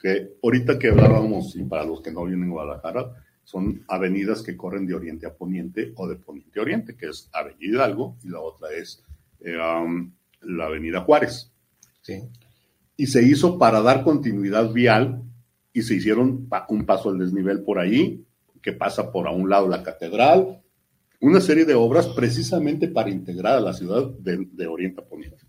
que 0.00 0.32
ahorita 0.42 0.78
que 0.78 0.88
hablábamos, 0.88 1.54
y 1.56 1.64
para 1.64 1.84
los 1.84 2.00
que 2.00 2.10
no 2.10 2.24
vienen 2.24 2.48
a 2.48 2.52
Guadalajara, 2.52 3.12
son 3.44 3.84
avenidas 3.86 4.42
que 4.42 4.56
corren 4.56 4.86
de 4.86 4.94
oriente 4.94 5.26
a 5.26 5.34
poniente 5.34 5.92
o 5.96 6.08
de 6.08 6.16
poniente 6.16 6.58
a 6.58 6.62
oriente, 6.62 6.96
que 6.96 7.08
es 7.08 7.28
Avenida 7.32 7.58
Hidalgo 7.60 8.16
y 8.24 8.28
la 8.28 8.40
otra 8.40 8.68
es 8.72 9.02
eh, 9.40 9.56
um, 9.58 10.10
la 10.40 10.66
Avenida 10.66 11.00
Juárez. 11.00 11.52
Sí. 12.00 12.22
Y 12.96 13.08
se 13.08 13.22
hizo 13.22 13.58
para 13.58 13.82
dar 13.82 14.02
continuidad 14.02 14.72
vial 14.72 15.22
y 15.72 15.82
se 15.82 15.94
hicieron 15.96 16.48
un 16.68 16.86
paso 16.86 17.10
al 17.10 17.18
desnivel 17.18 17.62
por 17.62 17.78
ahí, 17.78 18.24
que 18.62 18.72
pasa 18.72 19.12
por 19.12 19.26
a 19.26 19.32
un 19.32 19.50
lado 19.50 19.68
la 19.68 19.82
catedral, 19.82 20.62
una 21.20 21.40
serie 21.40 21.66
de 21.66 21.74
obras 21.74 22.08
precisamente 22.08 22.88
para 22.88 23.10
integrar 23.10 23.56
a 23.56 23.60
la 23.60 23.74
ciudad 23.74 24.08
de, 24.18 24.48
de 24.50 24.66
oriente 24.66 25.02
a 25.02 25.04
poniente. 25.04 25.44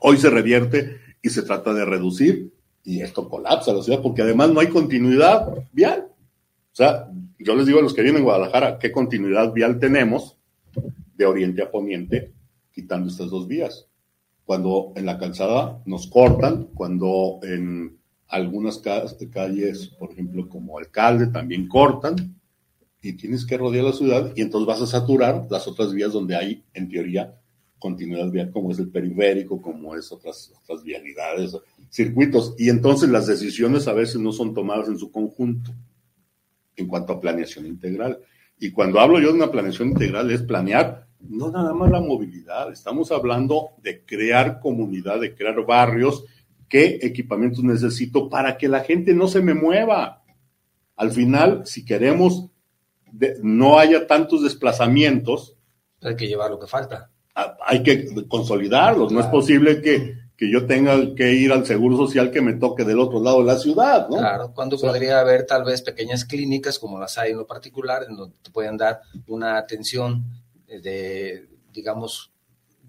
Hoy 0.00 0.16
se 0.16 0.30
revierte 0.30 0.96
y 1.20 1.28
se 1.28 1.42
trata 1.42 1.74
de 1.74 1.84
reducir 1.84 2.55
y 2.86 3.02
esto 3.02 3.28
colapsa 3.28 3.72
la 3.72 3.82
ciudad 3.82 4.00
porque 4.00 4.22
además 4.22 4.50
no 4.50 4.60
hay 4.60 4.68
continuidad 4.68 5.52
vial. 5.72 6.06
O 6.08 6.76
sea, 6.76 7.10
yo 7.38 7.54
les 7.56 7.66
digo 7.66 7.80
a 7.80 7.82
los 7.82 7.92
que 7.92 8.02
vienen 8.02 8.22
a 8.22 8.24
Guadalajara, 8.24 8.78
¿qué 8.78 8.92
continuidad 8.92 9.52
vial 9.52 9.80
tenemos 9.80 10.36
de 11.16 11.26
oriente 11.26 11.62
a 11.62 11.70
poniente 11.70 12.32
quitando 12.72 13.08
estas 13.08 13.28
dos 13.28 13.48
vías? 13.48 13.88
Cuando 14.44 14.92
en 14.94 15.04
la 15.04 15.18
calzada 15.18 15.82
nos 15.84 16.06
cortan, 16.06 16.68
cuando 16.74 17.40
en 17.42 17.98
algunas 18.28 18.78
calles, 18.78 19.88
por 19.98 20.12
ejemplo, 20.12 20.48
como 20.48 20.78
Alcalde, 20.78 21.26
también 21.26 21.66
cortan, 21.66 22.36
y 23.02 23.14
tienes 23.14 23.44
que 23.44 23.56
rodear 23.56 23.84
la 23.84 23.92
ciudad 23.92 24.32
y 24.34 24.42
entonces 24.42 24.66
vas 24.66 24.82
a 24.82 24.86
saturar 24.86 25.46
las 25.50 25.66
otras 25.66 25.92
vías 25.92 26.12
donde 26.12 26.36
hay, 26.36 26.64
en 26.72 26.88
teoría, 26.88 27.36
continuidad 27.78 28.30
vial, 28.30 28.50
como 28.50 28.70
es 28.70 28.78
el 28.78 28.90
periférico, 28.90 29.60
como 29.60 29.94
es 29.96 30.10
otras, 30.10 30.52
otras 30.62 30.82
vialidades, 30.82 31.56
circuitos. 31.96 32.54
Y 32.58 32.68
entonces 32.68 33.08
las 33.08 33.26
decisiones 33.26 33.88
a 33.88 33.94
veces 33.94 34.20
no 34.20 34.32
son 34.32 34.52
tomadas 34.52 34.88
en 34.88 34.98
su 34.98 35.10
conjunto 35.10 35.72
en 36.76 36.86
cuanto 36.86 37.14
a 37.14 37.20
planeación 37.20 37.64
integral. 37.64 38.20
Y 38.58 38.70
cuando 38.70 39.00
hablo 39.00 39.18
yo 39.18 39.28
de 39.28 39.34
una 39.34 39.50
planeación 39.50 39.88
integral 39.88 40.30
es 40.30 40.42
planear 40.42 41.06
no 41.18 41.50
nada 41.50 41.72
más 41.72 41.90
la 41.90 42.00
movilidad, 42.00 42.70
estamos 42.70 43.10
hablando 43.10 43.70
de 43.82 44.04
crear 44.04 44.60
comunidad, 44.60 45.18
de 45.18 45.34
crear 45.34 45.64
barrios, 45.64 46.24
qué 46.68 46.98
equipamientos 47.02 47.64
necesito 47.64 48.28
para 48.28 48.58
que 48.58 48.68
la 48.68 48.80
gente 48.80 49.14
no 49.14 49.26
se 49.26 49.40
me 49.40 49.54
mueva. 49.54 50.22
Al 50.94 51.10
final, 51.10 51.66
si 51.66 51.84
queremos 51.84 52.50
no 53.42 53.78
haya 53.78 54.06
tantos 54.06 54.42
desplazamientos. 54.42 55.56
Hay 56.02 56.16
que 56.16 56.28
llevar 56.28 56.50
lo 56.50 56.58
que 56.58 56.66
falta. 56.66 57.10
Hay 57.66 57.82
que 57.82 58.06
consolidarlos. 58.28 59.12
No 59.12 59.20
es 59.20 59.26
posible 59.26 59.80
que, 59.80 60.14
yo 60.38 60.66
tenga 60.66 61.14
que 61.14 61.32
ir 61.32 61.52
al 61.52 61.64
seguro 61.64 61.96
social 61.96 62.30
que 62.30 62.42
me 62.42 62.54
toque 62.54 62.84
del 62.84 63.00
otro 63.00 63.22
lado 63.22 63.38
de 63.38 63.44
la 63.44 63.58
ciudad, 63.58 64.08
¿no? 64.08 64.18
Claro, 64.18 64.52
cuando 64.54 64.78
podría 64.78 65.20
haber 65.20 65.46
tal 65.46 65.64
vez 65.64 65.80
pequeñas 65.80 66.24
clínicas 66.24 66.78
como 66.78 66.98
las 66.98 67.16
hay 67.16 67.32
en 67.32 67.38
lo 67.38 67.46
particular, 67.46 68.04
en 68.08 68.16
donde 68.16 68.36
te 68.42 68.50
pueden 68.50 68.76
dar 68.76 69.00
una 69.28 69.56
atención 69.56 70.24
de, 70.66 71.48
digamos, 71.72 72.30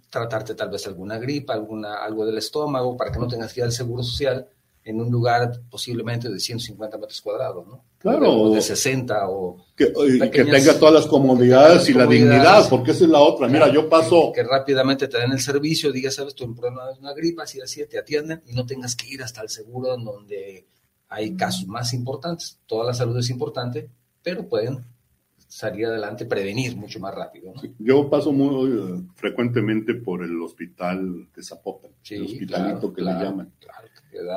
tratarte 0.09 0.55
tal 0.55 0.69
vez 0.69 0.87
alguna 0.87 1.17
gripa, 1.17 1.53
alguna, 1.53 2.03
algo 2.03 2.25
del 2.25 2.37
estómago, 2.37 2.97
para 2.97 3.11
que 3.11 3.19
no 3.19 3.27
tengas 3.27 3.53
que 3.53 3.61
ir 3.61 3.65
al 3.65 3.71
seguro 3.71 4.03
social 4.03 4.47
en 4.83 5.01
un 5.01 5.11
lugar 5.11 5.61
posiblemente 5.69 6.29
de 6.29 6.39
150 6.39 6.97
metros 6.97 7.21
cuadrados, 7.21 7.67
¿no? 7.67 7.83
Claro. 7.99 8.51
De 8.51 8.61
60 8.61 9.29
o... 9.29 9.57
Que, 9.75 9.91
que 10.31 10.45
tenga 10.45 10.77
todas 10.79 10.93
las 10.93 11.05
comodidades 11.07 11.87
y 11.89 11.93
la 11.93 12.05
dignidad, 12.05 12.67
porque 12.69 12.91
esa 12.91 13.03
es 13.03 13.09
la 13.09 13.19
otra. 13.19 13.47
Mira, 13.47 13.71
yo 13.71 13.89
paso... 13.89 14.31
Que, 14.33 14.43
rápidamente 14.43 15.07
te 15.07 15.19
den 15.19 15.31
el 15.31 15.39
servicio, 15.39 15.91
digas, 15.91 16.15
sabes, 16.15 16.35
tu 16.35 16.53
problema 16.55 16.91
es 16.91 16.99
una 16.99 17.13
gripa, 17.13 17.43
así 17.43 17.61
así, 17.61 17.85
te 17.87 17.99
atienden 17.99 18.41
y 18.45 18.53
no 18.53 18.65
tengas 18.65 18.95
que 18.95 19.07
ir 19.07 19.23
hasta 19.23 19.41
el 19.41 19.49
seguro 19.49 19.95
en 19.95 20.03
donde 20.03 20.67
hay 21.09 21.35
casos 21.35 21.67
más 21.67 21.93
importantes. 21.93 22.59
Toda 22.65 22.85
la 22.85 22.93
salud 22.93 23.17
es 23.17 23.29
importante, 23.29 23.89
pero 24.21 24.47
pueden 24.47 24.83
salir 25.47 25.85
adelante, 25.85 26.25
prevenir 26.25 26.75
mucho 26.75 26.99
más 26.99 27.15
rápido. 27.15 27.53
yo 27.79 28.09
paso 28.09 28.31
muy 28.31 28.71
eh, 28.77 29.01
frecuentemente 29.15 29.95
por 29.95 30.23
el 30.23 30.41
hospital 30.41 31.27
de 31.33 31.43
Zapopan, 31.43 31.91
el 32.09 32.23
hospitalito 32.23 32.93
que 32.93 33.01
le 33.01 33.11
llaman. 33.11 33.51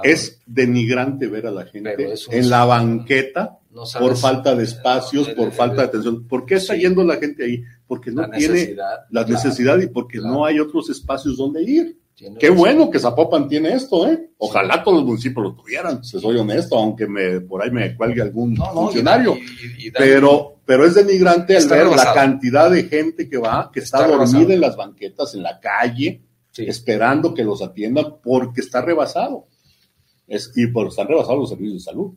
Es 0.03 0.41
denigrante 0.47 1.27
ver 1.27 1.47
a 1.47 1.51
la 1.51 1.67
gente 1.67 2.15
en 2.31 2.51
la 2.51 2.65
banqueta 2.65 3.59
por 3.99 4.17
falta 4.17 4.55
de 4.55 4.65
espacios, 4.65 5.29
por 5.31 5.53
falta 5.53 5.83
de 5.83 5.89
atención. 5.89 6.27
¿Por 6.27 6.45
qué 6.45 6.57
está 6.57 6.75
yendo 6.75 7.05
la 7.05 7.17
gente 7.17 7.45
ahí? 7.45 7.63
Porque 7.87 8.11
no 8.11 8.29
tiene 8.31 8.77
la 9.11 9.25
necesidad 9.25 9.79
y 9.81 9.87
porque 9.87 10.19
no 10.19 10.45
hay 10.45 10.61
otros 10.61 10.91
espacios 10.91 11.37
donde 11.37 11.63
ir. 11.63 12.01
Qué 12.39 12.51
bueno 12.51 12.91
que 12.91 12.99
Zapopan 12.99 13.49
tiene 13.49 13.73
esto, 13.73 14.07
¿eh? 14.07 14.31
Ojalá 14.39 14.83
todos 14.83 14.99
los 14.99 15.07
municipios 15.07 15.43
lo 15.43 15.55
tuvieran, 15.55 16.05
si 16.05 16.21
soy 16.21 16.37
honesto, 16.37 16.77
aunque 16.77 17.07
me, 17.07 17.41
por 17.41 17.63
ahí 17.63 17.71
me 17.71 17.97
cuelgue 17.97 18.21
algún 18.21 18.57
funcionario. 18.57 19.39
pero, 19.97 20.57
pero 20.67 20.85
es 20.85 20.95
denigrante 20.95 21.57
al 21.57 21.67
ver 21.67 21.87
la 21.87 22.13
cantidad 22.13 22.71
de 22.71 22.85
gente 22.85 23.29
que 23.29 23.39
va, 23.39 23.71
que 23.73 23.81
está, 23.81 24.07
dormida 24.07 24.53
en 24.53 24.61
las 24.61 24.77
banquetas, 24.77 25.35
en 25.35 25.43
la 25.43 25.59
calle, 25.61 26.21
esperando 26.59 27.33
que 27.33 27.45
los 27.45 27.63
atiendan 27.63 28.17
porque 28.23 28.61
está 28.61 28.83
rebasado. 28.83 29.47
Es, 30.31 30.53
y 30.55 30.69
por 30.69 30.87
están 30.87 31.09
rebasados 31.09 31.41
los 31.41 31.49
servicios 31.49 31.75
de 31.75 31.81
salud. 31.81 32.15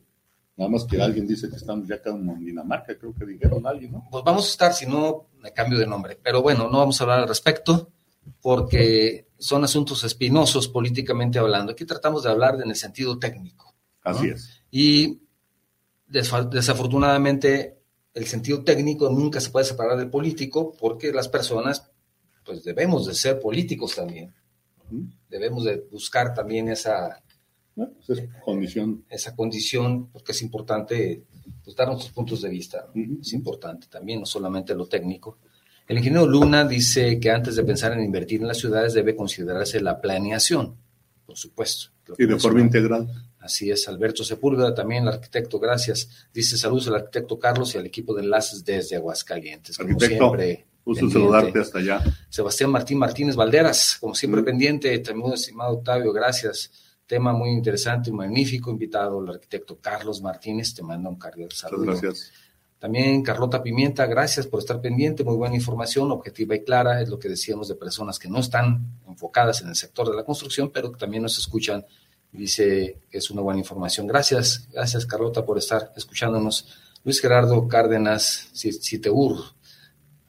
Nada 0.55 0.69
más 0.69 0.85
que 0.85 1.01
alguien 1.01 1.25
dice 1.25 1.49
que 1.49 1.55
estamos 1.55 1.87
ya 1.87 1.99
como 1.99 2.33
en 2.33 2.45
Dinamarca, 2.45 2.95
creo 2.95 3.11
que 3.11 3.25
dijeron 3.25 3.65
alguien, 3.65 3.91
¿no? 3.91 4.07
Pues 4.11 4.23
vamos 4.23 4.45
a 4.45 4.49
estar, 4.49 4.71
si 4.71 4.85
no, 4.85 5.29
me 5.41 5.51
cambio 5.51 5.79
de 5.79 5.87
nombre. 5.87 6.19
Pero 6.21 6.43
bueno, 6.43 6.69
no 6.69 6.77
vamos 6.77 7.01
a 7.01 7.05
hablar 7.05 7.21
al 7.21 7.27
respecto 7.27 7.89
porque 8.39 9.29
son 9.39 9.63
asuntos 9.63 10.03
espinosos 10.03 10.67
políticamente 10.67 11.39
hablando. 11.39 11.71
Aquí 11.71 11.85
tratamos 11.85 12.21
de 12.21 12.29
hablar 12.29 12.61
en 12.63 12.69
el 12.69 12.75
sentido 12.75 13.17
técnico. 13.17 13.73
Así 14.03 14.27
es. 14.29 14.63
Y 14.69 15.23
desafortunadamente 16.05 17.79
el 18.13 18.27
sentido 18.27 18.63
técnico 18.63 19.09
nunca 19.09 19.41
se 19.41 19.49
puede 19.49 19.65
separar 19.65 19.97
del 19.97 20.11
político 20.11 20.75
porque 20.79 21.11
las 21.11 21.29
personas 21.29 21.89
pues 22.45 22.63
debemos 22.63 23.07
de 23.07 23.15
ser 23.15 23.39
políticos 23.39 23.95
también. 23.95 24.35
Debemos 25.29 25.63
de 25.63 25.87
buscar 25.91 26.35
también 26.35 26.69
esa, 26.69 27.22
condición. 28.43 29.03
Esa 29.09 29.35
condición 29.35 30.07
porque 30.07 30.31
es 30.31 30.41
importante 30.41 31.23
pues, 31.63 31.75
dar 31.75 31.87
nuestros 31.87 32.11
puntos 32.11 32.41
de 32.41 32.49
vista. 32.49 32.87
Es 33.21 33.33
importante 33.33 33.87
también, 33.87 34.19
no 34.19 34.25
solamente 34.25 34.75
lo 34.75 34.85
técnico. 34.87 35.37
El 35.87 35.97
ingeniero 35.97 36.25
Luna 36.25 36.65
dice 36.65 37.19
que 37.19 37.29
antes 37.29 37.55
de 37.55 37.63
pensar 37.63 37.91
en 37.93 38.03
invertir 38.03 38.41
en 38.41 38.47
las 38.47 38.57
ciudades 38.57 38.93
debe 38.93 39.15
considerarse 39.15 39.81
la 39.81 39.99
planeación, 39.99 40.75
por 41.25 41.37
supuesto. 41.37 41.91
Y 42.17 42.25
de 42.25 42.39
forma 42.39 42.61
integral. 42.61 43.07
Así 43.39 43.69
es, 43.69 43.87
Alberto 43.89 44.23
Sepúlveda, 44.23 44.73
también 44.73 45.03
el 45.03 45.09
arquitecto, 45.09 45.59
gracias. 45.59 46.27
Dice 46.33 46.57
saludos 46.57 46.87
al 46.87 46.95
arquitecto 46.95 47.37
Carlos 47.37 47.75
y 47.75 47.77
al 47.77 47.85
equipo 47.85 48.13
de 48.13 48.23
enlaces 48.23 48.63
desde 48.63 48.95
Aguascalientes. 48.95 49.77
Como 49.77 49.99
siempre. 49.99 50.65
Gusto 50.85 51.09
saludarte 51.09 51.59
hasta 51.59 51.79
allá. 51.79 52.03
Sebastián 52.29 52.69
Martín 52.69 52.97
Martínez 52.97 53.37
Valderas, 53.37 53.97
como 53.99 54.15
siempre 54.15 54.43
pendiente. 54.43 54.97
También, 54.99 55.33
estimado 55.33 55.77
Octavio, 55.77 56.11
gracias. 56.11 56.71
Tema 57.05 57.33
muy 57.33 57.49
interesante, 57.49 58.11
magnífico, 58.11 58.71
invitado 58.71 59.21
el 59.21 59.29
arquitecto 59.29 59.77
Carlos 59.79 60.21
Martínez, 60.21 60.73
te 60.73 60.81
manda 60.81 61.09
un 61.09 61.17
cargo 61.17 61.49
saludo. 61.51 61.85
Muchas 61.85 62.01
gracias. 62.01 62.31
También 62.83 63.23
Carlota 63.23 63.63
Pimienta, 63.63 64.05
gracias 64.07 64.45
por 64.45 64.59
estar 64.59 64.81
pendiente, 64.81 65.23
muy 65.23 65.37
buena 65.37 65.55
información, 65.55 66.11
objetiva 66.11 66.53
y 66.53 66.65
clara, 66.65 67.01
es 67.01 67.07
lo 67.07 67.17
que 67.17 67.29
decíamos 67.29 67.69
de 67.69 67.75
personas 67.75 68.19
que 68.19 68.27
no 68.27 68.39
están 68.39 68.99
enfocadas 69.07 69.61
en 69.61 69.69
el 69.69 69.75
sector 69.75 70.09
de 70.09 70.17
la 70.17 70.25
construcción, 70.25 70.69
pero 70.69 70.91
que 70.91 70.97
también 70.97 71.23
nos 71.23 71.37
escuchan. 71.37 71.85
Dice 72.33 72.99
que 73.09 73.19
es 73.19 73.31
una 73.31 73.41
buena 73.41 73.61
información. 73.61 74.05
Gracias, 74.05 74.67
gracias 74.69 75.05
Carlota 75.05 75.45
por 75.45 75.57
estar 75.57 75.93
escuchándonos. 75.95 76.67
Luis 77.05 77.21
Gerardo 77.21 77.67
Cárdenas 77.69 78.49
Citeur, 78.53 79.37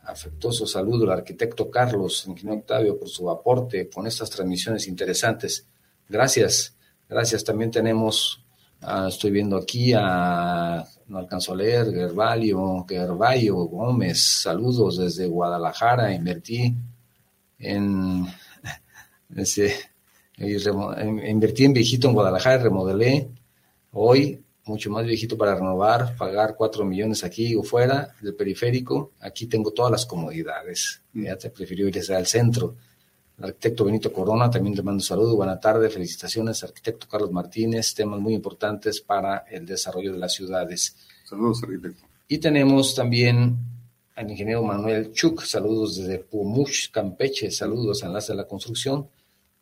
afectuoso 0.02 0.64
saludo 0.64 1.06
al 1.06 1.18
arquitecto 1.18 1.68
Carlos, 1.70 2.24
ingeniero 2.28 2.60
Octavio, 2.60 2.96
por 2.96 3.08
su 3.08 3.28
aporte 3.30 3.88
con 3.88 4.06
estas 4.06 4.30
transmisiones 4.30 4.86
interesantes. 4.86 5.66
Gracias, 6.08 6.76
gracias. 7.08 7.44
También 7.44 7.70
tenemos, 7.70 8.44
ah, 8.82 9.06
estoy 9.08 9.30
viendo 9.30 9.56
aquí 9.56 9.92
a, 9.94 10.84
no 11.08 11.18
alcanzo 11.18 11.52
a 11.52 11.56
leer, 11.56 11.92
Gervalio, 11.92 12.84
Gervalio 12.88 13.56
Gómez, 13.56 14.20
saludos 14.42 14.98
desde 14.98 15.26
Guadalajara, 15.26 16.12
invertí 16.12 16.74
en, 17.58 18.26
ese, 19.36 19.74
invertí 20.38 21.64
en 21.64 21.72
viejito 21.72 22.08
en 22.08 22.14
Guadalajara, 22.14 22.62
remodelé. 22.62 23.28
Hoy 23.92 24.44
mucho 24.66 24.90
más 24.90 25.04
viejito 25.04 25.36
para 25.36 25.54
renovar, 25.54 26.16
pagar 26.16 26.54
cuatro 26.56 26.84
millones 26.84 27.22
aquí 27.24 27.54
o 27.54 27.62
fuera 27.62 28.14
del 28.20 28.34
periférico. 28.34 29.12
Aquí 29.20 29.46
tengo 29.46 29.72
todas 29.72 29.92
las 29.92 30.06
comodidades. 30.06 31.02
Mm. 31.12 31.24
Ya 31.24 31.36
te 31.36 31.50
prefirió 31.50 31.88
ir 31.88 32.00
al 32.12 32.26
centro. 32.26 32.76
El 33.38 33.44
arquitecto 33.44 33.84
Benito 33.84 34.12
Corona, 34.12 34.50
también 34.50 34.76
le 34.76 34.82
mando 34.82 34.98
un 34.98 35.02
saludo, 35.02 35.36
buena 35.36 35.58
tarde, 35.58 35.90
felicitaciones. 35.90 36.62
Arquitecto 36.62 37.08
Carlos 37.08 37.32
Martínez, 37.32 37.94
temas 37.94 38.20
muy 38.20 38.34
importantes 38.34 39.00
para 39.00 39.38
el 39.50 39.66
desarrollo 39.66 40.12
de 40.12 40.18
las 40.18 40.32
ciudades. 40.32 40.96
Saludos, 41.24 41.62
arquitecto. 41.62 42.04
Y 42.28 42.38
tenemos 42.38 42.94
también 42.94 43.56
al 44.14 44.30
ingeniero 44.30 44.62
Manuel 44.62 45.12
Chuk, 45.12 45.42
saludos 45.42 45.96
desde 45.96 46.20
Pumuch, 46.20 46.90
Campeche, 46.90 47.50
saludos, 47.50 48.02
enlace 48.02 48.32
de 48.32 48.36
la 48.36 48.46
construcción. 48.46 49.08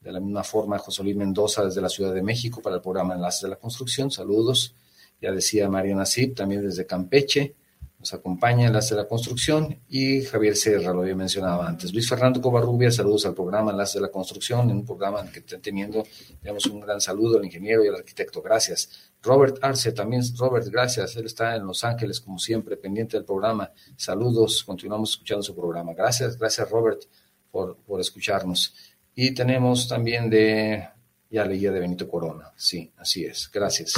De 0.01 0.13
la 0.13 0.21
misma 0.21 0.45
forma, 0.45 0.79
José 0.79 1.03
Luis 1.03 1.17
Mendoza 1.17 1.65
desde 1.65 1.81
la 1.81 1.89
Ciudad 1.89 2.13
de 2.13 2.23
México 2.23 2.61
para 2.61 2.77
el 2.77 2.83
programa 2.83 3.15
Enlace 3.15 3.47
de 3.47 3.51
la 3.51 3.57
Construcción, 3.57 4.11
saludos 4.11 4.75
ya 5.23 5.31
decía 5.31 5.69
Mariana 5.71 6.05
Zip, 6.05 6.37
también 6.37 6.63
desde 6.63 6.85
Campeche, 6.85 7.55
nos 8.03 8.13
acompaña 8.15 8.67
Enlace 8.67 8.97
de 8.97 9.03
la 9.03 9.07
Construcción 9.07 9.79
y 9.89 10.23
Javier 10.23 10.57
Serra, 10.57 10.93
lo 10.93 11.03
había 11.03 11.15
mencionado 11.15 11.63
antes. 11.63 11.93
Luis 11.93 12.09
Fernando 12.09 12.41
Covarrubia, 12.41 12.91
saludos 12.91 13.27
al 13.27 13.35
programa 13.35 13.71
Enlace 13.71 13.99
de 13.99 14.03
la 14.03 14.11
Construcción, 14.11 14.69
en 14.71 14.79
un 14.79 14.85
programa 14.85 15.25
que 15.31 15.39
están 15.39 15.63
teniendo, 15.63 16.05
digamos, 16.41 16.67
un 16.67 16.81
gran 16.81 17.01
saludo 17.01 17.39
al 17.39 17.45
ingeniero 17.45 17.85
y 17.85 17.89
al 17.89 17.95
arquitecto, 17.95 18.43
gracias. 18.43 19.13
Robert 19.23 19.59
Arce, 19.63 19.93
también, 19.93 20.21
Robert, 20.37 20.67
gracias, 20.67 21.15
él 21.15 21.27
está 21.27 21.55
en 21.55 21.65
Los 21.65 21.85
Ángeles, 21.85 22.21
como 22.21 22.41
siempre, 22.41 22.77
pendiente 22.77 23.17
del 23.17 23.25
programa. 23.25 23.71
Saludos, 23.97 24.65
continuamos 24.65 25.11
escuchando 25.11 25.45
su 25.45 25.55
programa. 25.55 25.95
Gracias, 25.95 26.37
gracias 26.37 26.69
Robert 26.69 27.05
por, 27.53 27.77
por 27.87 28.01
escucharnos. 28.01 28.75
Y 29.15 29.33
tenemos 29.33 29.87
también 29.87 30.29
de, 30.29 30.89
ya 31.31 31.45
leía 31.45 31.71
de 31.71 31.79
Benito 31.79 32.09
Corona, 32.09 32.51
sí, 32.57 32.93
así 32.97 33.25
es, 33.25 33.49
gracias 33.53 33.95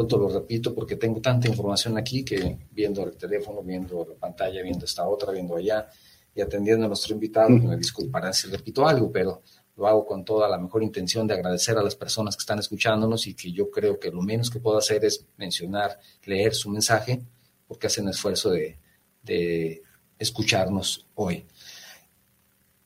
pronto 0.00 0.16
lo 0.16 0.28
repito 0.30 0.74
porque 0.74 0.96
tengo 0.96 1.20
tanta 1.20 1.46
información 1.46 1.98
aquí 1.98 2.24
que 2.24 2.56
viendo 2.70 3.04
el 3.04 3.18
teléfono, 3.18 3.62
viendo 3.62 4.06
la 4.08 4.14
pantalla, 4.14 4.62
viendo 4.62 4.86
esta 4.86 5.06
otra, 5.06 5.30
viendo 5.30 5.56
allá 5.56 5.88
y 6.34 6.40
atendiendo 6.40 6.86
a 6.86 6.88
nuestro 6.88 7.12
invitado, 7.12 7.50
me 7.50 7.76
disculparán 7.76 8.32
si 8.32 8.48
repito 8.48 8.88
algo, 8.88 9.12
pero 9.12 9.42
lo 9.76 9.86
hago 9.86 10.06
con 10.06 10.24
toda 10.24 10.48
la 10.48 10.56
mejor 10.56 10.82
intención 10.82 11.26
de 11.26 11.34
agradecer 11.34 11.76
a 11.76 11.82
las 11.82 11.96
personas 11.96 12.34
que 12.34 12.40
están 12.40 12.58
escuchándonos 12.58 13.26
y 13.26 13.34
que 13.34 13.52
yo 13.52 13.70
creo 13.70 14.00
que 14.00 14.10
lo 14.10 14.22
menos 14.22 14.48
que 14.48 14.58
puedo 14.58 14.78
hacer 14.78 15.04
es 15.04 15.26
mencionar, 15.36 15.98
leer 16.24 16.54
su 16.54 16.70
mensaje, 16.70 17.20
porque 17.68 17.88
hacen 17.88 18.08
esfuerzo 18.08 18.50
de, 18.50 18.78
de 19.22 19.82
escucharnos 20.18 21.06
hoy. 21.14 21.44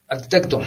Arquitecto, 0.09 0.61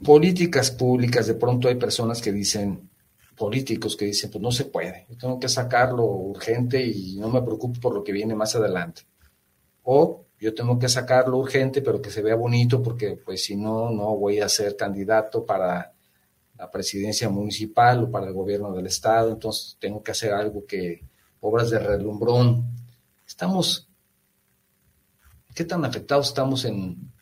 políticas 0.00 0.70
públicas, 0.70 1.26
de 1.26 1.34
pronto 1.34 1.66
hay 1.66 1.74
personas 1.74 2.22
que 2.22 2.30
dicen, 2.30 2.88
políticos 3.36 3.96
que 3.96 4.06
dicen, 4.06 4.30
pues 4.30 4.42
no 4.42 4.52
se 4.52 4.66
puede, 4.66 5.06
tengo 5.18 5.38
que 5.38 5.48
sacarlo 5.48 6.04
urgente 6.04 6.84
y 6.84 7.16
no 7.18 7.28
me 7.28 7.42
preocupo 7.42 7.80
por 7.80 7.94
lo 7.94 8.04
que 8.04 8.12
viene 8.12 8.34
más 8.34 8.54
adelante. 8.56 9.02
O 9.82 10.24
yo 10.40 10.54
tengo 10.54 10.78
que 10.78 10.88
sacarlo 10.88 11.38
urgente, 11.38 11.82
pero 11.82 12.00
que 12.00 12.10
se 12.10 12.22
vea 12.22 12.36
bonito, 12.36 12.82
porque 12.82 13.16
pues 13.16 13.44
si 13.44 13.56
no, 13.56 13.90
no 13.90 14.16
voy 14.16 14.40
a 14.40 14.48
ser 14.48 14.76
candidato 14.76 15.44
para 15.44 15.92
la 16.56 16.70
presidencia 16.70 17.28
municipal 17.28 18.04
o 18.04 18.10
para 18.10 18.26
el 18.26 18.32
gobierno 18.32 18.72
del 18.72 18.86
estado, 18.86 19.30
entonces 19.30 19.76
tengo 19.80 20.02
que 20.02 20.12
hacer 20.12 20.32
algo 20.32 20.64
que, 20.66 21.02
obras 21.44 21.70
de 21.70 21.78
relumbrón. 21.78 22.64
Estamos, 23.26 23.88
¿qué 25.54 25.64
tan 25.64 25.84
afectados 25.84 26.28
estamos 26.28 26.64
en 26.64 27.12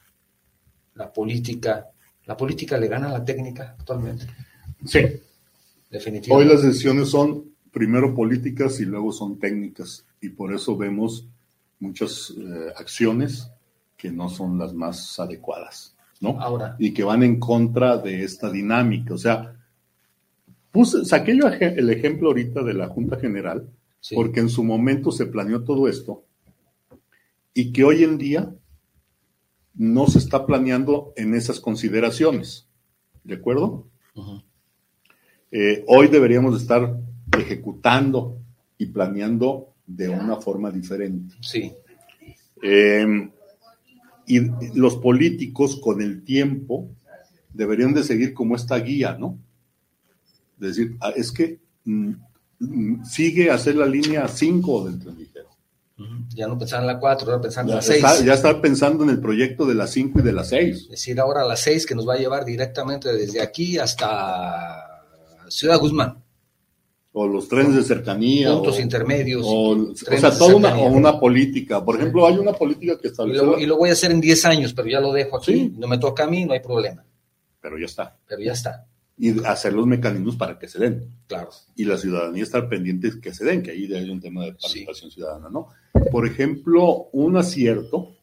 la 0.94 1.12
política? 1.12 1.90
¿La 2.24 2.36
política 2.36 2.78
le 2.78 2.88
gana 2.88 3.08
a 3.08 3.18
la 3.18 3.24
técnica 3.24 3.74
actualmente? 3.78 4.26
Sí, 4.86 5.00
Hoy 6.30 6.44
las 6.44 6.62
decisiones 6.62 7.10
son 7.10 7.52
primero 7.70 8.14
políticas 8.14 8.80
y 8.80 8.84
luego 8.84 9.12
son 9.12 9.38
técnicas 9.38 10.06
y 10.20 10.30
por 10.30 10.54
eso 10.54 10.76
vemos 10.76 11.28
muchas 11.80 12.32
eh, 12.36 12.72
acciones 12.76 13.50
que 13.96 14.10
no 14.10 14.28
son 14.28 14.58
las 14.58 14.72
más 14.72 15.18
adecuadas, 15.20 15.94
¿no? 16.20 16.40
Ahora. 16.40 16.76
Y 16.78 16.92
que 16.92 17.04
van 17.04 17.22
en 17.22 17.38
contra 17.38 17.98
de 17.98 18.24
esta 18.24 18.50
dinámica. 18.50 19.14
O 19.14 19.18
sea, 19.18 19.54
puse, 20.70 21.04
saqué 21.04 21.36
yo 21.36 21.48
el 21.48 21.90
ejemplo 21.90 22.28
ahorita 22.28 22.62
de 22.62 22.74
la 22.74 22.88
Junta 22.88 23.18
General, 23.18 23.68
porque 24.14 24.40
en 24.40 24.48
su 24.48 24.64
momento 24.64 25.12
se 25.12 25.26
planeó 25.26 25.62
todo 25.62 25.88
esto 25.88 26.24
y 27.54 27.72
que 27.72 27.84
hoy 27.84 28.02
en 28.02 28.18
día 28.18 28.54
no 29.74 30.06
se 30.06 30.18
está 30.18 30.46
planeando 30.46 31.12
en 31.16 31.34
esas 31.34 31.60
consideraciones. 31.60 32.68
¿De 33.24 33.34
acuerdo? 33.34 33.86
Eh, 35.54 35.84
hoy 35.86 36.08
deberíamos 36.08 36.60
estar 36.60 36.96
ejecutando 37.38 38.38
y 38.78 38.86
planeando 38.86 39.74
de 39.86 40.08
una 40.08 40.36
forma 40.36 40.70
diferente. 40.70 41.34
Sí. 41.42 41.70
Eh, 42.62 43.30
y 44.26 44.40
los 44.74 44.96
políticos 44.96 45.78
con 45.78 46.00
el 46.00 46.24
tiempo 46.24 46.88
deberían 47.52 47.92
de 47.92 48.02
seguir 48.02 48.32
como 48.32 48.56
esta 48.56 48.76
guía, 48.78 49.16
¿no? 49.18 49.38
Es 50.58 50.76
decir, 50.76 50.96
ah, 51.00 51.12
es 51.14 51.30
que 51.30 51.60
mm, 51.84 52.12
mm, 52.60 53.04
sigue 53.04 53.50
a 53.50 53.54
hacer 53.54 53.76
la 53.76 53.86
línea 53.86 54.26
5 54.26 54.86
del 54.86 54.98
transligero. 55.00 55.50
Ya 56.34 56.48
no 56.48 56.58
pensar 56.58 56.80
en 56.80 56.86
la 56.86 56.98
4, 56.98 57.30
ahora 57.30 57.42
pensar 57.42 57.64
en 57.64 57.74
la 57.74 57.82
6. 57.82 58.24
ya 58.24 58.34
estar 58.34 58.60
pensando 58.60 59.04
en 59.04 59.10
el 59.10 59.20
proyecto 59.20 59.66
de 59.66 59.74
la 59.74 59.86
5 59.86 60.18
y 60.18 60.22
de 60.22 60.32
la 60.32 60.44
6. 60.44 60.76
Es 60.76 60.88
decir, 60.88 61.20
ahora 61.20 61.44
la 61.44 61.56
6 61.56 61.86
que 61.86 61.94
nos 61.94 62.08
va 62.08 62.14
a 62.14 62.18
llevar 62.18 62.44
directamente 62.44 63.12
desde 63.12 63.40
aquí 63.40 63.78
hasta 63.78 64.91
Ciudad 65.52 65.78
Guzmán. 65.78 66.22
O 67.14 67.26
los 67.26 67.46
trenes 67.46 67.74
de 67.74 67.82
cercanía. 67.82 68.52
Puntos 68.52 68.80
intermedios. 68.80 69.44
O, 69.46 69.94
sea, 69.94 70.36
toda 70.36 70.54
una, 70.54 70.74
una, 70.76 71.20
política. 71.20 71.84
Por 71.84 71.96
ejemplo, 71.96 72.26
hay 72.26 72.38
una 72.38 72.54
política 72.54 72.98
que 72.98 73.08
establece. 73.08 73.44
Y, 73.60 73.66
lo, 73.66 73.76
voy 73.76 73.90
a 73.90 73.92
hacer 73.92 74.12
en 74.12 74.20
10 74.20 74.44
años, 74.46 74.72
pero 74.72 74.88
ya 74.88 74.98
lo 74.98 75.12
dejo 75.12 75.36
aquí. 75.36 75.74
No 75.76 75.86
me 75.88 75.98
toca 75.98 76.24
a 76.24 76.26
mí, 76.26 76.46
no 76.46 76.54
hay 76.54 76.60
problema. 76.60 77.04
Pero 77.60 77.78
ya 77.78 77.84
está. 77.84 78.16
Pero 78.26 78.40
ya 78.40 78.52
está. 78.52 78.86
Y 79.18 79.44
hacer 79.44 79.74
los 79.74 79.86
mecanismos 79.86 80.36
para 80.36 80.58
que 80.58 80.68
se 80.68 80.78
den. 80.78 81.06
Claro. 81.26 81.50
Y 81.76 81.84
la 81.84 81.98
ciudadanía 81.98 82.42
estar 82.42 82.66
pendiente 82.66 83.10
que 83.20 83.34
se 83.34 83.44
den, 83.44 83.62
que 83.62 83.72
ahí 83.72 83.92
hay 83.92 84.08
un 84.08 84.20
tema 84.20 84.46
de 84.46 84.52
participación 84.52 85.10
ciudadana, 85.10 85.50
¿no? 85.50 85.68
Por 86.10 86.26
ejemplo, 86.26 87.08
un 87.12 87.36
acierto 87.36 88.16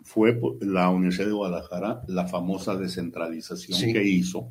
fue 0.00 0.38
la 0.60 0.90
Universidad 0.90 1.26
de 1.26 1.32
Guadalajara, 1.32 2.02
la 2.08 2.26
famosa 2.26 2.74
descentralización 2.74 3.92
que 3.92 4.02
hizo 4.02 4.50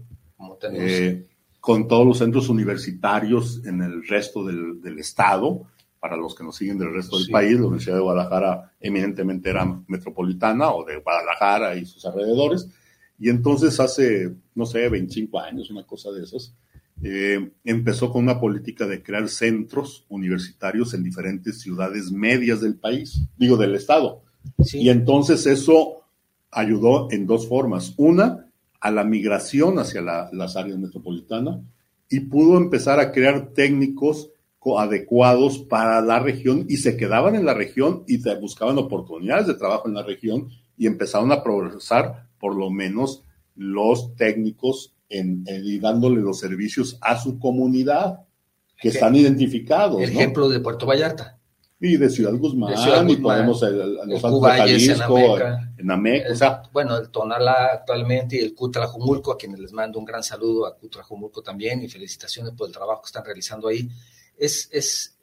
eh, 0.74 1.28
con 1.60 1.88
todos 1.88 2.06
los 2.06 2.18
centros 2.18 2.50
universitarios 2.50 3.62
en 3.66 3.82
el 3.82 4.08
resto 4.08 4.44
del, 4.46 4.98
estado. 5.00 5.64
Para 6.00 6.18
los 6.18 6.34
que 6.34 6.44
nos 6.44 6.56
siguen 6.56 6.80
del 6.80 6.94
resto 6.94 7.20
del 7.20 7.30
país, 7.30 7.60
la 7.60 7.68
Universidad 7.68 7.96
de 7.96 8.02
Guadalajara 8.02 8.74
eminentemente 8.80 9.52
era 9.52 9.66
metropolitana 9.88 10.72
o 10.72 10.84
de 10.84 10.98
Guadalajara 10.98 11.76
y 11.76 11.86
sus 11.86 12.04
alrededores. 12.06 12.68
Y 13.20 13.30
entonces 13.30 13.80
hace, 13.80 14.34
no 14.56 14.66
sé, 14.66 14.90
25 14.90 15.40
años, 15.40 15.70
una 15.70 15.86
cosa 15.86 16.10
de 16.12 16.24
esas, 16.24 16.56
eh, 17.04 17.52
empezó 17.64 18.12
con 18.12 18.24
una 18.24 18.40
política 18.40 18.88
de 18.88 19.02
crear 19.02 19.30
centros 19.30 20.06
universitarios 20.10 20.94
en 20.96 21.04
diferentes 21.04 21.60
ciudades 21.60 22.12
medias 22.12 22.62
del 22.62 22.76
país, 22.76 23.22
digo, 23.38 23.58
del 23.58 23.76
estado. 23.76 24.24
Y 24.74 24.90
entonces 24.90 25.46
eso 25.46 26.02
ayudó 26.52 27.08
en 27.12 27.26
dos 27.26 27.48
formas. 27.48 27.94
Una, 27.98 28.51
a 28.82 28.92
la 28.92 29.04
migración 29.04 29.80
hacia 29.80 30.02
las 30.02 30.58
áreas 30.58 30.78
metropolitanas 30.78 31.60
y 32.10 32.22
pudo 32.22 32.58
empezar 32.58 33.00
a 33.00 33.12
crear 33.12 33.54
técnicos 33.54 34.32
adecuados 34.78 35.60
para 35.60 36.02
la 36.02 36.20
región 36.20 36.66
y 36.70 36.78
se 36.78 36.96
quedaban 36.96 37.36
en 37.36 37.46
la 37.46 37.54
región 37.54 38.04
y 38.08 38.18
buscaban 38.40 38.78
oportunidades 38.78 39.48
de 39.48 39.56
trabajo 39.56 39.88
en 39.88 39.96
la 39.96 40.04
región 40.04 40.50
y 40.78 40.88
empezaron 40.88 41.32
a 41.32 41.44
progresar 41.44 42.28
por 42.40 42.56
lo 42.56 42.70
menos 42.70 43.24
los 43.56 44.16
técnicos 44.16 44.94
en, 45.10 45.46
y 45.48 45.80
dándole 45.80 46.22
los 46.22 46.40
servicios 46.40 46.98
a 47.02 47.20
su 47.20 47.40
comunidad, 47.40 48.22
que 48.80 48.90
están 48.90 49.16
identificados. 49.16 50.02
El 50.02 50.10
ejemplo 50.10 50.50
de 50.50 50.60
Puerto 50.60 50.88
Vallarta. 50.88 51.40
Y 51.84 51.98
de 51.98 52.12
Ciudad 52.12 52.34
Guzmán, 52.36 53.10
y 53.10 53.16
podemos 53.16 53.64
el, 53.64 53.96
los 54.06 54.22
de 54.22 54.50
Jalisco, 54.50 55.40
en 55.78 55.90
Amec, 55.90 56.30
o 56.32 56.36
sea, 56.36 56.62
bueno, 56.72 56.96
el 56.96 57.10
Tonalá 57.10 57.70
actualmente 57.74 58.36
y 58.36 58.40
el 58.40 58.54
Cutrajumulco, 58.54 59.32
a 59.32 59.38
quienes 59.38 59.60
les 59.60 59.74
mando 59.74 59.98
un 59.98 60.06
gran 60.06 60.22
saludo 60.22 60.68
a 60.68 60.78
Cutrajumulco 60.78 61.42
también 61.42 61.82
y 61.82 61.88
felicitaciones 61.88 62.54
por 62.54 62.68
el 62.68 62.74
trabajo 62.74 63.02
que 63.02 63.08
están 63.08 63.26
realizando 63.26 63.68
ahí. 63.68 63.90
Es, 64.38 64.70
es 64.72 65.18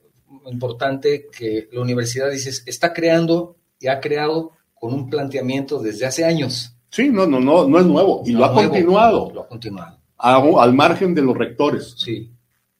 importante 0.50 1.28
que 1.30 1.68
la 1.70 1.80
universidad, 1.80 2.28
dices, 2.28 2.64
está 2.66 2.92
creando 2.92 3.56
y 3.78 3.86
ha 3.86 4.00
creado 4.00 4.50
con 4.74 4.92
un 4.92 5.08
planteamiento 5.08 5.78
desde 5.78 6.06
hace 6.06 6.24
años. 6.24 6.74
Sí, 6.90 7.08
no, 7.08 7.24
no, 7.26 7.38
no, 7.38 7.68
no 7.68 7.78
es 7.78 7.86
nuevo 7.86 8.22
y 8.26 8.32
lo 8.32 8.44
ha 8.44 8.52
continuado. 8.52 9.30
Lo 9.32 9.42
ha 9.42 9.46
continuado. 9.46 9.98
al 10.18 10.74
margen 10.74 11.14
de 11.14 11.22
los 11.22 11.36
rectores. 11.36 11.94
Sí. 11.96 12.32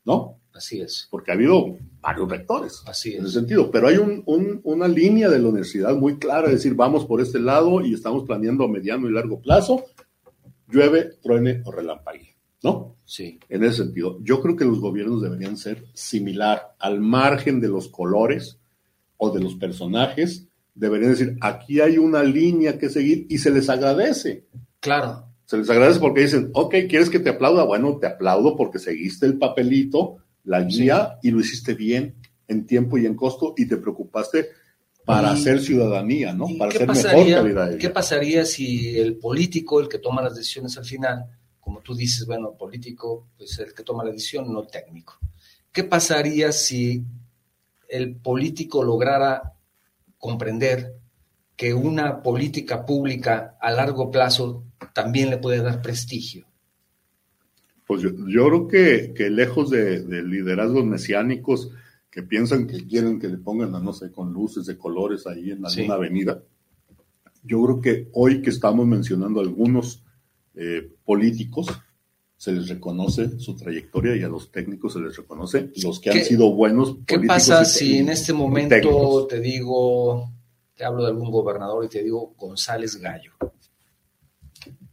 ¿No? 0.05 0.41
Así 0.53 0.81
es. 0.81 1.07
Porque 1.11 1.31
ha 1.31 1.35
habido 1.35 1.77
varios 2.09 2.29
rectores. 2.31 2.83
Así 2.87 3.11
es. 3.11 3.19
En 3.19 3.25
ese 3.27 3.35
sentido. 3.35 3.71
Pero 3.71 3.89
hay 3.89 3.99
un, 3.99 4.23
una 4.65 4.89
línea 4.89 5.29
de 5.29 5.39
la 5.39 5.49
universidad 5.49 5.95
muy 5.95 6.19
clara, 6.19 6.47
es 6.47 6.55
decir, 6.55 6.75
vamos 6.75 7.05
por 7.05 7.21
este 7.21 7.39
lado 7.39 7.85
y 7.85 7.93
estamos 7.93 8.25
planeando 8.25 8.65
a 8.65 8.69
mediano 8.69 9.09
y 9.09 9.13
largo 9.13 9.41
plazo, 9.41 9.85
llueve, 10.69 11.11
truene 11.23 11.63
o 11.65 11.71
relampague. 11.71 12.35
¿No? 12.63 12.97
Sí. 13.05 13.39
En 13.49 13.63
ese 13.63 13.85
sentido. 13.85 14.19
Yo 14.23 14.41
creo 14.41 14.57
que 14.57 14.65
los 14.65 14.81
gobiernos 14.81 15.23
deberían 15.23 15.57
ser 15.57 15.85
similar, 15.93 16.75
al 16.79 17.01
margen 17.01 17.61
de 17.61 17.69
los 17.69 17.89
colores 17.89 18.59
o 19.17 19.31
de 19.31 19.41
los 19.41 19.55
personajes, 19.57 20.49
deberían 20.75 21.13
decir, 21.13 21.37
aquí 21.41 21.81
hay 21.81 21.99
una 21.99 22.23
línea 22.23 22.79
que 22.79 22.89
seguir 22.89 23.27
y 23.29 23.39
se 23.39 23.51
les 23.51 23.69
agradece. 23.69 24.47
Claro. 24.81 25.25
Se 25.45 25.57
les 25.57 25.69
agradece 25.71 26.01
porque 26.01 26.23
dicen, 26.23 26.51
ok, 26.55 26.75
¿quieres 26.89 27.11
que 27.11 27.21
te 27.21 27.31
aplauda? 27.31 27.65
Bueno, 27.65 27.99
te 27.99 28.07
aplaudo 28.07 28.57
porque 28.57 28.79
seguiste 28.79 29.27
el 29.27 29.39
papelito 29.39 30.19
la 30.49 30.63
guía 30.63 31.19
y 31.23 31.31
lo 31.31 31.41
hiciste 31.41 31.75
bien 31.75 32.15
en 32.49 32.67
tiempo 32.67 32.97
y 32.97 33.05
en 33.05 33.15
costo 33.15 33.53
y 33.57 33.69
te 33.69 33.77
preocupaste 33.77 34.49
para 35.05 35.31
hacer 35.31 35.61
ciudadanía, 35.61 36.33
¿no? 36.33 36.47
Para 36.59 36.71
hacer 36.71 36.89
mejor 36.89 37.05
calidad 37.05 37.43
de 37.43 37.49
vida. 37.49 37.79
¿Qué 37.79 37.91
pasaría 37.91 38.45
si 38.45 38.99
el 38.99 39.17
político, 39.17 39.81
el 39.81 39.89
que 39.89 39.99
toma 39.99 40.23
las 40.23 40.35
decisiones 40.35 40.77
al 40.79 40.85
final, 40.85 41.27
como 41.61 41.81
tú 41.83 41.95
dices, 41.95 42.27
bueno, 42.27 42.55
político, 42.57 43.29
pues 43.37 43.59
el 43.59 43.75
que 43.75 43.83
toma 43.83 44.03
la 44.03 44.11
decisión, 44.11 44.51
no 44.51 44.65
técnico. 44.65 45.19
¿Qué 45.71 45.85
pasaría 45.85 46.51
si 46.51 47.05
el 47.91 48.17
político 48.17 48.83
lograra 48.83 49.55
comprender 50.17 50.95
que 51.57 51.75
una 51.75 52.23
política 52.23 52.87
pública 52.87 53.59
a 53.61 53.71
largo 53.71 54.11
plazo 54.11 54.65
también 54.95 55.29
le 55.29 55.37
puede 55.37 55.61
dar 55.61 55.83
prestigio? 55.83 56.48
Pues 57.89 58.03
yo, 58.03 58.13
creo 58.13 58.69
que, 58.69 59.15
que 59.15 59.31
lejos 59.31 59.71
de, 59.71 60.05
liderazgos 60.23 60.85
mesiánicos 60.85 61.71
que 62.11 62.23
piensan 62.23 62.67
que 62.67 62.87
quieren 62.87 63.19
que 63.19 63.29
le 63.29 63.39
pongan, 63.39 63.73
no 63.83 63.95
sé, 63.95 64.13
con 64.13 64.31
luces 64.31 64.67
de 64.67 64.77
colores 64.77 65.27
ahí 65.27 65.53
en 65.53 65.65
alguna 65.65 65.95
avenida, 65.95 66.43
yo 67.43 67.65
creo 67.65 67.81
que 67.81 68.09
hoy 68.13 68.43
que 68.43 68.51
estamos 68.51 68.87
mencionando 68.87 69.41
algunos 69.41 70.05
eh, 70.55 70.87
políticos, 71.03 71.69
se 72.37 72.53
les 72.53 72.69
reconoce 72.69 73.39
su 73.39 73.57
trayectoria 73.57 74.15
y 74.15 74.23
a 74.23 74.29
los 74.29 74.53
técnicos 74.53 74.93
se 74.93 75.01
les 75.01 75.17
reconoce 75.17 75.71
los 75.83 75.99
que 75.99 76.11
han 76.11 76.23
sido 76.23 76.53
buenos. 76.53 76.99
¿Qué 77.07 77.21
pasa 77.21 77.65
si 77.65 77.97
en 77.97 78.11
este 78.11 78.35
momento 78.35 79.27
te 79.27 79.41
digo, 79.41 80.31
te 80.75 80.85
hablo 80.85 81.05
de 81.05 81.09
algún 81.09 81.31
gobernador 81.31 81.87
y 81.87 81.89
te 81.89 82.05
digo 82.05 82.35
González 82.37 82.97
Gallo? 82.97 83.33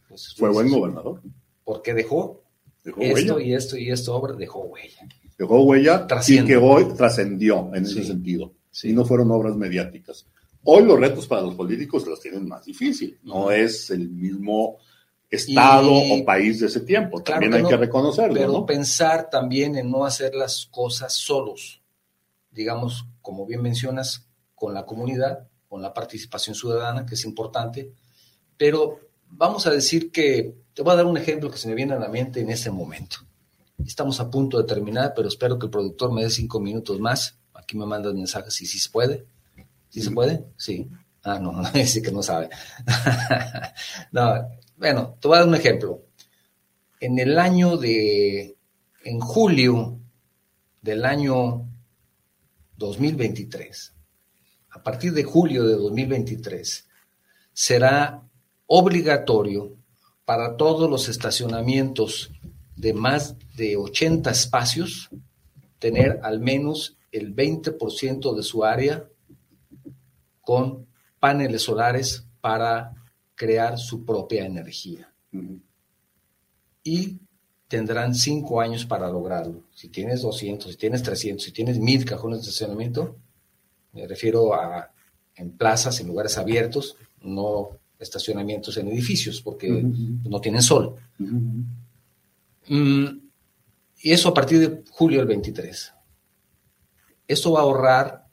Pues, 0.07 0.33
Fue 0.37 0.49
buen 0.49 0.69
gobernador. 0.69 1.21
¿Por 1.65 1.81
qué 1.81 1.93
dejó? 2.86 3.01
esto 3.01 3.39
y 3.39 3.53
esto 3.53 3.77
y 3.77 3.91
esto 3.91 4.15
obra 4.15 4.33
dejó 4.33 4.61
huella. 4.61 5.07
Dejó 5.38 5.63
huella 5.63 6.07
y 6.27 6.45
que 6.45 6.55
hoy 6.55 6.86
trascendió 6.95 7.71
en 7.73 7.83
ese 7.83 8.05
sentido. 8.05 8.53
Y 8.83 8.93
no 8.93 9.03
fueron 9.03 9.31
obras 9.31 9.55
mediáticas. 9.55 10.25
Hoy 10.63 10.83
los 10.83 10.99
retos 10.99 11.27
para 11.27 11.41
los 11.41 11.55
políticos 11.55 12.05
los 12.07 12.19
tienen 12.19 12.47
más 12.47 12.65
difícil. 12.65 13.19
No 13.23 13.51
es 13.51 13.89
el 13.91 14.09
mismo 14.09 14.77
estado 15.29 15.91
o 15.91 16.25
país 16.25 16.59
de 16.59 16.67
ese 16.67 16.81
tiempo. 16.81 17.21
También 17.21 17.53
hay 17.53 17.63
que 17.63 17.77
reconocerlo. 17.77 18.33
Pero 18.33 18.65
pensar 18.65 19.29
también 19.29 19.75
en 19.75 19.91
no 19.91 20.05
hacer 20.05 20.33
las 20.33 20.65
cosas 20.65 21.13
solos. 21.13 21.81
Digamos, 22.51 23.05
como 23.21 23.45
bien 23.45 23.61
mencionas, 23.61 24.27
con 24.55 24.73
la 24.73 24.86
comunidad, 24.86 25.47
con 25.67 25.81
la 25.81 25.93
participación 25.93 26.55
ciudadana, 26.55 27.05
que 27.05 27.15
es 27.15 27.25
importante. 27.25 27.91
Pero 28.57 28.99
vamos 29.30 29.67
a 29.67 29.71
decir 29.71 30.11
que 30.11 30.55
te 30.73 30.82
voy 30.82 30.93
a 30.93 30.97
dar 30.97 31.05
un 31.05 31.17
ejemplo 31.17 31.49
que 31.49 31.57
se 31.57 31.67
me 31.67 31.76
viene 31.76 31.93
a 31.93 31.99
la 31.99 32.09
mente 32.09 32.41
en 32.41 32.49
este 32.49 32.71
momento. 32.71 33.17
Estamos 33.86 34.19
a 34.19 34.30
punto 34.30 34.57
de 34.57 34.63
terminar, 34.63 35.13
pero 35.15 35.28
espero 35.28 35.59
que 35.59 35.65
el 35.65 35.71
productor 35.71 36.13
me 36.13 36.23
dé 36.23 36.30
cinco 36.30 36.59
minutos 36.59 36.99
más. 36.99 37.38
Aquí 37.53 37.78
me 37.78 37.86
mandan 37.86 38.15
mensajes 38.15 38.53
si 38.53 38.65
sí 38.65 38.80
se 38.80 38.89
puede. 38.89 39.26
¿Sí 39.89 40.01
se 40.01 40.11
puede? 40.11 40.45
Sí. 40.57 40.89
Ah, 41.23 41.39
no, 41.39 41.61
dice 41.73 42.01
que 42.01 42.11
no 42.11 42.21
sabe. 42.21 42.49
no, 44.11 44.47
bueno, 44.78 45.17
te 45.19 45.28
voy 45.28 45.38
a 45.38 45.39
dar 45.39 45.47
un 45.47 45.55
ejemplo. 45.55 46.03
En 46.99 47.19
el 47.19 47.38
año 47.38 47.78
de, 47.78 48.57
en 49.03 49.19
julio 49.19 49.99
del 50.82 51.05
año 51.05 51.67
2023, 52.78 53.93
a 54.71 54.84
partir 54.84 55.13
de 55.13 55.23
julio 55.23 55.63
de 55.63 55.76
2023, 55.76 56.88
será 57.53 58.24
obligatorio 58.68 59.76
para 60.26 60.57
todos 60.57 60.89
los 60.89 61.07
estacionamientos 61.07 62.32
de 62.76 62.93
más 62.93 63.36
de 63.55 63.78
80 63.78 64.30
espacios, 64.32 65.09
tener 65.80 66.20
al 66.24 66.39
menos 66.39 66.97
el 67.11 67.36
20% 67.36 68.36
de 68.36 68.43
su 68.43 68.66
área 68.66 69.07
con 70.41 70.88
paneles 71.20 71.63
solares 71.63 72.26
para 72.41 72.93
crear 73.36 73.78
su 73.78 74.03
propia 74.03 74.45
energía. 74.45 75.13
Y 76.84 77.20
tendrán 77.68 78.13
cinco 78.13 78.61
años 78.61 78.86
para 78.86 79.09
lograrlo. 79.09 79.63
Si 79.74 79.89
tienes 79.89 80.22
200, 80.22 80.72
si 80.72 80.78
tienes 80.78 81.03
300, 81.03 81.43
si 81.43 81.51
tienes 81.51 81.80
mil 81.80 82.05
cajones 82.05 82.39
de 82.39 82.49
estacionamiento, 82.49 83.18
me 83.91 84.07
refiero 84.07 84.53
a 84.53 84.91
en 85.36 85.57
plazas, 85.57 85.99
en 85.99 86.07
lugares 86.07 86.38
abiertos, 86.38 86.95
no 87.22 87.70
estacionamientos 87.99 88.77
en 88.77 88.87
edificios 88.87 89.41
porque 89.41 89.69
no 89.71 90.41
tienen 90.41 90.61
sol. 90.61 90.95
Mm, 92.67 93.05
y 94.01 94.11
eso 94.11 94.29
a 94.29 94.33
partir 94.33 94.59
de 94.59 94.83
julio 94.91 95.19
del 95.19 95.27
23. 95.27 95.93
Esto 97.27 97.51
va 97.53 97.59
a 97.59 97.63
ahorrar 97.63 98.27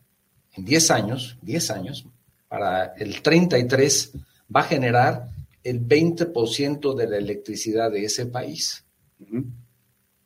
en 0.55 0.65
10 0.65 0.91
años, 0.91 1.39
10 1.43 1.71
años, 1.71 2.07
para 2.49 2.95
el 2.95 3.23
33 3.23 4.13
va 4.55 4.61
a 4.61 4.65
generar 4.65 5.29
el 5.65 5.87
20% 5.87 6.95
de 6.95 7.07
la 7.07 7.17
electricidad 7.17 7.91
de 7.91 8.05
ese 8.05 8.27
país. 8.27 8.85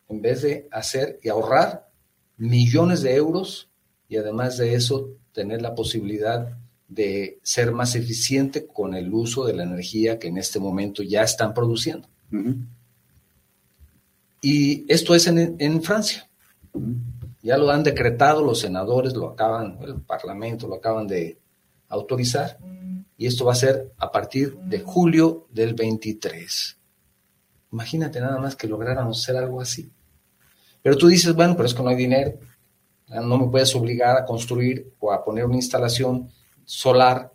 En 0.09 0.22
vez 0.22 0.43
de 0.43 0.68
hacer 0.72 1.20
y 1.22 1.28
ahorrar 1.28 1.89
millones 2.37 3.03
de 3.03 3.14
euros 3.14 3.68
y 4.09 4.16
además 4.16 4.57
de 4.59 4.74
eso 4.74 5.11
tener 5.32 5.62
la 5.62 5.74
posibilidad 5.74 6.57
de 6.89 7.41
ser 7.43 7.72
más 7.72 7.95
eficiente 7.95 8.66
con 8.66 8.95
el 8.95 9.12
uso 9.12 9.45
de 9.45 9.55
la 9.55 9.64
energía 9.64 10.18
que 10.18 10.28
en 10.28 10.39
este 10.39 10.61
momento 10.61 11.03
ya 11.03 11.22
están 11.22 11.53
produciendo. 11.53 12.09
Y 14.41 14.84
esto 14.93 15.14
es 15.14 15.26
en, 15.26 15.82
Francia. 15.82 16.28
Ya 17.43 17.57
lo 17.57 17.70
han 17.70 17.82
decretado, 17.82 18.45
los 18.45 18.61
senadores 18.61 19.14
lo 19.14 19.30
acaban, 19.30 19.78
el 19.82 20.01
Parlamento 20.03 20.68
lo 20.68 20.76
acaban 20.76 21.07
de 21.07 21.39
autorizar. 21.89 22.59
Y 23.16 23.26
esto 23.26 23.47
va 23.47 23.53
a 23.53 23.57
ser 23.57 23.93
a 23.99 24.12
partir 24.12 24.57
de 24.59 24.80
julio 24.80 25.47
del 25.51 25.74
23. 25.74 26.78
Imagínate 27.72 28.20
nada 28.20 28.39
más 28.39 28.55
que 28.55 28.68
lográramos 28.68 29.22
hacer 29.22 29.37
algo 29.37 29.61
así. 29.61 29.91
Pero 30.82 30.97
tú 30.97 31.09
dices, 31.09 31.34
bueno, 31.34 31.57
pero 31.57 31.66
es 31.66 31.74
que 31.74 31.82
no 31.82 31.89
hay 31.89 31.97
dinero. 31.97 32.39
No 33.09 33.39
me 33.39 33.49
puedes 33.49 33.74
obligar 33.74 34.16
a 34.16 34.24
construir 34.24 34.93
o 35.01 35.12
a 35.12 35.24
poner 35.24 35.45
una 35.45 35.57
instalación 35.57 36.30
solar, 36.67 37.33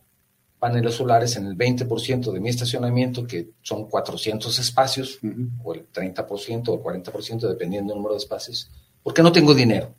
paneles 0.59 0.93
solares 0.93 1.35
en 1.37 1.47
el 1.47 1.57
20% 1.57 2.31
de 2.31 2.39
mi 2.39 2.49
estacionamiento, 2.49 3.25
que 3.25 3.49
son 3.63 3.89
400 3.89 4.59
espacios, 4.59 5.19
o 5.63 5.73
el 5.73 5.91
30% 5.91 6.67
o 6.67 6.75
el 6.75 7.01
40%, 7.03 7.39
dependiendo 7.47 7.93
del 7.93 7.97
número 7.97 8.13
de 8.13 8.19
espacios, 8.19 8.69
porque 9.01 9.23
no 9.23 9.31
tengo 9.31 9.55
dinero. 9.55 9.95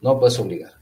No 0.00 0.18
puedes 0.18 0.38
obligar. 0.38 0.72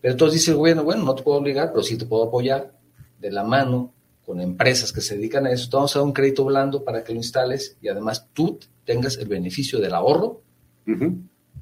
Pero 0.00 0.12
entonces 0.12 0.40
dice 0.40 0.54
bueno, 0.54 0.84
bueno, 0.84 1.02
no 1.02 1.14
te 1.14 1.24
puedo 1.24 1.38
obligar, 1.38 1.72
pero 1.72 1.82
sí 1.82 1.96
te 1.96 2.06
puedo 2.06 2.24
apoyar 2.24 2.72
de 3.18 3.32
la 3.32 3.42
mano 3.42 3.92
con 4.24 4.40
empresas 4.40 4.92
que 4.92 5.00
se 5.00 5.16
dedican 5.16 5.46
a 5.46 5.50
eso. 5.50 5.70
Te 5.70 5.76
vamos 5.76 5.96
a 5.96 6.00
dar 6.00 6.06
un 6.06 6.12
crédito 6.12 6.44
blando 6.44 6.84
para 6.84 7.02
que 7.02 7.12
lo 7.12 7.18
instales 7.18 7.76
y 7.80 7.88
además 7.88 8.28
tú 8.32 8.58
tengas 8.84 9.16
el 9.16 9.28
beneficio 9.28 9.80
del 9.80 9.94
ahorro 9.94 10.42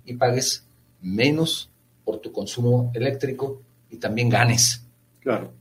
y 0.05 0.15
pagues 0.15 0.67
menos 1.01 1.71
por 2.05 2.19
tu 2.19 2.33
consumo 2.33 2.91
eléctrico 2.95 3.63
y 3.89 3.97
también 3.97 4.29
ganes 4.29 4.84
Claro. 5.25 5.53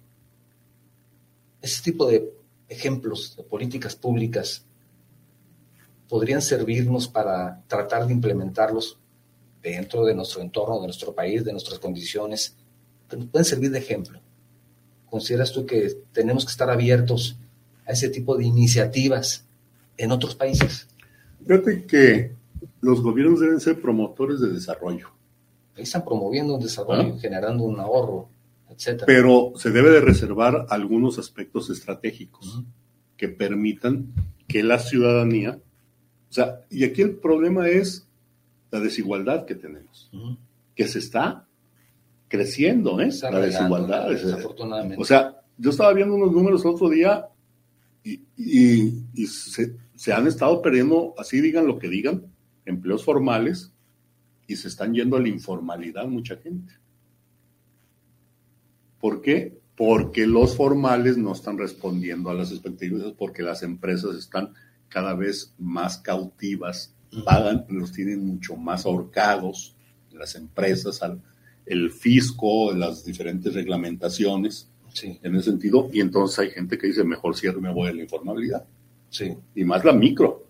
Ese 1.62 1.82
tipo 1.82 2.06
de 2.06 2.32
ejemplos 2.68 3.36
de 3.38 3.44
políticas 3.44 3.96
públicas 3.96 4.66
podrían 6.10 6.42
servirnos 6.42 7.08
para 7.08 7.64
tratar 7.68 8.06
de 8.06 8.14
implementarlos 8.14 9.00
dentro 9.64 10.06
de 10.06 10.14
nuestro 10.14 10.42
entorno, 10.42 10.82
de 10.82 10.88
nuestro 10.88 11.16
país, 11.16 11.44
de 11.46 11.54
nuestras 11.54 11.80
condiciones, 11.80 12.56
que 13.10 13.16
nos 13.16 13.28
pueden 13.28 13.46
servir 13.46 13.72
de 13.72 13.80
ejemplo. 13.80 14.20
¿Consideras 15.10 15.52
tú 15.54 15.66
que 15.66 15.98
tenemos 16.12 16.44
que 16.46 16.52
estar 16.52 16.70
abiertos 16.70 17.38
a 17.86 17.94
ese 17.94 18.10
tipo 18.10 18.36
de 18.36 18.46
iniciativas 18.46 19.46
en 19.98 20.12
otros 20.12 20.36
países? 20.36 20.88
Fíjate 21.48 21.86
que 21.86 22.36
los 22.82 23.02
gobiernos 23.02 23.40
deben 23.40 23.62
ser 23.62 23.82
promotores 23.82 24.42
de 24.42 24.50
desarrollo. 24.50 25.10
Ahí 25.76 25.84
están 25.84 26.04
promoviendo 26.04 26.56
un 26.56 26.62
desarrollo, 26.62 27.14
¿Ah? 27.16 27.20
generando 27.20 27.64
un 27.64 27.80
ahorro, 27.80 28.30
Pero 29.06 29.54
se 29.56 29.72
debe 29.72 29.90
de 29.90 30.02
reservar 30.02 30.66
algunos 30.70 31.20
aspectos 31.20 31.70
estratégicos 31.70 32.64
que 33.18 33.30
permitan 33.30 34.14
que 34.48 34.64
la 34.64 34.80
ciudadanía, 34.80 35.60
o 36.30 36.34
sea, 36.34 36.62
y 36.70 36.84
aquí 36.84 37.02
el 37.02 37.16
problema 37.16 37.68
es 37.70 38.08
la 38.72 38.80
desigualdad 38.80 39.46
que 39.46 39.56
tenemos, 39.56 40.12
que 40.76 40.88
se 40.88 41.00
está 41.00 41.48
creciendo, 42.28 43.00
¿eh? 43.00 43.10
la 43.22 43.40
desigualdad. 43.40 44.10
Desafortunadamente. 44.10 45.02
O 45.02 45.06
sea, 45.06 45.42
yo 45.58 45.70
estaba 45.70 45.94
viendo 45.94 46.16
unos 46.16 46.32
números 46.32 46.66
el 46.66 46.72
otro 46.72 46.90
día 46.90 47.28
y, 48.04 49.28
se, 49.28 49.76
se, 49.96 50.14
han 50.14 50.28
estado 50.28 50.62
perdiendo, 50.62 51.14
así 51.18 51.40
digan 51.40 51.68
lo 51.68 51.78
que 51.78 51.88
digan, 51.88 52.26
empleos 52.66 53.06
formales 53.06 53.72
y 54.48 54.56
se 54.56 54.68
están 54.68 54.94
yendo 54.94 55.18
a 55.18 55.22
la 55.22 55.30
informalidad 55.30 56.06
mucha 56.08 56.36
gente. 56.38 56.74
¿Por 59.04 59.20
qué? 59.20 59.60
Porque 59.76 60.26
los 60.26 60.56
formales 60.56 61.18
no 61.18 61.34
están 61.34 61.58
respondiendo 61.58 62.30
a 62.30 62.34
las 62.34 62.52
expectativas, 62.52 63.12
porque 63.18 63.44
las 63.44 63.62
empresas 63.62 64.16
están 64.16 64.54
cada 64.88 65.14
vez 65.14 65.54
más 65.58 65.98
cautivas, 65.98 66.96
pagan, 67.26 67.66
los 67.68 67.92
tienen 67.92 68.26
mucho 68.26 68.56
más 68.56 68.86
ahorcados, 68.86 69.76
las 70.14 70.36
empresas, 70.36 71.02
el 71.66 71.92
fisco, 71.92 72.72
las 72.72 73.04
diferentes 73.04 73.54
reglamentaciones, 73.54 74.70
en 75.02 75.36
ese 75.36 75.52
sentido, 75.52 75.90
y 75.92 76.00
entonces 76.00 76.40
hay 76.40 76.52
gente 76.52 76.78
que 76.78 76.88
dice, 76.88 77.04
mejor 77.04 77.36
cierro 77.36 77.60
me 77.60 77.74
voy 77.74 77.90
a 77.90 77.94
la 77.94 78.04
informalidad. 78.04 78.66
Sí. 79.10 79.36
Y 79.54 79.66
más 79.66 79.84
la 79.84 79.92
micro, 79.92 80.48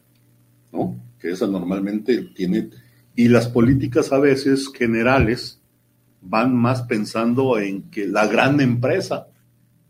¿no? 0.72 0.96
Que 1.20 1.32
esa 1.32 1.48
normalmente 1.48 2.22
tiene, 2.36 2.70
y 3.16 3.30
las 3.30 3.48
políticas 3.48 4.12
a 4.12 4.20
veces 4.20 4.72
generales 4.72 5.60
van 6.24 6.56
más 6.56 6.84
pensando 6.84 7.60
en 7.60 7.90
que 7.90 8.08
la 8.08 8.28
gran 8.28 8.60
empresa, 8.62 9.28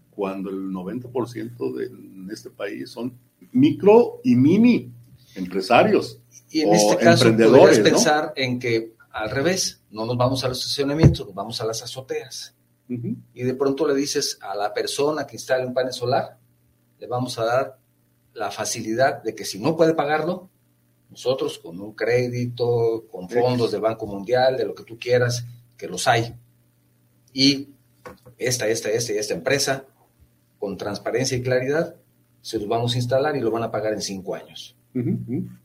cuando 0.10 0.50
el 0.50 0.72
90% 0.72 1.74
de 1.74 1.86
en 1.86 2.30
este 2.32 2.50
país 2.50 2.90
son 2.90 3.18
micro 3.52 4.22
y 4.24 4.36
mini 4.36 4.92
empresarios. 5.36 6.20
Y 6.50 6.62
en 6.62 6.74
este 6.74 6.98
caso 6.98 7.36
podrías 7.36 7.80
pensar 7.80 8.34
en 8.36 8.60
que 8.60 8.94
al 9.12 9.30
revés, 9.30 9.82
no 9.92 10.06
nos 10.06 10.18
vamos 10.18 10.44
a 10.44 10.48
los 10.48 10.60
estacionamientos, 10.60 11.26
nos 11.26 11.36
vamos 11.36 11.62
a 11.62 11.66
las 11.66 11.84
azoteas. 11.84 12.56
Y 12.88 13.44
de 13.44 13.54
pronto 13.56 13.88
le 13.88 13.96
dices 13.96 14.38
a 14.42 14.56
la 14.56 14.74
persona 14.74 15.26
que 15.26 15.36
instale 15.36 15.66
un 15.66 15.74
panel 15.74 15.94
solar, 15.94 16.38
le 17.00 17.08
vamos 17.08 17.40
a 17.40 17.46
dar 17.46 17.78
la 18.34 18.52
facilidad 18.52 19.24
de 19.24 19.34
que 19.34 19.46
si 19.46 19.60
no 19.60 19.76
puede 19.76 19.94
pagarlo, 19.94 20.50
nosotros 21.10 21.60
con 21.60 21.80
un 21.80 21.94
crédito, 21.94 23.06
con 23.12 23.30
fondos 23.30 23.72
del 23.72 23.82
Banco 23.82 24.08
Mundial, 24.08 24.58
de 24.58 24.66
lo 24.66 24.74
que 24.74 24.84
tú 24.84 24.98
quieras, 25.00 25.46
que 25.84 25.90
los 25.90 26.08
hay. 26.08 26.34
Y 27.34 27.68
esta, 28.38 28.70
esta, 28.70 28.90
esta 28.90 29.12
y 29.12 29.18
esta 29.18 29.34
empresa, 29.34 29.84
con 30.58 30.78
transparencia 30.78 31.38
y 31.38 31.42
claridad, 31.42 31.98
se 32.40 32.58
los 32.58 32.70
vamos 32.70 32.94
a 32.94 32.98
instalar 33.00 33.36
y 33.36 33.42
lo 33.42 33.52
van 33.52 33.64
a 33.64 33.70
pagar 33.70 33.92
en 33.92 34.02
cinco 34.02 34.34
años. 34.34 34.78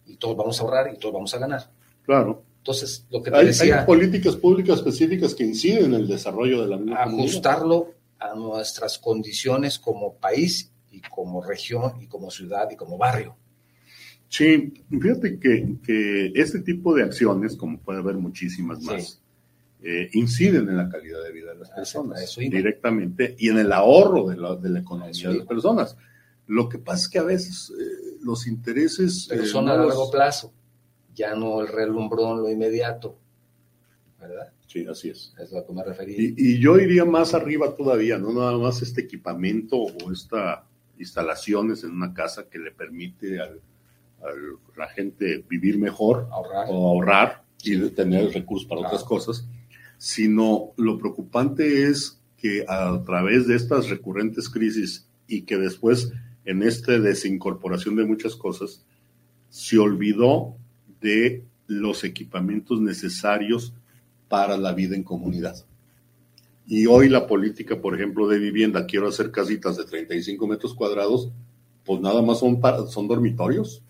Y 0.07 0.17
todos 0.17 0.37
vamos 0.37 0.59
a 0.59 0.65
ahorrar 0.65 0.93
y 0.93 0.99
todos 0.99 1.15
vamos 1.15 1.33
a 1.35 1.39
ganar. 1.39 1.71
Claro. 2.03 2.43
Entonces, 2.57 3.07
lo 3.11 3.23
que 3.23 3.31
te 3.31 3.45
decía... 3.45 3.81
Hay 3.81 3.87
políticas 3.87 4.35
públicas 4.35 4.79
específicas 4.79 5.37
que 5.37 5.45
inciden 5.45 5.85
en 5.85 5.95
el 5.95 6.09
desarrollo 6.09 6.63
de 6.63 6.69
la 6.69 6.77
misma 6.79 7.05
Ajustarlo 7.05 7.95
a 8.19 8.35
nuestras 8.35 8.99
condiciones 8.99 9.79
como 9.79 10.15
país 10.15 10.73
y 10.91 11.01
como 11.03 11.45
región 11.45 11.93
y 12.01 12.09
como 12.09 12.33
ciudad 12.33 12.69
y 12.73 12.75
como 12.75 12.99
barrio. 12.99 13.37
Sí, 14.29 14.75
fíjate 14.91 15.39
que, 15.39 16.33
este 16.35 16.59
tipo 16.59 16.93
de 16.97 17.05
acciones, 17.05 17.57
como 17.57 17.79
puede 17.79 18.01
haber 18.01 18.17
muchísimas 18.17 18.83
más, 18.83 19.23
eh, 19.83 20.11
inciden 20.13 20.69
en 20.69 20.77
la 20.77 20.89
calidad 20.89 21.23
de 21.23 21.33
vida 21.33 21.53
de 21.53 21.61
las 21.61 21.71
personas 21.71 22.37
directamente 22.37 23.37
y 23.39 23.49
en 23.49 23.59
el 23.59 23.73
ahorro 23.73 24.29
de 24.29 24.37
la, 24.37 24.57
de 24.57 24.71
la 24.71 24.81
economía 24.81 25.29
de 25.29 25.39
las 25.39 25.47
personas. 25.47 25.97
Lo 26.47 26.69
que 26.69 26.79
pasa 26.79 27.03
es 27.03 27.09
que 27.09 27.19
a 27.19 27.25
veces 27.25 27.73
eh, 27.79 28.19
los 28.23 28.47
intereses... 28.47 29.27
Pero 29.29 29.45
son 29.47 29.69
a 29.69 29.77
largo 29.77 30.11
plazo 30.11 30.53
ya 31.19 31.35
no 31.35 31.61
el 31.61 31.69
relumbrón, 31.69 32.43
lo 32.43 32.49
inmediato, 32.49 33.19
¿verdad? 34.21 34.53
Sí, 34.69 34.87
así 34.89 35.11
es. 35.11 35.35
Es 35.39 35.53
a 35.53 35.57
lo 35.57 35.67
que 35.67 35.73
me 35.73 35.83
refería. 35.83 36.17
Y, 36.37 36.61
yo 36.61 36.79
iría 36.79 37.05
más 37.05 37.35
arriba 37.35 37.75
todavía, 37.75 38.19
no 38.19 38.33
nada 38.33 38.57
más 38.57 38.81
este 38.83 39.01
equipamiento 39.03 39.77
o 39.77 40.13
esta 40.13 40.65
instalaciones 40.99 41.85
en 41.85 41.91
una 41.91 42.13
casa 42.13 42.49
que 42.49 42.59
le 42.59 42.73
permite 42.73 43.41
a 43.41 43.49
la 44.77 44.89
gente 44.89 45.45
vivir 45.49 45.79
mejor 45.79 46.27
ahorrar. 46.33 46.67
o 46.71 46.89
ahorrar 46.89 47.45
y 47.63 47.79
tener 47.91 48.33
recursos 48.33 48.69
para 48.69 48.81
otras 48.81 49.05
cosas, 49.05 49.47
sino 49.99 50.71
lo 50.77 50.97
preocupante 50.97 51.85
es 51.89 52.19
que 52.39 52.65
a 52.67 53.03
través 53.05 53.47
de 53.47 53.57
estas 53.57 53.91
recurrentes 53.91 54.49
crisis 54.49 55.07
y 55.27 55.43
que 55.43 55.59
después 55.59 56.11
en 56.49 56.63
esta 56.63 56.99
desincorporación 56.99 57.95
de 57.97 58.07
muchas 58.07 58.35
cosas, 58.35 58.83
se 59.51 59.79
olvidó 59.79 60.57
de 60.99 61.45
los 61.67 62.05
equipamientos 62.05 62.81
necesarios 62.81 63.75
para 64.29 64.57
la 64.57 64.73
vida 64.73 64.97
en 64.97 65.03
comunidad. 65.03 65.57
Y 66.67 66.87
hoy 66.87 67.11
la 67.11 67.27
política, 67.27 67.79
por 67.83 67.95
ejemplo, 67.95 68.27
de 68.29 68.39
vivienda, 68.39 68.87
quiero 68.87 69.09
hacer 69.09 69.31
casitas 69.31 69.77
de 69.77 69.85
35 69.85 70.47
metros 70.47 70.75
cuadrados, 70.75 71.31
pues 71.85 72.01
nada 72.01 72.23
más 72.23 72.39
son, 72.39 72.59
son 72.89 73.09
dormitorios, 73.09 73.83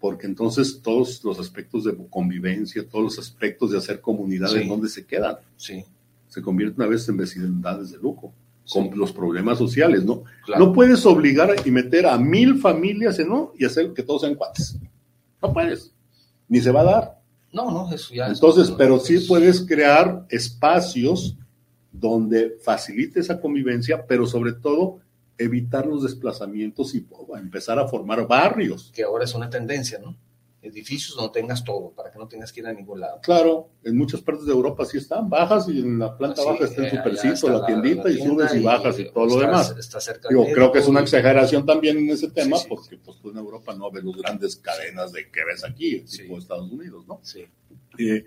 porque 0.00 0.26
entonces 0.26 0.80
todos 0.82 1.22
los 1.24 1.38
aspectos 1.38 1.84
de 1.84 1.96
convivencia, 2.10 2.86
todos 2.88 3.04
los 3.04 3.18
aspectos 3.18 3.70
de 3.70 3.78
hacer 3.78 4.00
comunidad, 4.00 4.54
¿en 4.56 4.68
dónde 4.68 4.88
se 4.88 5.06
quedan? 5.06 5.36
Sí. 5.56 5.84
Se 6.28 6.42
convierten 6.42 6.82
a 6.82 6.88
veces 6.88 7.08
en 7.08 7.16
vecindades 7.16 7.92
de 7.92 7.98
lujo, 7.98 8.32
con 8.70 8.90
los 8.98 9.12
problemas 9.12 9.58
sociales, 9.58 10.04
¿no? 10.04 10.24
No 10.58 10.72
puedes 10.72 11.06
obligar 11.06 11.54
y 11.64 11.70
meter 11.70 12.06
a 12.06 12.18
mil 12.18 12.58
familias 12.58 13.18
en 13.18 13.28
¿no? 13.28 13.52
y 13.56 13.64
hacer 13.64 13.92
que 13.92 14.02
todos 14.02 14.22
sean 14.22 14.34
cuates. 14.34 14.76
No 15.40 15.52
puedes 15.52 15.92
ni 16.48 16.60
se 16.60 16.70
va 16.70 16.80
a 16.80 16.84
dar. 16.84 17.20
No, 17.52 17.70
no, 17.70 17.92
eso 17.92 18.14
ya. 18.14 18.28
Entonces, 18.28 18.70
pero 18.76 18.98
sí 18.98 19.18
puedes 19.20 19.62
crear 19.62 20.26
espacios 20.28 21.36
donde 21.90 22.58
facilite 22.62 23.20
esa 23.20 23.40
convivencia, 23.40 24.04
pero 24.06 24.26
sobre 24.26 24.52
todo 24.52 24.98
evitar 25.38 25.86
los 25.86 26.02
desplazamientos 26.02 26.94
y 26.94 27.06
empezar 27.36 27.78
a 27.78 27.86
formar 27.86 28.26
barrios. 28.26 28.90
Que 28.94 29.02
ahora 29.02 29.24
es 29.24 29.34
una 29.34 29.50
tendencia, 29.50 29.98
¿no? 29.98 30.16
edificios 30.66 31.16
donde 31.16 31.40
tengas 31.40 31.64
todo, 31.64 31.90
para 31.90 32.10
que 32.10 32.18
no 32.18 32.26
tengas 32.26 32.52
que 32.52 32.60
ir 32.60 32.66
a 32.66 32.72
ningún 32.72 33.00
lado. 33.00 33.20
Claro, 33.22 33.70
en 33.84 33.96
muchas 33.96 34.20
partes 34.20 34.46
de 34.46 34.52
Europa 34.52 34.84
sí 34.84 34.98
están, 34.98 35.28
bajas 35.28 35.68
y 35.68 35.80
en 35.80 35.98
la 35.98 36.16
planta 36.16 36.42
baja 36.44 36.64
está 36.64 36.82
el 36.82 36.86
eh, 36.88 36.90
supercito, 36.90 37.48
la, 37.48 37.66
tiendita, 37.66 38.10
y 38.10 38.18
subes 38.18 38.54
y, 38.54 38.60
bajas 38.60 38.98
y, 38.98 39.10
todo 39.10 39.26
lo 39.26 39.36
demás. 39.38 39.74
Está 39.78 40.00
cerca 40.00 40.28
Yo 40.30 40.44
creo 40.52 40.72
que 40.72 40.80
es 40.80 40.88
una 40.88 41.00
exageración 41.00 41.64
también 41.64 41.98
en 41.98 42.10
ese 42.10 42.30
tema, 42.30 42.56
porque 42.68 42.96
pues 42.96 43.18
tú 43.18 43.30
en 43.30 43.38
Europa 43.38 43.74
no 43.74 43.90
ves 43.90 44.04
las 44.04 44.16
grandes 44.16 44.56
cadenas 44.56 45.12
de 45.12 45.30
que 45.30 45.44
ves 45.44 45.64
aquí, 45.64 46.00
tipo 46.00 46.38
Estados 46.38 46.70
Unidos, 46.70 47.06
¿no? 47.06 47.20
Sí. 47.22 47.44
Eh, 47.98 48.24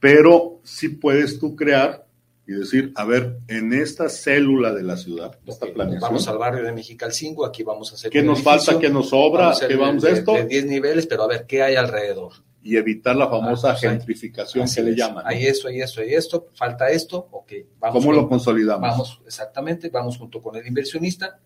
pero 0.00 0.60
sí 0.62 0.90
puedes 0.90 1.38
tú 1.38 1.56
crear 1.56 2.06
y 2.48 2.54
decir, 2.54 2.92
a 2.96 3.04
ver, 3.04 3.40
en 3.46 3.74
esta 3.74 4.08
célula 4.08 4.72
de 4.72 4.82
la 4.82 4.96
ciudad, 4.96 5.38
esta 5.46 5.66
planeación. 5.66 6.00
Vamos 6.00 6.28
al 6.28 6.38
barrio 6.38 6.64
de 6.64 6.72
Mexicalcingo, 6.72 7.44
aquí 7.44 7.62
vamos 7.62 7.92
a 7.92 7.96
hacer. 7.96 8.10
¿Qué 8.10 8.22
nos 8.22 8.42
falta? 8.42 8.78
¿Qué 8.78 8.88
nos 8.88 9.10
sobra? 9.10 9.52
¿Qué 9.68 9.76
vamos 9.76 10.02
a 10.04 10.08
esto? 10.08 10.32
De 10.32 10.46
10 10.46 10.64
niveles, 10.64 11.06
pero 11.06 11.24
a 11.24 11.26
ver 11.28 11.44
qué 11.46 11.62
hay 11.62 11.76
alrededor. 11.76 12.32
Y 12.62 12.78
evitar 12.78 13.16
la 13.16 13.28
famosa 13.28 13.72
ah, 13.72 13.76
pues 13.78 13.92
gentrificación 13.92 14.66
que 14.74 14.82
le 14.82 14.96
llaman. 14.96 15.24
Hay 15.26 15.44
esto, 15.44 15.68
hay 15.68 15.82
esto, 15.82 16.00
hay 16.00 16.14
esto, 16.14 16.46
falta 16.54 16.88
esto, 16.88 17.28
ok. 17.32 17.52
Vamos 17.80 18.02
¿Cómo 18.02 18.14
lo 18.14 18.26
consolidamos? 18.26 18.80
Vamos, 18.80 19.20
exactamente, 19.26 19.90
vamos 19.90 20.16
junto 20.16 20.40
con 20.40 20.56
el 20.56 20.66
inversionista 20.66 21.38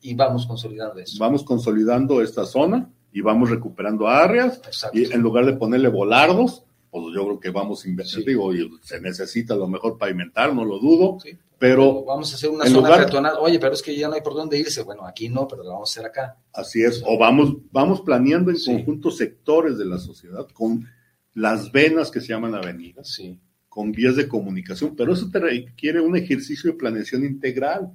y 0.00 0.14
vamos 0.14 0.44
consolidando 0.44 0.98
eso. 0.98 1.18
Vamos 1.20 1.44
consolidando 1.44 2.20
esta 2.20 2.44
zona 2.44 2.90
y 3.12 3.20
vamos 3.20 3.48
recuperando 3.50 4.08
áreas. 4.08 4.60
Y 4.92 5.12
en 5.12 5.20
lugar 5.20 5.46
de 5.46 5.52
ponerle 5.52 5.86
volardos, 5.86 6.64
pues 6.90 7.04
yo 7.14 7.24
creo 7.24 7.40
que 7.40 7.50
vamos 7.50 7.84
a 7.84 7.88
invertir, 7.88 8.24
digo, 8.24 8.50
se 8.82 9.00
necesita 9.00 9.54
a 9.54 9.56
lo 9.56 9.68
mejor 9.68 9.98
pavimentar, 9.98 10.54
no 10.54 10.64
lo 10.64 10.78
dudo, 10.78 11.18
pero... 11.58 12.04
Vamos 12.04 12.32
a 12.32 12.36
hacer 12.36 12.50
una 12.50 12.64
zona 12.66 13.06
lugar, 13.06 13.34
oye, 13.40 13.58
pero 13.58 13.74
es 13.74 13.82
que 13.82 13.96
ya 13.96 14.08
no 14.08 14.14
hay 14.14 14.22
por 14.22 14.34
dónde 14.34 14.58
irse, 14.58 14.82
bueno, 14.82 15.06
aquí 15.06 15.28
no, 15.28 15.46
pero 15.46 15.62
lo 15.62 15.72
vamos 15.72 15.90
a 15.90 15.92
hacer 15.92 16.10
acá. 16.10 16.38
Así 16.52 16.82
es, 16.82 17.02
o 17.06 17.18
vamos, 17.18 17.56
vamos 17.70 18.00
planeando 18.00 18.50
en 18.50 18.56
conjunto 18.64 19.10
sectores 19.10 19.76
de 19.76 19.84
la 19.84 19.98
sociedad 19.98 20.46
con 20.52 20.86
las 21.34 21.70
venas 21.70 22.10
que 22.10 22.20
se 22.20 22.28
llaman 22.28 22.54
avenidas, 22.54 23.14
sí. 23.14 23.38
con 23.68 23.92
vías 23.92 24.16
de 24.16 24.28
comunicación, 24.28 24.96
pero 24.96 25.12
eso 25.12 25.28
te 25.30 25.38
requiere 25.38 26.00
un 26.00 26.16
ejercicio 26.16 26.70
de 26.70 26.78
planeación 26.78 27.24
integral, 27.24 27.92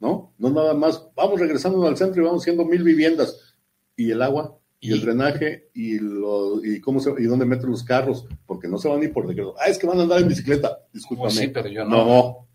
¿no? 0.00 0.32
No 0.38 0.50
nada 0.50 0.74
más, 0.74 1.08
vamos 1.16 1.40
regresando 1.40 1.86
al 1.86 1.96
centro 1.96 2.22
y 2.22 2.26
vamos 2.26 2.42
haciendo 2.42 2.64
mil 2.64 2.82
viviendas, 2.82 3.56
y 3.96 4.10
el 4.10 4.22
agua, 4.22 4.58
y, 4.82 4.92
el 4.92 5.00
drenaje 5.00 5.70
y, 5.74 5.98
lo, 5.98 6.62
y 6.64 6.80
cómo 6.80 6.98
se, 7.00 7.10
y 7.18 7.24
dónde 7.24 7.46
meten 7.46 7.70
los 7.70 7.84
carros, 7.84 8.26
porque 8.46 8.66
no 8.68 8.78
se 8.78 8.88
van 8.88 9.00
ni 9.00 9.08
por 9.08 9.26
decreto. 9.28 9.54
Ah, 9.58 9.68
es 9.68 9.78
que 9.78 9.86
van 9.86 9.98
a 9.98 10.02
andar 10.02 10.20
en 10.20 10.28
bicicleta. 10.28 10.78
Discúlpame. 10.92 11.30
sí, 11.30 11.48
pero 11.48 11.68
yo 11.68 11.84
no. 11.84 12.04
No. 12.04 12.48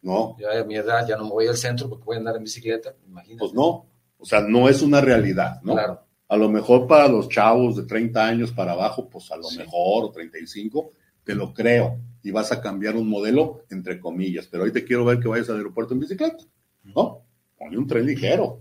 No. 0.00 0.36
Ya 0.38 0.60
a 0.60 0.64
mi 0.64 0.76
edad 0.76 1.06
ya 1.06 1.16
no 1.16 1.24
me 1.24 1.30
voy 1.30 1.46
al 1.48 1.56
centro 1.56 1.88
porque 1.88 2.04
voy 2.04 2.14
a 2.16 2.18
andar 2.20 2.36
en 2.36 2.44
bicicleta, 2.44 2.94
imagínate. 3.06 3.40
Pues 3.40 3.52
no. 3.52 3.86
O 4.18 4.24
sea, 4.24 4.40
no 4.40 4.68
es 4.68 4.82
una 4.82 5.00
realidad, 5.00 5.60
¿no? 5.62 5.72
Claro. 5.72 6.00
A 6.28 6.36
lo 6.36 6.48
mejor 6.48 6.86
para 6.86 7.08
los 7.08 7.28
chavos 7.28 7.76
de 7.76 7.82
30 7.84 8.24
años 8.26 8.52
para 8.52 8.72
abajo, 8.72 9.08
pues 9.08 9.30
a 9.32 9.36
lo 9.36 9.44
Sí. 9.44 9.58
mejor, 9.58 10.04
o 10.04 10.10
35, 10.10 10.90
te 11.24 11.34
lo 11.34 11.52
creo. 11.52 11.98
Y 12.22 12.30
vas 12.30 12.52
a 12.52 12.60
cambiar 12.60 12.96
un 12.96 13.08
modelo, 13.08 13.62
entre 13.70 13.98
comillas. 13.98 14.46
Pero 14.46 14.64
hoy 14.64 14.72
te 14.72 14.84
quiero 14.84 15.04
ver 15.04 15.18
que 15.20 15.28
vayas 15.28 15.48
al 15.50 15.56
aeropuerto 15.56 15.94
en 15.94 16.00
bicicleta, 16.00 16.44
¿no? 16.84 17.22
Ponle 17.58 17.78
un 17.78 17.86
tren 17.86 18.06
ligero, 18.06 18.60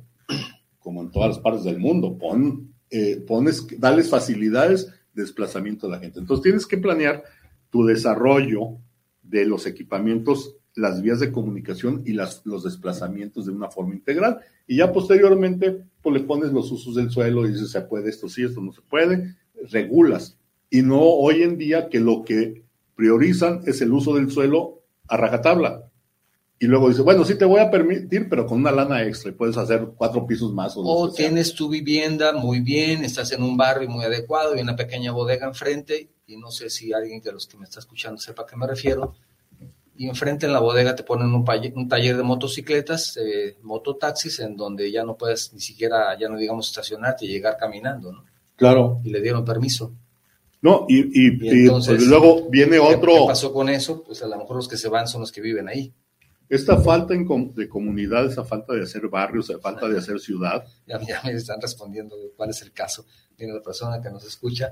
como 0.80 1.02
en 1.02 1.12
todas 1.12 1.30
las 1.30 1.40
partes 1.40 1.64
del 1.64 1.78
mundo. 1.80 2.18
Pon, 2.18 2.74
eh, 2.90 3.24
pones, 3.28 3.68
dales 3.80 4.10
facilidades 4.10 4.88
de 5.14 5.24
desplazamiento 5.24 5.88
a 5.88 5.92
la 5.92 6.00
gente. 6.00 6.20
Entonces 6.20 6.44
tienes 6.44 6.66
que 6.66 6.78
planear 6.78 7.24
tu 7.70 7.86
desarrollo 7.86 8.78
de 9.24 9.46
los 9.46 9.66
equipamientos, 9.66 10.56
las 10.76 11.02
vías 11.02 11.20
de 11.20 11.32
comunicación 11.32 12.04
y 12.06 12.14
las, 12.14 12.46
los 12.46 12.64
desplazamientos 12.64 13.46
de 13.46 13.52
una 13.52 13.70
forma 13.70 13.96
integral. 13.96 14.40
Y 14.68 14.78
ya 14.78 14.92
posteriormente, 14.94 15.84
pues 16.02 16.14
le 16.14 16.26
pones 16.26 16.54
los 16.54 16.72
usos 16.72 16.96
del 16.96 17.10
suelo 17.10 17.46
y 17.46 17.52
dices, 17.52 17.72
se 17.72 17.82
puede 17.82 18.10
esto 18.10 18.30
sí, 18.30 18.44
esto 18.44 18.62
no 18.62 18.72
se 18.72 18.82
puede, 18.82 19.36
regulas. 19.72 20.38
Y 20.70 20.82
no 20.82 21.02
hoy 21.02 21.44
en 21.44 21.58
día 21.58 21.90
que 21.90 22.00
lo 22.00 22.24
que 22.24 22.64
priorizan 22.96 23.62
es 23.66 23.82
el 23.82 23.92
uso 23.92 24.16
del 24.16 24.32
suelo 24.32 24.84
a 25.08 25.18
rajatabla. 25.18 25.87
Y 26.60 26.66
luego 26.66 26.90
dice, 26.90 27.02
bueno, 27.04 27.24
sí 27.24 27.38
te 27.38 27.46
voy 27.46 27.60
a 27.60 27.70
permitir, 27.70 28.28
pero 28.30 28.46
con 28.48 28.60
una 28.60 28.72
lana 28.72 29.04
extra 29.04 29.30
y 29.30 29.34
puedes 29.36 29.58
hacer 29.58 29.90
cuatro 29.96 30.26
pisos 30.26 30.52
más. 30.54 30.76
O, 30.76 30.82
O 30.82 31.12
tienes 31.14 31.54
tu 31.54 31.70
vivienda 31.70 32.34
muy 32.34 32.62
bien, 32.62 33.04
estás 33.04 33.32
en 33.32 33.44
un 33.44 33.56
barrio 33.56 33.88
muy 33.90 34.04
adecuado 34.06 34.56
y 34.56 34.62
una 34.62 34.76
pequeña 34.76 35.12
bodega 35.12 35.46
enfrente, 35.46 36.10
y 36.26 36.38
no 36.38 36.50
sé 36.50 36.70
si 36.72 36.92
alguien 36.94 37.22
de 37.22 37.32
los 37.32 37.46
que 37.46 37.58
me 37.58 37.66
está 37.66 37.80
escuchando 37.80 38.20
sepa 38.20 38.42
a 38.42 38.46
qué 38.48 38.56
me 38.56 38.66
refiero, 38.66 39.14
y 39.96 40.08
enfrente 40.08 40.46
en 40.48 40.54
la 40.54 40.60
bodega 40.60 40.96
te 40.96 41.04
ponen 41.04 41.28
un, 41.34 41.46
un 41.76 41.88
taller 41.88 42.18
de 42.18 42.24
motocicletas, 42.24 43.18
eh, 43.18 43.58
mototaxis, 43.62 44.40
en 44.40 44.56
donde 44.56 44.92
ya 44.92 45.04
no 45.04 45.16
puedes 45.16 45.54
ni 45.54 45.60
siquiera, 45.60 46.18
ya 46.20 46.28
no 46.28 46.38
digamos 46.40 46.70
estacionarte 46.70 47.26
y 47.26 47.30
llegar 47.30 47.58
caminando, 47.58 48.12
¿no? 48.12 48.24
Claro. 48.56 49.00
Y 49.04 49.10
le 49.12 49.22
dieron 49.22 49.46
permiso. 49.46 49.94
No, 50.62 50.86
y, 50.90 51.00
y- 51.02 51.38
Y 51.40 51.50
entonces, 51.62 51.98
pues, 51.98 52.08
luego 52.08 52.48
viene 52.50 52.74
¿Qué- 52.74 52.80
otro. 52.80 53.12
¿Qué 53.14 53.24
pasó 53.28 53.54
con 53.54 53.70
eso? 53.70 54.04
Pues 54.04 54.22
a 54.24 54.28
lo 54.28 54.38
mejor 54.38 54.56
los 54.58 54.68
que 54.68 54.78
se 54.78 54.90
van 54.90 55.08
son 55.08 55.22
los 55.22 55.32
que 55.32 55.42
viven 55.42 55.68
ahí. 55.68 55.94
Esta 56.50 56.78
falta 56.78 57.14
de 57.14 57.68
comunidad, 57.68 58.26
esa 58.26 58.44
falta 58.46 58.74
de 58.74 58.84
hacer 58.84 59.08
barrios, 59.10 59.50
esa 59.50 59.60
falta 59.60 59.88
de 59.90 59.98
hacer 59.98 60.20
ciudad, 60.20 60.64
Ya, 60.88 61.00
ya 61.02 61.22
me 61.26 61.32
están 61.34 61.62
respondiendo 61.62 62.16
cuál 62.36 62.52
es 62.52 62.62
el 62.62 62.72
caso. 62.72 63.06
Mira, 63.38 63.54
la 63.54 63.62
persona 63.62 64.02
que 64.02 64.10
nos 64.10 64.26
escucha 64.26 64.70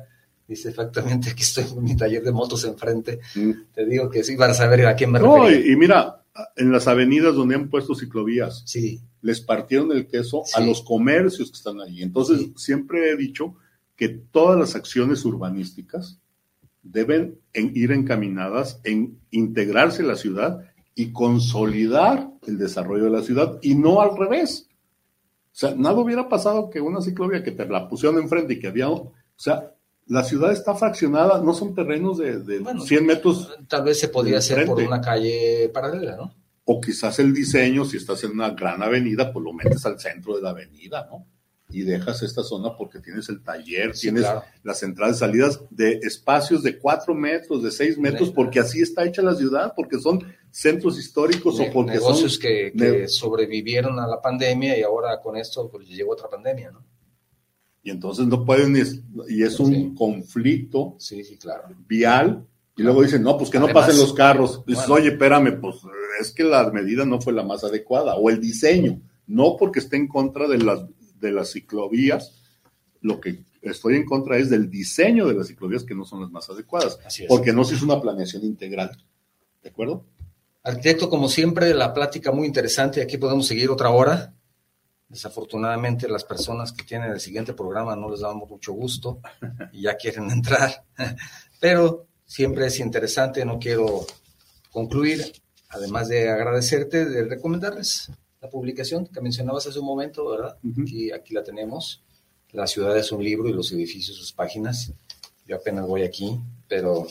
dice 0.47 0.69
exactamente, 0.69 1.29
aquí 1.31 1.41
estoy 1.43 1.65
en 1.75 1.83
mi 1.83 1.95
taller 1.97 2.23
de 2.23 2.31
motos 2.31 2.63
enfrente. 2.65 3.19
mm, 3.35 3.51
Te 3.73 3.85
digo 3.85 4.09
que 4.09 4.23
sí, 4.23 4.35
para 4.37 4.53
saber 4.53 4.85
a 4.85 4.95
quién 4.95 5.11
me 5.11 5.19
No, 5.19 5.43
refiero. 5.43 5.65
y, 5.67 5.73
y 5.73 5.75
mira, 5.75 6.23
en 6.55 6.71
las 6.71 6.87
avenidas 6.87 7.33
donde 7.35 7.55
han 7.55 7.69
puesto 7.69 7.93
ciclovías, 7.95 8.63
Sí, 8.65 9.01
les 9.21 9.41
partieron 9.41 9.91
el 9.91 10.07
queso 10.07 10.43
a 10.53 10.59
los 10.61 10.81
comercios 10.81 11.49
que 11.51 11.57
están 11.57 11.81
allí. 11.81 12.03
Entonces, 12.03 12.39
Sí. 12.39 12.53
siempre 12.57 13.09
he 13.11 13.17
dicho 13.17 13.55
que 13.95 14.09
todas 14.09 14.57
las 14.59 14.75
acciones 14.75 15.25
urbanísticas 15.25 16.19
deben 16.83 17.39
en- 17.53 17.71
ir 17.75 17.91
encaminadas 17.91 18.79
en 18.83 19.17
integrarse 19.31 20.03
la 20.03 20.15
ciudad 20.15 20.59
y 20.95 21.11
consolidar 21.11 22.31
el 22.47 22.57
desarrollo 22.57 23.05
de 23.05 23.11
la 23.11 23.21
ciudad 23.21 23.59
y 23.61 23.75
no 23.75 24.01
al 24.01 24.17
revés. 24.17 24.67
O 24.69 25.57
sea, 25.57 25.75
nada 25.75 25.99
hubiera 25.99 26.27
pasado 26.27 26.69
que 26.69 26.81
una 26.81 27.01
ciclovía 27.01 27.43
que 27.43 27.51
te 27.51 27.65
la 27.65 27.87
pusieron 27.87 28.19
enfrente 28.19 28.53
y 28.53 28.59
que 28.59 28.67
había, 28.67 28.89
o 28.89 29.13
sea, 29.35 29.71
la 30.07 30.23
ciudad 30.23 30.51
está 30.51 30.75
fraccionada, 30.75 31.41
no 31.41 31.53
son 31.53 31.73
terrenos 31.73 32.17
de, 32.17 32.39
de 32.39 32.59
Bueno, 32.59 32.81
100 32.81 33.05
metros 33.05 33.55
tal 33.67 33.83
vez 33.83 33.99
se 33.99 34.07
podía 34.07 34.37
hacer 34.37 34.65
por 34.65 34.81
una 34.81 35.01
calle 35.01 35.69
paralela, 35.73 36.15
¿no? 36.15 36.33
o 36.65 36.81
quizás 36.81 37.19
el 37.19 37.33
diseño, 37.33 37.85
si 37.85 37.97
estás 37.97 38.23
en 38.23 38.31
una 38.31 38.49
gran 38.49 38.81
avenida, 38.81 39.31
pues 39.31 39.45
lo 39.45 39.53
metes 39.53 39.85
al 39.85 39.99
centro 39.99 40.35
de 40.35 40.41
la 40.41 40.49
avenida, 40.49 41.07
¿no? 41.09 41.27
Y 41.69 41.81
dejas 41.81 42.21
esta 42.21 42.43
zona 42.43 42.77
porque 42.77 42.99
tienes 42.99 43.27
el 43.29 43.41
taller, 43.41 43.95
Sí, 43.95 44.03
tienes 44.03 44.23
claro. 44.23 44.43
las 44.63 44.81
entradas 44.83 45.17
y 45.17 45.19
salidas 45.19 45.59
de 45.71 45.93
espacios 46.03 46.61
de 46.63 46.77
cuatro 46.77 47.15
metros, 47.15 47.63
de 47.63 47.71
seis 47.71 47.97
metros, 47.97 48.29
Sí. 48.29 48.33
porque 48.35 48.59
así 48.59 48.81
está 48.81 49.03
hecha 49.03 49.21
la 49.23 49.33
ciudad, 49.35 49.73
porque 49.75 49.99
son 49.99 50.23
centros 50.51 50.97
históricos 50.99 51.59
Ne- 51.59 51.69
o 51.69 51.73
porque 51.73 51.93
negocios 51.93 52.33
son... 52.33 52.41
que, 52.41 52.71
que 52.77 52.91
ne- 53.01 53.07
sobrevivieron 53.07 53.99
a 53.99 54.07
la 54.07 54.21
pandemia 54.21 54.77
y 54.77 54.83
ahora 54.83 55.19
con 55.21 55.35
esto 55.37 55.67
pues, 55.69 55.87
llegó 55.87 56.13
otra 56.13 56.29
pandemia, 56.29 56.71
¿no? 56.71 56.85
Y 57.83 57.89
entonces 57.91 58.25
no 58.27 58.45
pueden, 58.45 58.75
y 59.27 59.43
es 59.43 59.59
un 59.59 59.73
Sí. 59.73 59.93
conflicto 59.97 60.95
Sí, 60.97 61.23
sí, 61.23 61.37
claro. 61.37 61.63
vial, 61.87 62.45
y 62.77 62.83
luego 62.83 63.03
dicen, 63.03 63.21
no, 63.23 63.37
pues 63.37 63.49
que 63.49 63.59
no 63.59 63.67
pasen 63.69 63.97
los 63.97 64.13
carros. 64.13 64.63
Dices, 64.65 64.87
bueno. 64.87 65.03
oye, 65.03 65.13
espérame, 65.13 65.59
pues 65.61 65.77
es 66.19 66.31
que 66.31 66.43
la 66.43 66.69
medida 66.71 67.05
no 67.05 67.19
fue 67.21 67.33
la 67.33 67.43
más 67.43 67.63
adecuada, 67.63 68.15
o 68.15 68.29
el 68.29 68.39
diseño, 68.39 68.99
no 69.27 69.55
porque 69.57 69.79
esté 69.79 69.97
en 69.97 70.07
contra 70.07 70.47
de 70.47 70.57
las, 70.59 70.81
de 71.19 71.31
las 71.31 71.51
ciclovías, 71.51 72.33
lo 73.01 73.19
que 73.19 73.43
estoy 73.61 73.95
en 73.95 74.05
contra 74.05 74.37
es 74.37 74.49
del 74.49 74.69
diseño 74.69 75.27
de 75.27 75.33
las 75.33 75.47
ciclovías 75.47 75.83
que 75.83 75.95
no 75.95 76.05
son 76.05 76.21
las 76.21 76.31
más 76.31 76.49
adecuadas, 76.49 76.99
Así 77.05 77.23
es. 77.23 77.29
porque 77.29 77.53
no 77.53 77.63
se 77.63 77.75
hizo 77.75 77.85
una 77.85 78.01
planeación 78.01 78.43
integral. 78.43 78.91
¿De 79.63 79.69
acuerdo? 79.69 80.05
Arquitecto, 80.63 81.09
como 81.09 81.29
siempre, 81.29 81.73
la 81.73 81.93
plática 81.93 82.31
muy 82.31 82.47
interesante. 82.47 83.01
Aquí 83.01 83.17
podemos 83.17 83.45
seguir 83.47 83.69
otra 83.69 83.89
hora. 83.91 84.33
Desafortunadamente, 85.07 86.07
las 86.09 86.23
personas 86.23 86.71
que 86.71 86.83
tienen 86.83 87.11
el 87.11 87.19
siguiente 87.19 87.53
programa 87.53 87.95
no 87.95 88.09
les 88.09 88.21
damos 88.21 88.49
mucho 88.49 88.73
gusto 88.73 89.19
y 89.71 89.83
ya 89.83 89.95
quieren 89.95 90.29
entrar. 90.31 90.83
Pero 91.59 92.07
siempre 92.25 92.65
es 92.65 92.79
interesante. 92.79 93.45
No 93.45 93.59
quiero 93.59 94.05
concluir, 94.71 95.33
además 95.69 96.07
de 96.07 96.29
agradecerte, 96.29 97.05
de 97.05 97.23
recomendarles 97.25 98.11
la 98.45 98.49
publicación 98.49 99.07
que 99.07 99.21
mencionabas 99.21 99.65
hace 99.67 99.79
un 99.79 99.85
momento, 99.85 100.29
¿verdad? 100.29 100.57
Ujú. 100.63 100.83
Aquí, 100.83 101.11
aquí 101.11 101.33
la 101.33 101.43
tenemos. 101.43 102.03
La 102.51 102.67
ciudad 102.67 102.95
es 102.97 103.11
un 103.11 103.23
libro 103.23 103.49
y 103.49 103.53
los 103.53 103.71
edificios 103.71 104.17
sus 104.17 104.31
páginas. 104.31 104.93
Yo 105.47 105.55
apenas 105.57 105.85
voy 105.87 106.03
aquí, 106.03 106.39
pero 106.67 107.07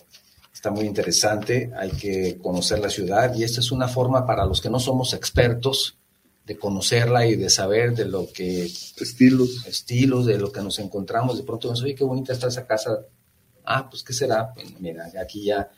está 0.52 0.70
muy 0.70 0.84
interesante. 0.86 1.70
Hay 1.76 1.90
que 1.90 2.38
conocer 2.38 2.78
la 2.78 2.88
ciudad 2.88 3.34
y 3.34 3.42
esta 3.44 3.60
es 3.60 3.70
una 3.72 3.88
forma 3.88 4.26
para 4.26 4.46
los 4.46 4.60
que 4.60 4.70
no 4.70 4.78
somos 4.80 5.12
expertos 5.12 5.98
de 6.46 6.56
conocerla 6.58 7.26
y 7.26 7.36
de 7.36 7.48
saber 7.50 7.94
de 7.94 8.04
lo 8.04 8.30
que 8.32 8.64
Estilos. 8.64 9.66
estilos, 9.66 10.26
de 10.26 10.38
lo 10.38 10.52
que 10.52 10.60
nos 10.62 10.78
encontramos. 10.78 11.36
De 11.38 11.42
pronto, 11.42 11.68
nos, 11.68 11.82
oye, 11.82 11.94
qué 11.94 12.04
bonita 12.04 12.32
está 12.32 12.48
esa 12.48 12.66
casa. 12.66 13.00
Ah, 13.64 13.88
pues, 13.88 14.02
¿qué 14.02 14.12
será? 14.12 14.52
Bueno, 14.54 14.70
mira, 14.78 15.10
aquí 15.20 15.44
ya, 15.44 15.70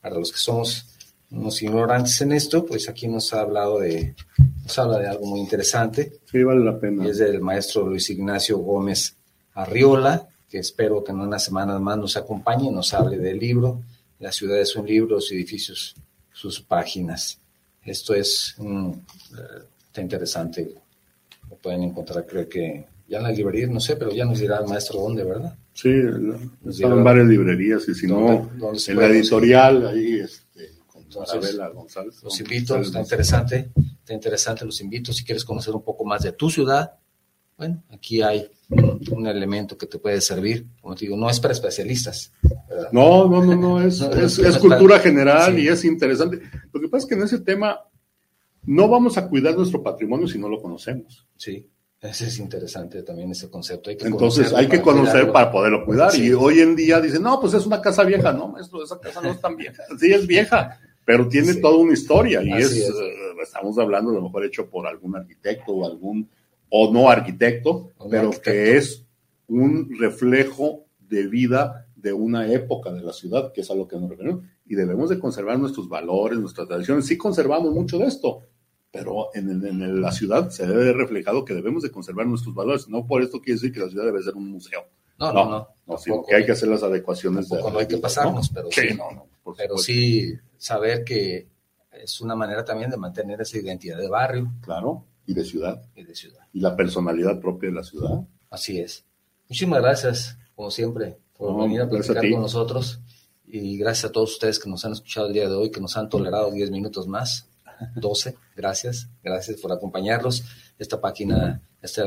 para 0.00 0.16
los 0.16 0.32
que 0.32 0.38
somos 0.38 0.86
unos 1.30 1.62
ignorantes 1.62 2.20
en 2.22 2.32
esto, 2.32 2.64
pues 2.64 2.88
aquí 2.88 3.06
nos 3.08 3.32
ha 3.34 3.40
hablado 3.42 3.80
de, 3.80 4.14
nos 4.62 4.78
habla 4.78 4.98
de 4.98 5.08
algo 5.08 5.26
muy 5.26 5.40
interesante 5.40 6.12
Sí, 6.30 6.42
vale 6.42 6.64
la 6.64 6.78
pena. 6.78 7.06
y 7.06 7.10
es 7.10 7.18
del 7.18 7.40
maestro 7.40 7.86
Luis 7.86 8.08
Ignacio 8.10 8.58
Gómez 8.58 9.14
Arriola, 9.54 10.28
que 10.48 10.58
espero 10.58 11.02
que 11.04 11.12
en 11.12 11.20
unas 11.20 11.44
semanas 11.44 11.80
más 11.80 11.98
nos 11.98 12.16
acompañe 12.16 12.68
y 12.68 12.70
nos 12.72 12.94
hable 12.94 13.18
del 13.18 13.38
libro. 13.38 13.82
La 14.20 14.32
ciudad 14.32 14.58
es 14.58 14.74
un 14.76 14.86
libro, 14.86 15.16
los 15.16 15.30
edificios, 15.32 15.94
sus 16.32 16.60
páginas. 16.62 17.38
Esto 17.84 18.14
es, 18.14 18.54
mm, 18.58 18.90
eh, 18.90 19.62
está 19.86 20.00
interesante. 20.00 20.74
Lo 21.50 21.56
pueden 21.56 21.82
encontrar, 21.82 22.24
creo 22.26 22.48
que 22.48 22.86
ya 23.08 23.18
en 23.18 23.22
la 23.24 23.32
librería, 23.32 23.66
no 23.68 23.80
sé, 23.80 23.96
pero 23.96 24.10
ya 24.12 24.24
nos 24.24 24.38
dirá 24.38 24.58
el 24.58 24.66
maestro 24.68 25.00
dónde, 25.00 25.24
¿verdad? 25.24 25.54
Sí, 25.72 25.90
están 26.68 26.92
en 26.92 27.04
varias 27.04 27.26
librerías 27.26 27.88
y 27.88 27.94
si 27.94 28.06
¿Dónde- 28.06 28.48
no, 28.58 28.72
en 28.74 28.96
la 28.96 29.06
editorial, 29.06 29.86
ahí, 29.86 30.20
con 30.20 30.28
Entonces, 31.08 31.58
González. 31.72 32.22
Los 32.22 32.38
invito, 32.40 32.74
González 32.74 32.86
está 32.88 33.00
interesante, 33.00 33.70
está 33.76 34.12
interesante, 34.12 34.64
los 34.64 34.80
invito. 34.80 35.12
Si 35.12 35.24
quieres 35.24 35.44
conocer 35.44 35.74
un 35.74 35.82
poco 35.82 36.04
más 36.04 36.22
de 36.22 36.32
tu 36.32 36.50
ciudad, 36.50 36.92
bueno, 37.56 37.82
aquí 37.90 38.20
hay 38.20 38.48
un, 38.68 39.26
elemento 39.26 39.76
que 39.76 39.86
te 39.86 39.98
puede 39.98 40.20
servir. 40.20 40.66
Como 40.80 40.94
te 40.94 41.06
digo, 41.06 41.16
no 41.16 41.30
es 41.30 41.40
para 41.40 41.52
especialistas. 41.52 42.32
¿verdad? 42.68 42.90
No, 42.92 43.26
no, 43.26 43.42
no, 43.42 43.56
no, 43.56 43.80
es, 43.82 44.00
No, 44.02 44.12
es, 44.12 44.58
cultura 44.58 44.96
para- 44.96 45.00
general 45.00 45.56
sí. 45.56 45.62
y 45.62 45.68
es 45.68 45.84
interesante. 45.84 46.40
Lo 46.72 46.80
que 46.80 46.88
pasa 46.88 47.04
es 47.04 47.08
que 47.08 47.14
en 47.14 47.22
ese 47.22 47.40
tema 47.40 47.80
no 48.64 48.88
vamos 48.88 49.16
a 49.16 49.28
cuidar 49.28 49.56
nuestro 49.56 49.82
patrimonio 49.82 50.28
si 50.28 50.38
no 50.38 50.48
lo 50.48 50.60
conocemos. 50.60 51.26
Sí, 51.36 51.66
ese 52.00 52.26
es 52.28 52.38
interesante 52.38 53.02
también 53.02 53.32
ese 53.32 53.50
concepto. 53.50 53.90
Hay 53.90 53.96
que 53.96 54.06
Entonces 54.06 54.52
hay 54.52 54.68
que 54.68 54.80
conocer 54.80 55.12
cuidarlo. 55.12 55.32
para 55.32 55.50
poderlo 55.50 55.84
cuidar. 55.84 56.12
Sí. 56.12 56.26
Y 56.26 56.32
hoy 56.32 56.60
en 56.60 56.76
día 56.76 57.00
dicen, 57.00 57.22
no, 57.22 57.40
pues 57.40 57.54
es 57.54 57.66
una 57.66 57.80
casa 57.80 58.04
vieja. 58.04 58.32
No, 58.32 58.48
maestro, 58.48 58.84
esa 58.84 59.00
casa 59.00 59.20
no 59.20 59.30
es 59.30 59.40
tan 59.40 59.56
vieja. 59.56 59.82
Sí, 59.98 60.12
es 60.12 60.26
vieja, 60.26 60.78
pero 61.08 61.26
tiene 61.26 61.54
Sí. 61.54 61.62
toda 61.62 61.78
una 61.78 61.94
historia 61.94 62.42
y 62.42 62.52
es, 62.52 62.70
es. 62.70 62.90
eh, 62.90 63.14
estamos 63.42 63.78
hablando 63.78 64.10
a 64.10 64.14
lo 64.16 64.20
mejor 64.20 64.44
hecho 64.44 64.68
por 64.68 64.86
algún 64.86 65.16
arquitecto 65.16 65.72
o 65.72 65.86
algún, 65.86 66.28
o 66.68 66.92
no 66.92 67.08
arquitecto, 67.08 67.92
O 67.96 68.04
no 68.04 68.10
pero 68.10 68.28
arquitecto. 68.28 68.50
que 68.50 68.76
es 68.76 69.06
un 69.46 69.88
reflejo 69.98 70.84
de 70.98 71.26
vida 71.26 71.86
de 71.96 72.12
una 72.12 72.52
época 72.52 72.92
de 72.92 73.00
la 73.00 73.14
ciudad, 73.14 73.52
que 73.54 73.62
es 73.62 73.70
a 73.70 73.74
lo 73.74 73.88
que 73.88 73.96
nos 73.96 74.10
referimos. 74.10 74.44
Y 74.66 74.74
debemos 74.74 75.08
de 75.08 75.18
conservar 75.18 75.58
nuestros 75.58 75.88
valores, 75.88 76.38
nuestras 76.38 76.68
tradiciones. 76.68 77.06
Sí 77.06 77.16
conservamos 77.16 77.72
mucho 77.72 77.96
de 77.96 78.04
esto, 78.04 78.42
pero 78.90 79.30
en, 79.32 80.02
la 80.02 80.12
ciudad 80.12 80.50
se 80.50 80.66
debe 80.66 80.92
reflejado 80.92 81.42
que 81.42 81.54
debemos 81.54 81.82
de 81.84 81.90
conservar 81.90 82.26
nuestros 82.26 82.54
valores. 82.54 82.86
No 82.86 83.06
por 83.06 83.22
esto 83.22 83.40
quiere 83.40 83.54
decir 83.54 83.72
que 83.72 83.80
la 83.80 83.88
ciudad 83.88 84.04
debe 84.04 84.22
ser 84.22 84.34
un 84.34 84.50
museo. 84.50 84.84
No, 85.18 85.32
no, 85.32 85.48
no. 85.48 85.68
no, 85.86 85.96
sino 85.96 86.22
que 86.22 86.34
hay 86.34 86.44
que 86.44 86.52
hacer 86.52 86.68
las 86.68 86.82
adecuaciones. 86.82 87.48
De, 87.48 87.56
no 87.62 87.78
hay 87.78 87.86
que 87.88 87.96
pasarnos, 87.96 88.50
pero 88.50 88.68
sí, 88.70 88.88
pero 89.56 89.78
sí 89.78 90.34
saber 90.58 91.04
que 91.04 91.48
es 91.92 92.20
una 92.20 92.34
manera 92.34 92.64
también 92.64 92.90
de 92.90 92.96
mantener 92.96 93.40
esa 93.40 93.58
identidad 93.58 93.98
de 93.98 94.08
barrio. 94.08 94.52
Claro, 94.60 95.04
y 95.26 95.34
de 95.34 95.44
ciudad. 95.44 95.82
Y 95.94 96.04
de 96.04 96.14
ciudad. 96.14 96.40
Y 96.52 96.60
la 96.60 96.74
personalidad 96.74 97.40
propia 97.40 97.68
de 97.68 97.74
la 97.74 97.84
ciudad. 97.84 98.22
Así 98.50 98.78
es. 98.80 99.04
Muchísimas 99.48 99.82
gracias, 99.82 100.38
como 100.54 100.70
siempre, 100.70 101.18
por 101.36 101.56
venir 101.62 101.82
a 101.82 101.88
platicar 101.88 102.28
con 102.30 102.42
nosotros. 102.42 103.00
Y 103.46 103.78
gracias 103.78 104.10
a 104.10 104.12
todos 104.12 104.32
ustedes 104.32 104.58
que 104.58 104.68
nos 104.68 104.84
han 104.84 104.92
escuchado 104.92 105.26
el 105.26 105.32
día 105.32 105.48
de 105.48 105.54
hoy, 105.54 105.70
que 105.70 105.80
nos 105.80 105.96
han 105.96 106.08
tolerado 106.08 106.50
10 106.50 106.70
minutos 106.70 107.06
más. 107.06 107.46
12. 107.94 108.36
Gracias, 108.56 109.08
gracias 109.22 109.60
por 109.60 109.72
acompañarnos. 109.72 110.44
Esta 110.78 111.00
página, 111.00 111.62
este, 111.82 112.02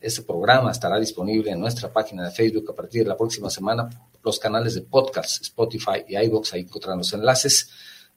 este 0.00 0.22
programa 0.22 0.70
estará 0.70 0.98
disponible 0.98 1.50
en 1.50 1.60
nuestra 1.60 1.92
página 1.92 2.24
de 2.24 2.30
Facebook 2.30 2.70
a 2.70 2.74
partir 2.74 3.02
de 3.02 3.08
la 3.08 3.16
próxima 3.16 3.50
semana. 3.50 3.88
Los 4.22 4.38
canales 4.38 4.74
de 4.74 4.82
podcast, 4.82 5.42
Spotify 5.42 6.04
y 6.08 6.16
iBox, 6.16 6.54
ahí 6.54 6.60
encontrarán 6.62 6.98
los 6.98 7.12
enlaces 7.12 7.70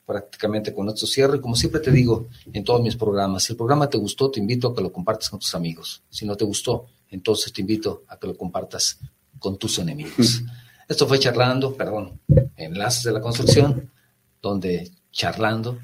prácticamente 0.06 0.74
con 0.74 0.86
nuestro 0.86 1.08
cierre. 1.08 1.42
Como 1.42 1.56
siempre 1.56 1.82
te 1.82 1.92
digo 1.92 2.28
en 2.54 2.64
todos 2.64 2.82
mis 2.82 2.96
programas, 2.96 3.44
si 3.44 3.54
el 3.54 3.58
programa 3.58 3.90
te 3.90 3.98
gustó, 3.98 4.30
te 4.30 4.40
invito 4.40 4.70
a 4.70 4.76
que 4.76 4.82
lo 4.82 4.92
compartas 4.92 5.30
con 5.30 5.40
tus 5.40 5.56
amigos. 5.56 6.04
Si 6.10 6.26
no 6.26 6.36
te 6.36 6.46
gustó, 6.46 6.86
entonces 7.10 7.52
te 7.52 7.62
invito 7.62 8.04
a 8.08 8.18
que 8.18 8.28
lo 8.28 8.38
compartas 8.38 9.00
con 9.40 9.58
tus 9.58 9.80
enemigos. 9.80 10.44
Esto 10.88 11.08
fue 11.08 11.20
charlando, 11.20 11.74
perdón, 11.74 12.20
enlaces 12.56 13.04
de 13.04 13.12
la 13.12 13.22
construcción, 13.22 13.92
donde 14.42 14.92
charlando 15.12 15.80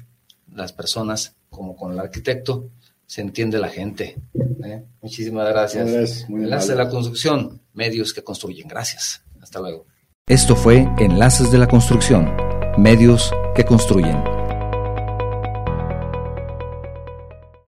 las 0.54 0.72
personas 0.72 1.34
como 1.50 1.76
con 1.76 1.92
el 1.92 1.98
arquitecto, 1.98 2.70
se 3.06 3.20
entiende 3.20 3.58
la 3.58 3.68
gente. 3.68 4.16
¿eh? 4.64 4.84
Muchísimas 5.02 5.48
gracias. 5.48 6.24
Enlaces 6.28 6.68
de 6.68 6.76
la 6.76 6.88
construcción, 6.88 7.60
medios 7.74 8.14
que 8.14 8.22
construyen. 8.22 8.68
Gracias. 8.68 9.22
Hasta 9.40 9.60
luego. 9.60 9.86
Esto 10.26 10.54
fue 10.54 10.88
Enlaces 10.98 11.50
de 11.50 11.58
la 11.58 11.66
construcción, 11.68 12.34
medios 12.78 13.32
que 13.54 13.64
construyen. 13.64 14.31